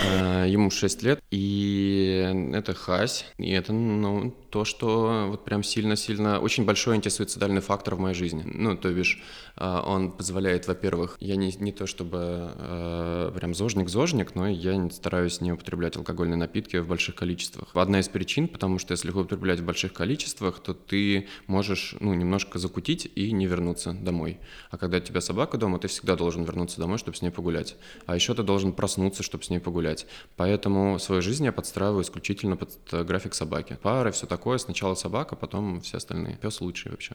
А, 0.07 0.45
ему 0.47 0.71
6 0.71 1.03
лет, 1.03 1.23
и 1.31 2.51
это 2.53 2.75
Хась, 2.75 3.27
и 3.39 3.51
это, 3.51 3.73
ну, 3.73 4.35
то, 4.51 4.65
что 4.65 5.27
вот 5.31 5.45
прям 5.45 5.63
сильно-сильно, 5.63 6.39
очень 6.39 6.65
большой 6.65 6.95
антисуицидальный 6.95 7.61
фактор 7.61 7.97
в 7.97 8.01
моей 8.01 8.15
жизни. 8.15 8.43
Ну, 8.45 8.77
то 8.77 8.93
бишь, 8.93 9.23
а, 9.57 9.83
он 9.83 10.13
позволяет, 10.13 10.67
во-первых, 10.69 11.17
я 11.21 11.37
не, 11.37 11.53
не 11.59 11.73
то 11.73 11.87
чтобы 11.87 12.53
э, 12.55 13.33
прям 13.35 13.55
зожник-зожник, 13.55 14.35
но 14.35 14.49
я 14.49 14.91
стараюсь 14.91 15.41
не 15.41 15.53
употреблять 15.53 15.97
алкогольные 15.97 16.37
напитки 16.37 16.77
в 16.77 16.87
больших 16.87 17.15
количествах. 17.15 17.69
Одна 17.75 18.01
из 18.01 18.09
причин, 18.09 18.49
потому 18.49 18.79
что 18.79 18.93
если 18.93 19.09
их 19.09 19.17
употреблять 19.17 19.61
в 19.61 19.65
больших 19.65 19.93
количествах, 19.93 20.61
то 20.61 20.75
ты 20.75 21.29
можешь, 21.47 21.97
ну, 22.01 22.15
немножко 22.15 22.59
закутить 22.59 23.11
и 23.15 23.33
не 23.33 23.47
вернуться 23.47 23.93
домой. 23.93 24.39
А 24.71 24.79
когда 24.79 24.99
у 24.99 25.01
тебя 25.01 25.21
собака 25.21 25.59
дома, 25.59 25.79
ты 25.79 25.89
всегда 25.89 26.17
должен 26.17 26.45
вернуться 26.45 26.79
домой, 26.81 26.99
чтобы 26.99 27.17
с 27.17 27.23
ней 27.23 27.31
погулять. 27.31 27.77
А 28.07 28.15
еще 28.15 28.35
ты 28.35 28.43
должен 28.43 28.73
проснуться, 28.73 29.23
чтобы 29.23 29.45
с 29.45 29.51
ней 29.51 29.61
погулять. 29.61 29.94
Поэтому 30.37 30.99
свою 30.99 31.23
жизнь 31.23 31.45
я 31.45 31.53
подстраиваю 31.53 32.03
исключительно 32.03 32.57
под 32.57 32.79
график 33.07 33.35
собаки. 33.35 33.79
Пары, 33.83 34.11
все 34.13 34.27
такое, 34.27 34.59
сначала 34.59 34.95
собака, 34.95 35.37
потом 35.37 35.81
все 35.81 35.99
остальные. 35.99 36.37
Пес 36.37 36.61
лучший 36.61 36.91
вообще. 36.91 37.15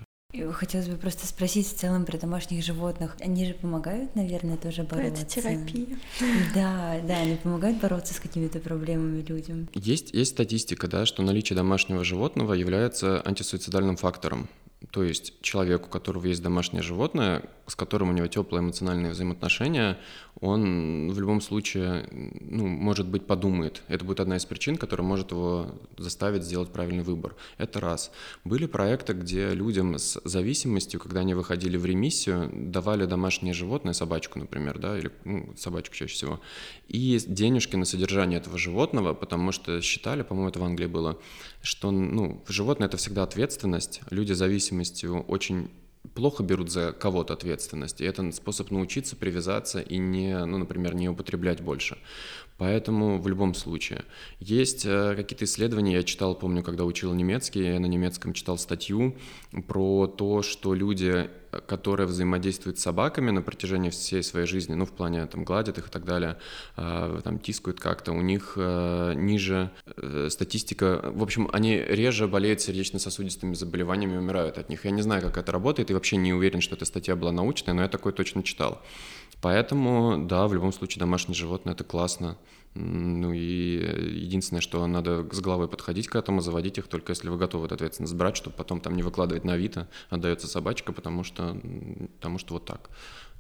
Хотелось 0.52 0.88
бы 0.88 0.96
просто 0.96 1.26
спросить 1.26 1.68
в 1.68 1.76
целом 1.76 2.06
про 2.06 2.16
домашних 2.16 2.64
животных. 2.64 3.18
Они 3.20 3.48
же 3.48 3.56
помогают, 3.56 4.16
наверное, 4.16 4.58
тоже 4.58 4.84
бороться. 4.84 5.24
Это 5.24 5.26
терапия. 5.26 5.98
Да, 6.54 7.00
да, 7.04 7.18
они 7.18 7.36
помогают 7.36 7.80
бороться 7.80 8.14
с 8.14 8.20
какими-то 8.20 8.60
проблемами 8.60 9.22
людям. 9.24 9.68
Есть, 9.74 10.14
есть 10.14 10.30
статистика, 10.30 10.88
да, 10.88 11.08
что 11.08 11.24
наличие 11.24 11.58
домашнего 11.58 12.04
животного 12.04 12.54
является 12.54 13.24
антисуицидальным 13.26 13.98
фактором. 13.98 14.48
То 14.92 15.04
есть 15.04 15.42
человек, 15.42 15.88
у 15.88 15.90
которого 15.90 16.26
есть 16.26 16.42
домашнее 16.42 16.82
животное, 16.82 17.44
с 17.68 17.76
которым 17.76 18.10
у 18.10 18.14
него 18.14 18.28
теплые 18.28 18.62
эмоциональные 18.62 19.12
взаимоотношения, 19.12 19.98
он 20.40 21.12
в 21.12 21.20
любом 21.20 21.42
случае, 21.42 22.08
ну, 22.12 22.66
может 22.66 23.06
быть, 23.06 23.28
подумает. 23.28 23.84
Это 23.90 24.06
будет 24.06 24.22
одна 24.22 24.38
из 24.38 24.46
причин, 24.46 24.78
которая 24.78 25.06
может 25.06 25.32
его 25.32 25.76
заставить 25.98 26.44
сделать 26.44 26.72
правильный 26.72 27.04
выбор. 27.04 27.36
Это 27.58 27.82
раз. 27.82 28.12
Были 28.46 28.66
проекты, 28.66 29.14
где 29.14 29.54
людям 29.54 29.96
с 29.96 30.20
зависимостью, 30.24 31.00
когда 31.02 31.20
они 31.20 31.34
выходили 31.34 31.76
в 31.76 31.86
ремиссию, 31.86 32.50
давали 32.54 33.06
домашнее 33.06 33.54
животное, 33.54 33.94
собачку, 33.94 34.40
например, 34.40 34.80
да, 34.80 34.98
или 34.98 35.12
ну, 35.26 35.54
собачку 35.58 35.94
чаще 35.94 36.14
всего, 36.14 36.40
и 36.88 37.20
денежки 37.28 37.76
на 37.76 37.86
содержание 37.86 38.40
этого 38.40 38.58
животного, 38.58 39.14
потому 39.14 39.52
что 39.52 39.82
считали, 39.82 40.22
по-моему, 40.22 40.50
это 40.50 40.60
в 40.60 40.64
Англии 40.64 40.88
было, 40.88 41.20
что 41.62 41.92
ну, 41.92 42.44
животное— 42.48 42.88
это 42.90 42.98
всегда 42.98 43.24
ответственность, 43.24 44.02
люди 44.10 44.34
с 44.34 44.38
зависимостью 44.38 45.22
очень 45.22 45.70
плохо 46.16 46.44
берут 46.44 46.72
за 46.72 46.94
кого-то 46.94 47.34
ответственность, 47.34 48.02
и 48.02 48.06
это 48.06 48.32
способ 48.32 48.72
научиться 48.72 49.16
привязаться 49.16 49.80
и 49.82 49.98
не, 49.98 50.46
ну, 50.46 50.58
например, 50.58 50.96
не 50.96 51.10
употреблять 51.10 51.62
больше. 51.62 51.98
Поэтому 52.60 53.22
в 53.22 53.28
любом 53.30 53.54
случае. 53.54 54.04
Есть 54.42 54.86
э, 54.86 55.16
какие-то 55.16 55.46
исследования, 55.46 55.94
я 55.94 56.04
читал, 56.04 56.36
помню, 56.36 56.62
когда 56.62 56.84
учил 56.84 57.14
немецкий, 57.14 57.64
я 57.64 57.80
на 57.80 57.86
немецком 57.86 58.34
читал 58.34 58.58
статью 58.58 59.16
про 59.68 60.08
то, 60.08 60.42
что 60.42 60.74
люди, 60.74 61.30
которые 61.68 62.06
взаимодействуют 62.06 62.78
с 62.78 62.82
собаками 62.82 63.32
на 63.32 63.42
протяжении 63.42 63.90
всей 63.90 64.22
своей 64.24 64.46
жизни, 64.46 64.74
ну, 64.74 64.86
в 64.86 64.92
плане, 64.92 65.26
там, 65.28 65.46
гладят 65.46 65.78
их 65.78 65.88
и 65.88 65.90
так 65.90 66.04
далее, 66.04 66.36
э, 66.76 67.22
там, 67.24 67.40
тискают 67.40 67.80
как-то, 67.80 68.12
у 68.12 68.22
них 68.22 68.54
э, 68.58 69.14
ниже 69.16 69.72
статистика, 70.28 71.12
в 71.14 71.24
общем, 71.24 71.50
они 71.54 71.78
реже 71.78 72.28
болеют 72.28 72.60
сердечно-сосудистыми 72.60 73.54
заболеваниями 73.54 74.16
и 74.16 74.18
умирают 74.18 74.58
от 74.58 74.68
них. 74.68 74.84
Я 74.84 74.92
не 74.92 75.02
знаю, 75.02 75.22
как 75.22 75.38
это 75.38 75.54
работает, 75.54 75.92
и 75.92 75.94
вообще 75.94 76.18
не 76.18 76.34
уверен, 76.34 76.60
что 76.60 76.76
эта 76.76 76.84
статья 76.84 77.16
была 77.16 77.32
научная, 77.32 77.74
но 77.74 77.84
я 77.84 77.88
такое 77.88 78.12
точно 78.12 78.44
читал. 78.44 78.82
Поэтому, 79.42 80.26
да, 80.28 80.48
в 80.48 80.54
любом 80.54 80.74
случае 80.74 81.00
домашнее 81.00 81.36
животное– 81.36 81.74
это 81.76 81.84
классно. 81.84 82.38
Ну 82.76 83.34
и 83.34 84.20
единственное, 84.22 84.62
что 84.62 84.86
надо 84.86 85.28
с 85.32 85.40
головой 85.40 85.68
подходить 85.68 86.08
к 86.08 86.16
этому, 86.16 86.42
заводить 86.42 86.78
их 86.78 86.88
только 86.88 87.12
если 87.12 87.30
вы 87.30 87.38
готовы 87.38 87.66
эту 87.66 87.76
ответственность 87.76 88.14
брать, 88.14 88.38
чтобы 88.38 88.56
потом 88.56 88.80
там 88.80 88.96
не 88.96 89.04
выкладывать 89.04 89.44
на 89.44 89.54
Авито, 89.54 89.88
отдается 90.10 90.48
собачка, 90.48 90.94
потому 90.94 91.24
что, 91.24 91.60
потому 92.20 92.38
что 92.38 92.54
вот 92.54 92.66
так. 92.66 92.90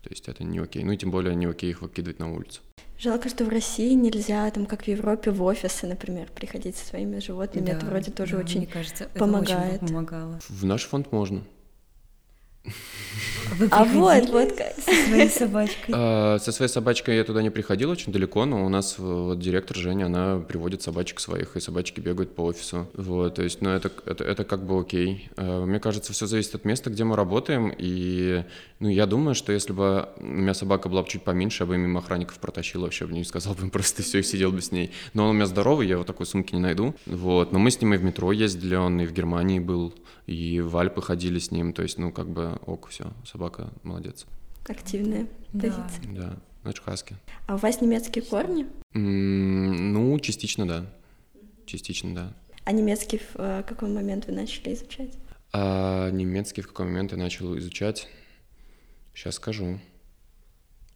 То 0.01 0.09
есть 0.09 0.27
это 0.29 0.43
не 0.43 0.59
окей. 0.59 0.83
Ну 0.83 0.93
и 0.93 0.97
тем 0.97 1.11
более 1.11 1.35
не 1.35 1.45
окей 1.45 1.69
их 1.69 1.81
выкидывать 1.81 2.19
на 2.19 2.33
улицу. 2.33 2.61
Жалко, 2.97 3.29
что 3.29 3.45
в 3.45 3.49
России 3.49 3.93
нельзя, 3.93 4.49
там, 4.51 4.65
как 4.65 4.83
в 4.83 4.87
Европе, 4.87 5.31
в 5.31 5.41
офисы, 5.43 5.87
например, 5.87 6.29
приходить 6.33 6.75
со 6.75 6.85
своими 6.85 7.19
животными. 7.19 7.67
Да, 7.67 7.71
это 7.73 7.85
вроде 7.85 8.11
тоже 8.11 8.35
да, 8.35 8.43
очень 8.43 8.59
мне 8.59 8.67
кажется, 8.67 9.09
помогает. 9.17 9.75
Это 9.75 9.85
очень 9.85 9.93
помогало. 9.93 10.39
В 10.49 10.65
наш 10.65 10.83
фонд 10.85 11.11
можно. 11.11 11.43
Вы 12.63 13.67
а 13.71 13.83
вот, 13.83 14.29
вот 14.29 14.51
как. 14.53 14.73
Со 14.75 15.07
своей 15.07 15.29
собачкой? 15.29 15.93
А, 15.93 16.37
со 16.39 16.51
своей 16.51 16.69
собачкой 16.69 17.17
я 17.17 17.23
туда 17.23 17.41
не 17.41 17.49
приходил 17.49 17.89
очень 17.89 18.11
далеко, 18.11 18.45
но 18.45 18.65
у 18.65 18.69
нас 18.69 18.97
вот 18.99 19.39
директор 19.39 19.75
Женя, 19.75 20.05
она 20.05 20.39
приводит 20.39 20.81
собачек 20.81 21.19
своих, 21.19 21.55
и 21.55 21.59
собачки 21.59 21.99
бегают 21.99 22.35
по 22.35 22.41
офису. 22.41 22.87
Вот, 22.93 23.35
то 23.35 23.43
есть, 23.43 23.61
ну, 23.61 23.69
это, 23.69 23.91
это, 24.05 24.23
это 24.23 24.43
как 24.43 24.65
бы 24.65 24.79
окей. 24.79 25.29
А, 25.35 25.65
мне 25.65 25.79
кажется, 25.79 26.13
все 26.13 26.27
зависит 26.27 26.55
от 26.55 26.65
места, 26.65 26.89
где 26.89 27.03
мы 27.03 27.15
работаем, 27.15 27.73
и, 27.75 28.43
ну, 28.79 28.89
я 28.89 29.05
думаю, 29.05 29.35
что 29.35 29.51
если 29.51 29.73
бы 29.73 30.09
у 30.17 30.23
меня 30.23 30.53
собака 30.53 30.89
была 30.89 31.01
бы 31.01 31.09
чуть 31.09 31.23
поменьше, 31.23 31.63
я 31.63 31.67
бы 31.67 31.77
мимо 31.77 31.99
охранников 31.99 32.39
протащил 32.39 32.81
вообще 32.81 33.07
бы 33.07 33.13
не 33.13 33.23
сказал 33.23 33.55
бы 33.55 33.63
им 33.63 33.69
просто 33.71 34.03
все 34.03 34.19
и 34.19 34.23
сидел 34.23 34.51
бы 34.51 34.61
с 34.61 34.71
ней. 34.71 34.91
Но 35.13 35.25
он 35.25 35.31
у 35.31 35.33
меня 35.33 35.45
здоровый, 35.45 35.87
я 35.87 35.97
вот 35.97 36.07
такой 36.07 36.25
сумки 36.25 36.53
не 36.53 36.61
найду. 36.61 36.95
Вот, 37.05 37.51
но 37.51 37.59
мы 37.59 37.71
с 37.71 37.81
ним 37.81 37.93
и 37.93 37.97
в 37.97 38.03
метро 38.03 38.31
ездили, 38.31 38.75
он 38.75 39.01
и 39.01 39.05
в 39.05 39.11
Германии 39.11 39.59
был, 39.59 39.93
и 40.27 40.61
в 40.61 40.77
Альпы 40.77 41.01
ходили 41.01 41.39
с 41.39 41.51
ним, 41.51 41.73
то 41.73 41.81
есть, 41.81 41.97
ну, 41.97 42.11
как 42.11 42.29
бы, 42.29 42.48
ок, 42.65 42.87
все, 42.87 43.11
собака 43.25 43.69
молодец. 43.83 44.25
Активная 44.67 45.27
позиция. 45.51 46.13
Да, 46.15 46.37
значит, 46.63 46.83
хаски. 46.83 47.15
А 47.47 47.55
у 47.55 47.57
вас 47.57 47.81
немецкие 47.81 48.23
корни? 48.23 48.67
ну, 48.93 50.19
частично, 50.19 50.67
да. 50.67 50.85
Частично, 51.65 52.15
да. 52.15 52.33
А 52.65 52.71
немецкий 52.71 53.17
в 53.17 53.35
э, 53.35 53.63
какой 53.67 53.89
момент 53.89 54.27
вы 54.27 54.33
начали 54.33 54.73
изучать? 54.73 55.17
А 55.53 56.09
немецкий 56.11 56.61
в 56.61 56.67
какой 56.67 56.85
момент 56.85 57.11
я 57.11 57.17
начал 57.17 57.57
изучать? 57.57 58.07
Сейчас 59.13 59.35
скажу. 59.35 59.79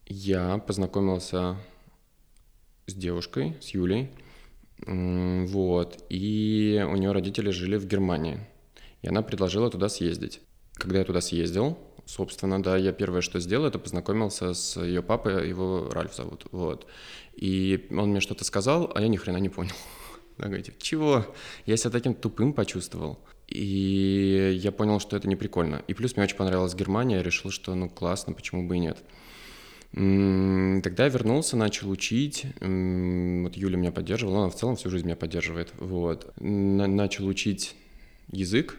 Я 0.06 0.58
познакомился 0.60 1.58
с 2.86 2.94
девушкой, 2.94 3.58
с 3.62 3.70
Юлей, 3.70 4.12
вот, 4.86 6.04
и 6.10 6.86
у 6.88 6.96
нее 6.96 7.12
родители 7.12 7.52
жили 7.52 7.78
в 7.78 7.88
Германии, 7.88 8.40
и 9.02 9.08
она 9.08 9.22
предложила 9.22 9.70
туда 9.70 9.90
съездить. 9.90 10.42
Когда 10.74 11.00
я 11.00 11.06
туда 11.06 11.22
съездил, 11.22 11.78
собственно, 12.06 12.62
да, 12.62 12.78
я 12.78 12.92
первое, 12.92 13.22
что 13.22 13.40
сделал, 13.40 13.68
это 13.68 13.80
познакомился 13.80 14.54
с 14.54 14.80
ее 14.82 15.02
папой, 15.02 15.48
его 15.48 15.90
Ральф 15.92 16.16
зовут, 16.16 16.46
вот. 16.52 16.88
И 17.36 17.88
он 17.92 18.10
мне 18.10 18.20
что-то 18.20 18.44
сказал, 18.44 18.92
а 18.94 19.02
я 19.02 19.08
ни 19.08 19.18
хрена 19.18 19.38
не 19.38 19.50
понял. 19.50 19.76
Я 20.40 20.46
говорю, 20.46 20.64
чего? 20.80 21.26
Я 21.68 21.78
себя 21.78 21.92
таким 21.92 22.16
тупым 22.16 22.54
почувствовал. 22.54 23.20
И 23.48 24.58
я 24.60 24.72
понял, 24.72 25.00
что 25.00 25.16
это 25.16 25.28
не 25.28 25.36
прикольно. 25.36 25.84
И 25.88 25.94
плюс 25.94 26.16
мне 26.16 26.24
очень 26.24 26.38
понравилась 26.38 26.74
Германия, 26.74 27.18
я 27.18 27.24
решил, 27.24 27.52
что 27.52 27.76
ну 27.76 27.88
классно, 27.88 28.34
почему 28.34 28.68
бы 28.68 28.78
и 28.78 28.80
нет. 28.80 28.98
Тогда 29.92 31.04
я 31.04 31.10
вернулся, 31.10 31.56
начал 31.56 31.92
учить. 31.92 32.48
Вот 32.60 33.56
Юля 33.56 33.78
меня 33.78 33.92
поддерживала, 33.92 34.40
она 34.40 34.50
в 34.50 34.56
целом 34.56 34.76
всю 34.76 34.90
жизнь 34.90 35.06
меня 35.06 35.16
поддерживает. 35.16 35.72
Вот. 35.78 36.34
Начал 36.40 37.28
учить 37.28 37.76
язык, 38.32 38.76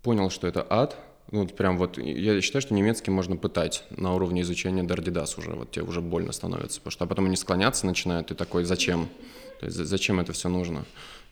понял, 0.00 0.30
что 0.30 0.46
это 0.46 0.64
ад, 0.70 0.96
ну, 1.34 1.48
прям 1.48 1.76
вот, 1.78 1.98
я 1.98 2.40
считаю, 2.40 2.62
что 2.62 2.74
немецкий 2.74 3.10
можно 3.10 3.36
пытать 3.36 3.82
на 3.90 4.14
уровне 4.14 4.42
изучения 4.42 4.84
Дардидас 4.84 5.36
уже, 5.36 5.50
вот 5.50 5.72
тебе 5.72 5.84
уже 5.84 6.00
больно 6.00 6.30
становится, 6.30 6.78
потому 6.80 6.92
что 6.92 7.04
а 7.04 7.06
потом 7.08 7.24
они 7.26 7.34
склоняться 7.34 7.86
начинают, 7.86 8.28
ты 8.28 8.36
такой, 8.36 8.62
зачем? 8.62 9.08
То 9.58 9.66
есть, 9.66 9.76
зачем 9.76 10.20
это 10.20 10.32
все 10.32 10.48
нужно? 10.48 10.84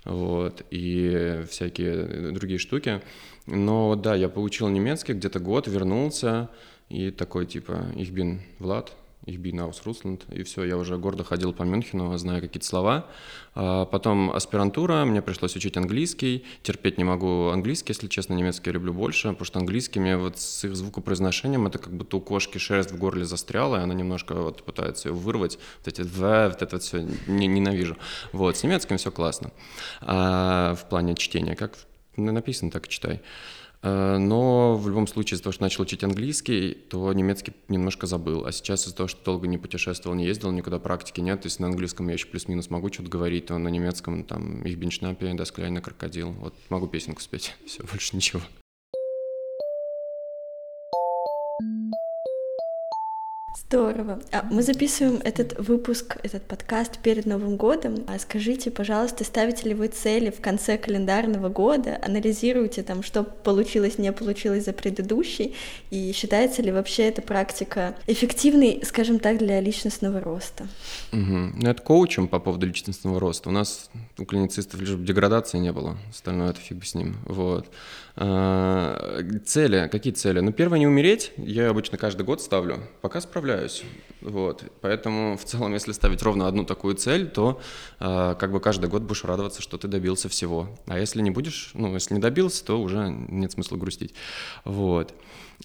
Вот, 0.04 0.64
и 0.72 1.44
всякие 1.48 2.32
другие 2.32 2.58
штуки. 2.58 3.00
Но 3.46 3.94
да, 3.94 4.16
я 4.16 4.28
получил 4.28 4.68
немецкий 4.68 5.12
где-то 5.12 5.38
год, 5.38 5.68
вернулся, 5.68 6.48
и 6.88 7.12
такой 7.12 7.46
типа, 7.46 7.86
их 7.94 8.10
бин 8.10 8.42
Влад, 8.58 8.92
ich 9.26 9.38
bin 9.40 9.60
aus 9.60 9.82
Russland, 9.84 10.22
и 10.32 10.42
все, 10.42 10.64
я 10.64 10.76
уже 10.76 10.98
гордо 10.98 11.24
ходил 11.24 11.52
по 11.52 11.62
Мюнхену, 11.62 12.16
знаю 12.18 12.40
какие-то 12.40 12.66
слова. 12.66 13.06
А 13.54 13.84
потом 13.84 14.30
аспирантура, 14.30 15.04
мне 15.04 15.22
пришлось 15.22 15.54
учить 15.54 15.76
английский, 15.76 16.44
терпеть 16.62 16.98
не 16.98 17.04
могу 17.04 17.48
английский, 17.48 17.92
если 17.92 18.08
честно, 18.08 18.34
немецкий 18.34 18.70
я 18.70 18.74
люблю 18.74 18.92
больше, 18.92 19.28
потому 19.28 19.44
что 19.44 19.58
английский 19.58 20.00
мне 20.00 20.16
вот 20.16 20.38
с 20.38 20.64
их 20.64 20.74
звукопроизношением, 20.74 21.66
это 21.66 21.78
как 21.78 21.92
будто 21.92 22.16
у 22.16 22.20
кошки 22.20 22.58
шерсть 22.58 22.90
в 22.90 22.98
горле 22.98 23.24
застряла, 23.24 23.76
и 23.76 23.80
она 23.80 23.94
немножко 23.94 24.34
вот 24.34 24.64
пытается 24.64 25.08
ее 25.08 25.14
вырвать, 25.14 25.58
вот 25.78 25.88
эти 25.88 26.02
в, 26.02 26.48
вот 26.48 26.62
это 26.62 26.76
вот 26.76 26.82
все 26.82 27.06
не, 27.26 27.46
ненавижу. 27.46 27.96
Вот, 28.32 28.56
с 28.56 28.62
немецким 28.62 28.96
все 28.96 29.10
классно. 29.12 29.52
А 30.00 30.74
в 30.74 30.88
плане 30.88 31.14
чтения, 31.14 31.54
как 31.54 31.78
написано, 32.16 32.70
так 32.70 32.86
и 32.86 32.90
читай. 32.90 33.20
Э, 33.82 34.16
но 34.18 34.76
в 34.76 34.88
любом 34.88 35.06
случае 35.06 35.34
из-за 35.34 35.44
того, 35.44 35.52
что 35.52 35.62
начал 35.62 35.82
учить 35.82 36.04
английский, 36.04 36.74
то 36.88 37.12
немецкий 37.12 37.52
немножко 37.68 38.06
забыл. 38.06 38.46
А 38.46 38.52
сейчас 38.52 38.86
из-за 38.86 38.96
того, 38.96 39.08
что 39.08 39.24
долго 39.24 39.46
не 39.46 39.58
путешествовал, 39.58 40.16
не 40.16 40.24
ездил, 40.24 40.52
никуда 40.52 40.78
практики 40.78 41.20
нет, 41.20 41.42
то 41.42 41.46
есть 41.46 41.60
на 41.60 41.66
английском 41.66 42.06
я 42.08 42.14
еще 42.14 42.26
плюс-минус 42.26 42.70
могу 42.70 42.92
что-то 42.92 43.10
говорить, 43.10 43.46
то 43.46 43.58
на 43.58 43.68
немецком 43.68 44.24
там 44.24 44.62
их 44.62 44.78
бенчнапе, 44.78 45.32
доскляйна, 45.34 45.80
крокодил. 45.80 46.32
Вот 46.32 46.54
могу 46.68 46.86
песенку 46.86 47.20
спеть, 47.20 47.54
все, 47.66 47.82
больше 47.82 48.16
ничего. 48.16 48.42
Здорово. 53.72 54.20
А 54.32 54.46
мы 54.50 54.62
записываем 54.62 55.22
этот 55.24 55.58
выпуск, 55.58 56.18
этот 56.22 56.42
подкаст 56.42 56.98
перед 56.98 57.24
Новым 57.24 57.56
годом. 57.56 58.04
А 58.06 58.18
скажите, 58.18 58.70
пожалуйста, 58.70 59.24
ставите 59.24 59.66
ли 59.70 59.74
вы 59.74 59.88
цели 59.88 60.28
в 60.28 60.42
конце 60.42 60.76
календарного 60.76 61.48
года, 61.48 61.98
анализируете 62.04 62.82
там, 62.82 63.02
что 63.02 63.22
получилось, 63.24 63.96
не 63.96 64.12
получилось 64.12 64.66
за 64.66 64.74
предыдущий, 64.74 65.54
и 65.90 66.12
считается 66.12 66.60
ли 66.60 66.70
вообще 66.70 67.04
эта 67.04 67.22
практика 67.22 67.94
эффективной, 68.06 68.82
скажем 68.84 69.18
так, 69.18 69.38
для 69.38 69.58
личностного 69.58 70.20
роста? 70.20 70.64
Угу. 71.12 71.52
Ну, 71.62 71.70
это 71.70 71.80
коучем 71.80 72.28
по 72.28 72.40
поводу 72.40 72.66
личностного 72.66 73.18
роста. 73.18 73.48
У 73.48 73.52
нас 73.52 73.88
у 74.18 74.26
клиницистов 74.26 74.80
лишь 74.80 74.96
бы 74.96 75.06
деградации 75.06 75.56
не 75.56 75.72
было, 75.72 75.96
остальное 76.10 76.50
это 76.50 76.60
фиг 76.60 76.76
бы 76.76 76.84
с 76.84 76.94
ним. 76.94 77.16
Вот. 77.24 77.70
А, 78.14 79.22
цели, 79.46 79.88
какие 79.90 80.12
цели? 80.12 80.40
Ну, 80.40 80.52
первое, 80.52 80.78
не 80.78 80.86
умереть, 80.86 81.32
я 81.36 81.70
обычно 81.70 81.96
каждый 81.96 82.24
год 82.24 82.42
ставлю, 82.42 82.80
пока 83.00 83.20
справляюсь. 83.20 83.84
Вот. 84.20 84.64
Поэтому 84.80 85.36
в 85.36 85.44
целом, 85.44 85.72
если 85.72 85.92
ставить 85.92 86.22
ровно 86.22 86.46
одну 86.46 86.64
такую 86.64 86.94
цель, 86.94 87.28
то 87.28 87.60
а, 87.98 88.34
как 88.34 88.52
бы 88.52 88.60
каждый 88.60 88.88
год 88.90 89.02
будешь 89.02 89.24
радоваться, 89.24 89.62
что 89.62 89.78
ты 89.78 89.88
добился 89.88 90.28
всего. 90.28 90.68
А 90.86 90.98
если 90.98 91.22
не 91.22 91.30
будешь, 91.30 91.70
ну, 91.74 91.94
если 91.94 92.14
не 92.14 92.20
добился, 92.20 92.64
то 92.64 92.80
уже 92.80 93.08
нет 93.08 93.52
смысла 93.52 93.76
грустить. 93.76 94.14
Вот. 94.64 95.14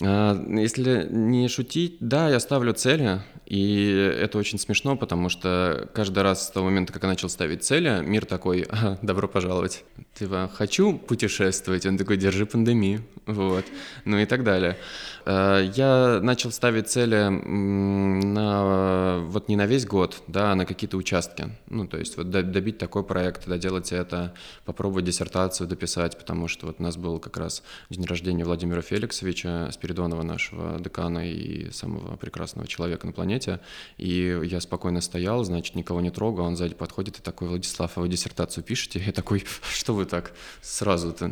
А, 0.04 0.36
если 0.50 1.08
не 1.10 1.48
шутить, 1.48 1.98
да, 2.00 2.30
я 2.30 2.40
ставлю 2.40 2.74
цели, 2.74 3.22
и 3.46 4.14
это 4.20 4.38
очень 4.38 4.60
смешно, 4.60 4.98
потому 4.98 5.30
что 5.30 5.90
каждый 5.94 6.22
раз 6.22 6.48
с 6.48 6.52
того 6.52 6.66
момента, 6.66 6.92
как 6.92 7.04
я 7.04 7.10
начал 7.10 7.30
ставить 7.30 7.64
цели, 7.64 8.04
мир 8.04 8.26
такой, 8.26 8.68
добро 9.02 9.28
пожаловать. 9.28 9.86
Типа, 10.14 10.52
хочу 10.54 10.98
путешествовать, 10.98 11.86
он 11.86 11.98
такой, 11.98 12.18
держи 12.18 12.46
пандемию, 12.46 13.04
вот, 13.26 13.66
ну 14.06 14.18
и 14.18 14.26
так 14.26 14.44
далее. 14.44 14.78
А, 15.26 15.62
я 15.62 16.20
начал 16.22 16.52
ставить 16.52 16.90
цели 16.90 17.28
на, 17.30 19.20
вот 19.28 19.48
не 19.48 19.56
на 19.56 19.66
весь 19.66 19.86
год, 19.86 20.22
да, 20.28 20.52
а 20.52 20.56
на 20.56 20.66
какие-то 20.66 20.98
участки. 20.98 21.46
Ну, 21.70 21.88
то 21.88 21.98
есть 21.98 22.18
вот 22.18 22.30
добить 22.30 22.78
такой 22.78 23.04
проект, 23.04 23.48
доделать 23.48 23.92
это, 23.92 24.34
попробовать 24.66 25.06
диссертацию 25.06 25.68
дописать, 25.68 26.18
потому 26.18 26.48
что 26.48 26.68
вот 26.68 26.78
у 26.80 26.84
нас 26.84 26.98
был 26.98 27.20
как 27.20 27.38
раз 27.38 27.64
день 27.90 28.06
рождения 28.06 28.44
Владимира 28.44 28.82
Феликсовича, 28.82 29.72
Спиридонова, 29.88 30.24
нашего 30.24 30.80
декана 30.80 31.30
и 31.30 31.72
самого 31.72 32.18
прекрасного 32.18 32.68
человека 32.68 33.08
на 33.08 33.14
планете. 33.14 33.62
И 33.98 34.38
я 34.44 34.60
спокойно 34.60 35.00
стоял, 35.00 35.44
значит, 35.46 35.76
никого 35.76 36.02
не 36.02 36.12
трогал. 36.12 36.46
Он 36.46 36.58
сзади 36.58 36.76
подходит 36.76 37.20
и 37.20 37.22
такой, 37.22 37.48
Владислав, 37.48 37.98
а 37.98 38.02
вы 38.02 38.10
диссертацию 38.10 38.64
пишете? 38.66 39.02
Я 39.06 39.14
такой, 39.14 39.46
что 39.72 39.94
вы 39.94 40.06
так 40.06 40.34
сразу-то? 40.62 41.32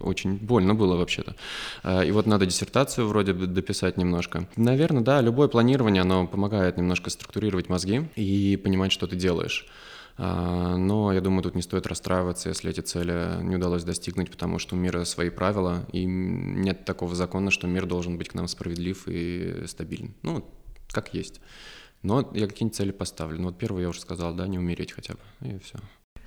очень 0.00 0.38
больно 0.38 0.74
было 0.74 0.96
вообще-то. 0.96 1.36
А, 1.82 2.02
и 2.02 2.10
вот 2.12 2.26
надо 2.26 2.46
диссертацию 2.46 3.06
вроде 3.06 3.34
бы 3.34 3.46
дописать 3.46 3.98
немножко. 3.98 4.48
Наверное, 4.56 5.02
да, 5.02 5.20
любое 5.20 5.48
планирование, 5.48 6.00
оно 6.00 6.26
помогает 6.26 6.78
немножко 6.78 7.10
структурировать 7.10 7.68
мозги 7.68 8.08
и 8.16 8.56
понимать, 8.56 8.90
что 8.90 9.06
ты 9.06 9.16
делаешь. 9.16 9.66
А, 10.22 10.76
но 10.76 11.14
я 11.14 11.22
думаю, 11.22 11.42
тут 11.42 11.54
не 11.54 11.62
стоит 11.62 11.86
расстраиваться, 11.86 12.50
если 12.50 12.70
эти 12.70 12.80
цели 12.80 13.42
не 13.42 13.56
удалось 13.56 13.84
достигнуть, 13.84 14.30
потому 14.30 14.58
что 14.58 14.76
у 14.76 14.78
мира 14.78 15.04
свои 15.04 15.30
правила, 15.30 15.86
и 15.92 16.04
нет 16.04 16.84
такого 16.84 17.14
закона, 17.14 17.50
что 17.50 17.66
мир 17.66 17.86
должен 17.86 18.18
быть 18.18 18.28
к 18.28 18.34
нам 18.34 18.46
справедлив 18.46 19.04
и 19.06 19.64
стабилен. 19.66 20.14
Ну, 20.22 20.44
как 20.88 21.14
есть. 21.14 21.40
Но 22.02 22.30
я 22.34 22.48
какие-нибудь 22.48 22.76
цели 22.76 22.90
поставлю. 22.90 23.38
Ну, 23.38 23.44
вот 23.44 23.56
первое 23.56 23.82
я 23.82 23.88
уже 23.88 24.02
сказал, 24.02 24.34
да, 24.34 24.46
не 24.46 24.58
умереть 24.58 24.92
хотя 24.92 25.14
бы, 25.14 25.48
и 25.48 25.58
все. 25.58 25.78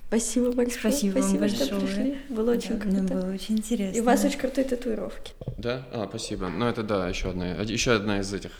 Спасибо 0.08 0.50
большое. 0.50 0.80
Спасибо, 0.80 1.12
спасибо 1.12 1.40
вам 1.40 1.48
что 1.50 1.58
большое. 1.58 1.80
пришли. 1.80 2.18
Было 2.30 2.50
очень 2.50 2.78
да, 2.78 2.80
круто. 2.80 3.14
Было 3.14 3.32
очень 3.32 3.58
интересно. 3.58 3.96
И 3.96 4.00
у 4.00 4.04
вас 4.04 4.24
очень 4.24 4.38
крутые 4.40 4.64
татуировки. 4.64 5.34
Да? 5.56 5.86
А, 5.92 6.08
спасибо. 6.08 6.48
Ну, 6.48 6.66
это 6.66 6.82
да, 6.82 7.08
еще 7.08 7.30
одна, 7.30 7.46
еще 7.62 7.92
одна 7.92 8.18
из 8.18 8.34
этих 8.34 8.50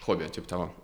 хобби, 0.00 0.26
типа 0.28 0.48
того. 0.48 0.74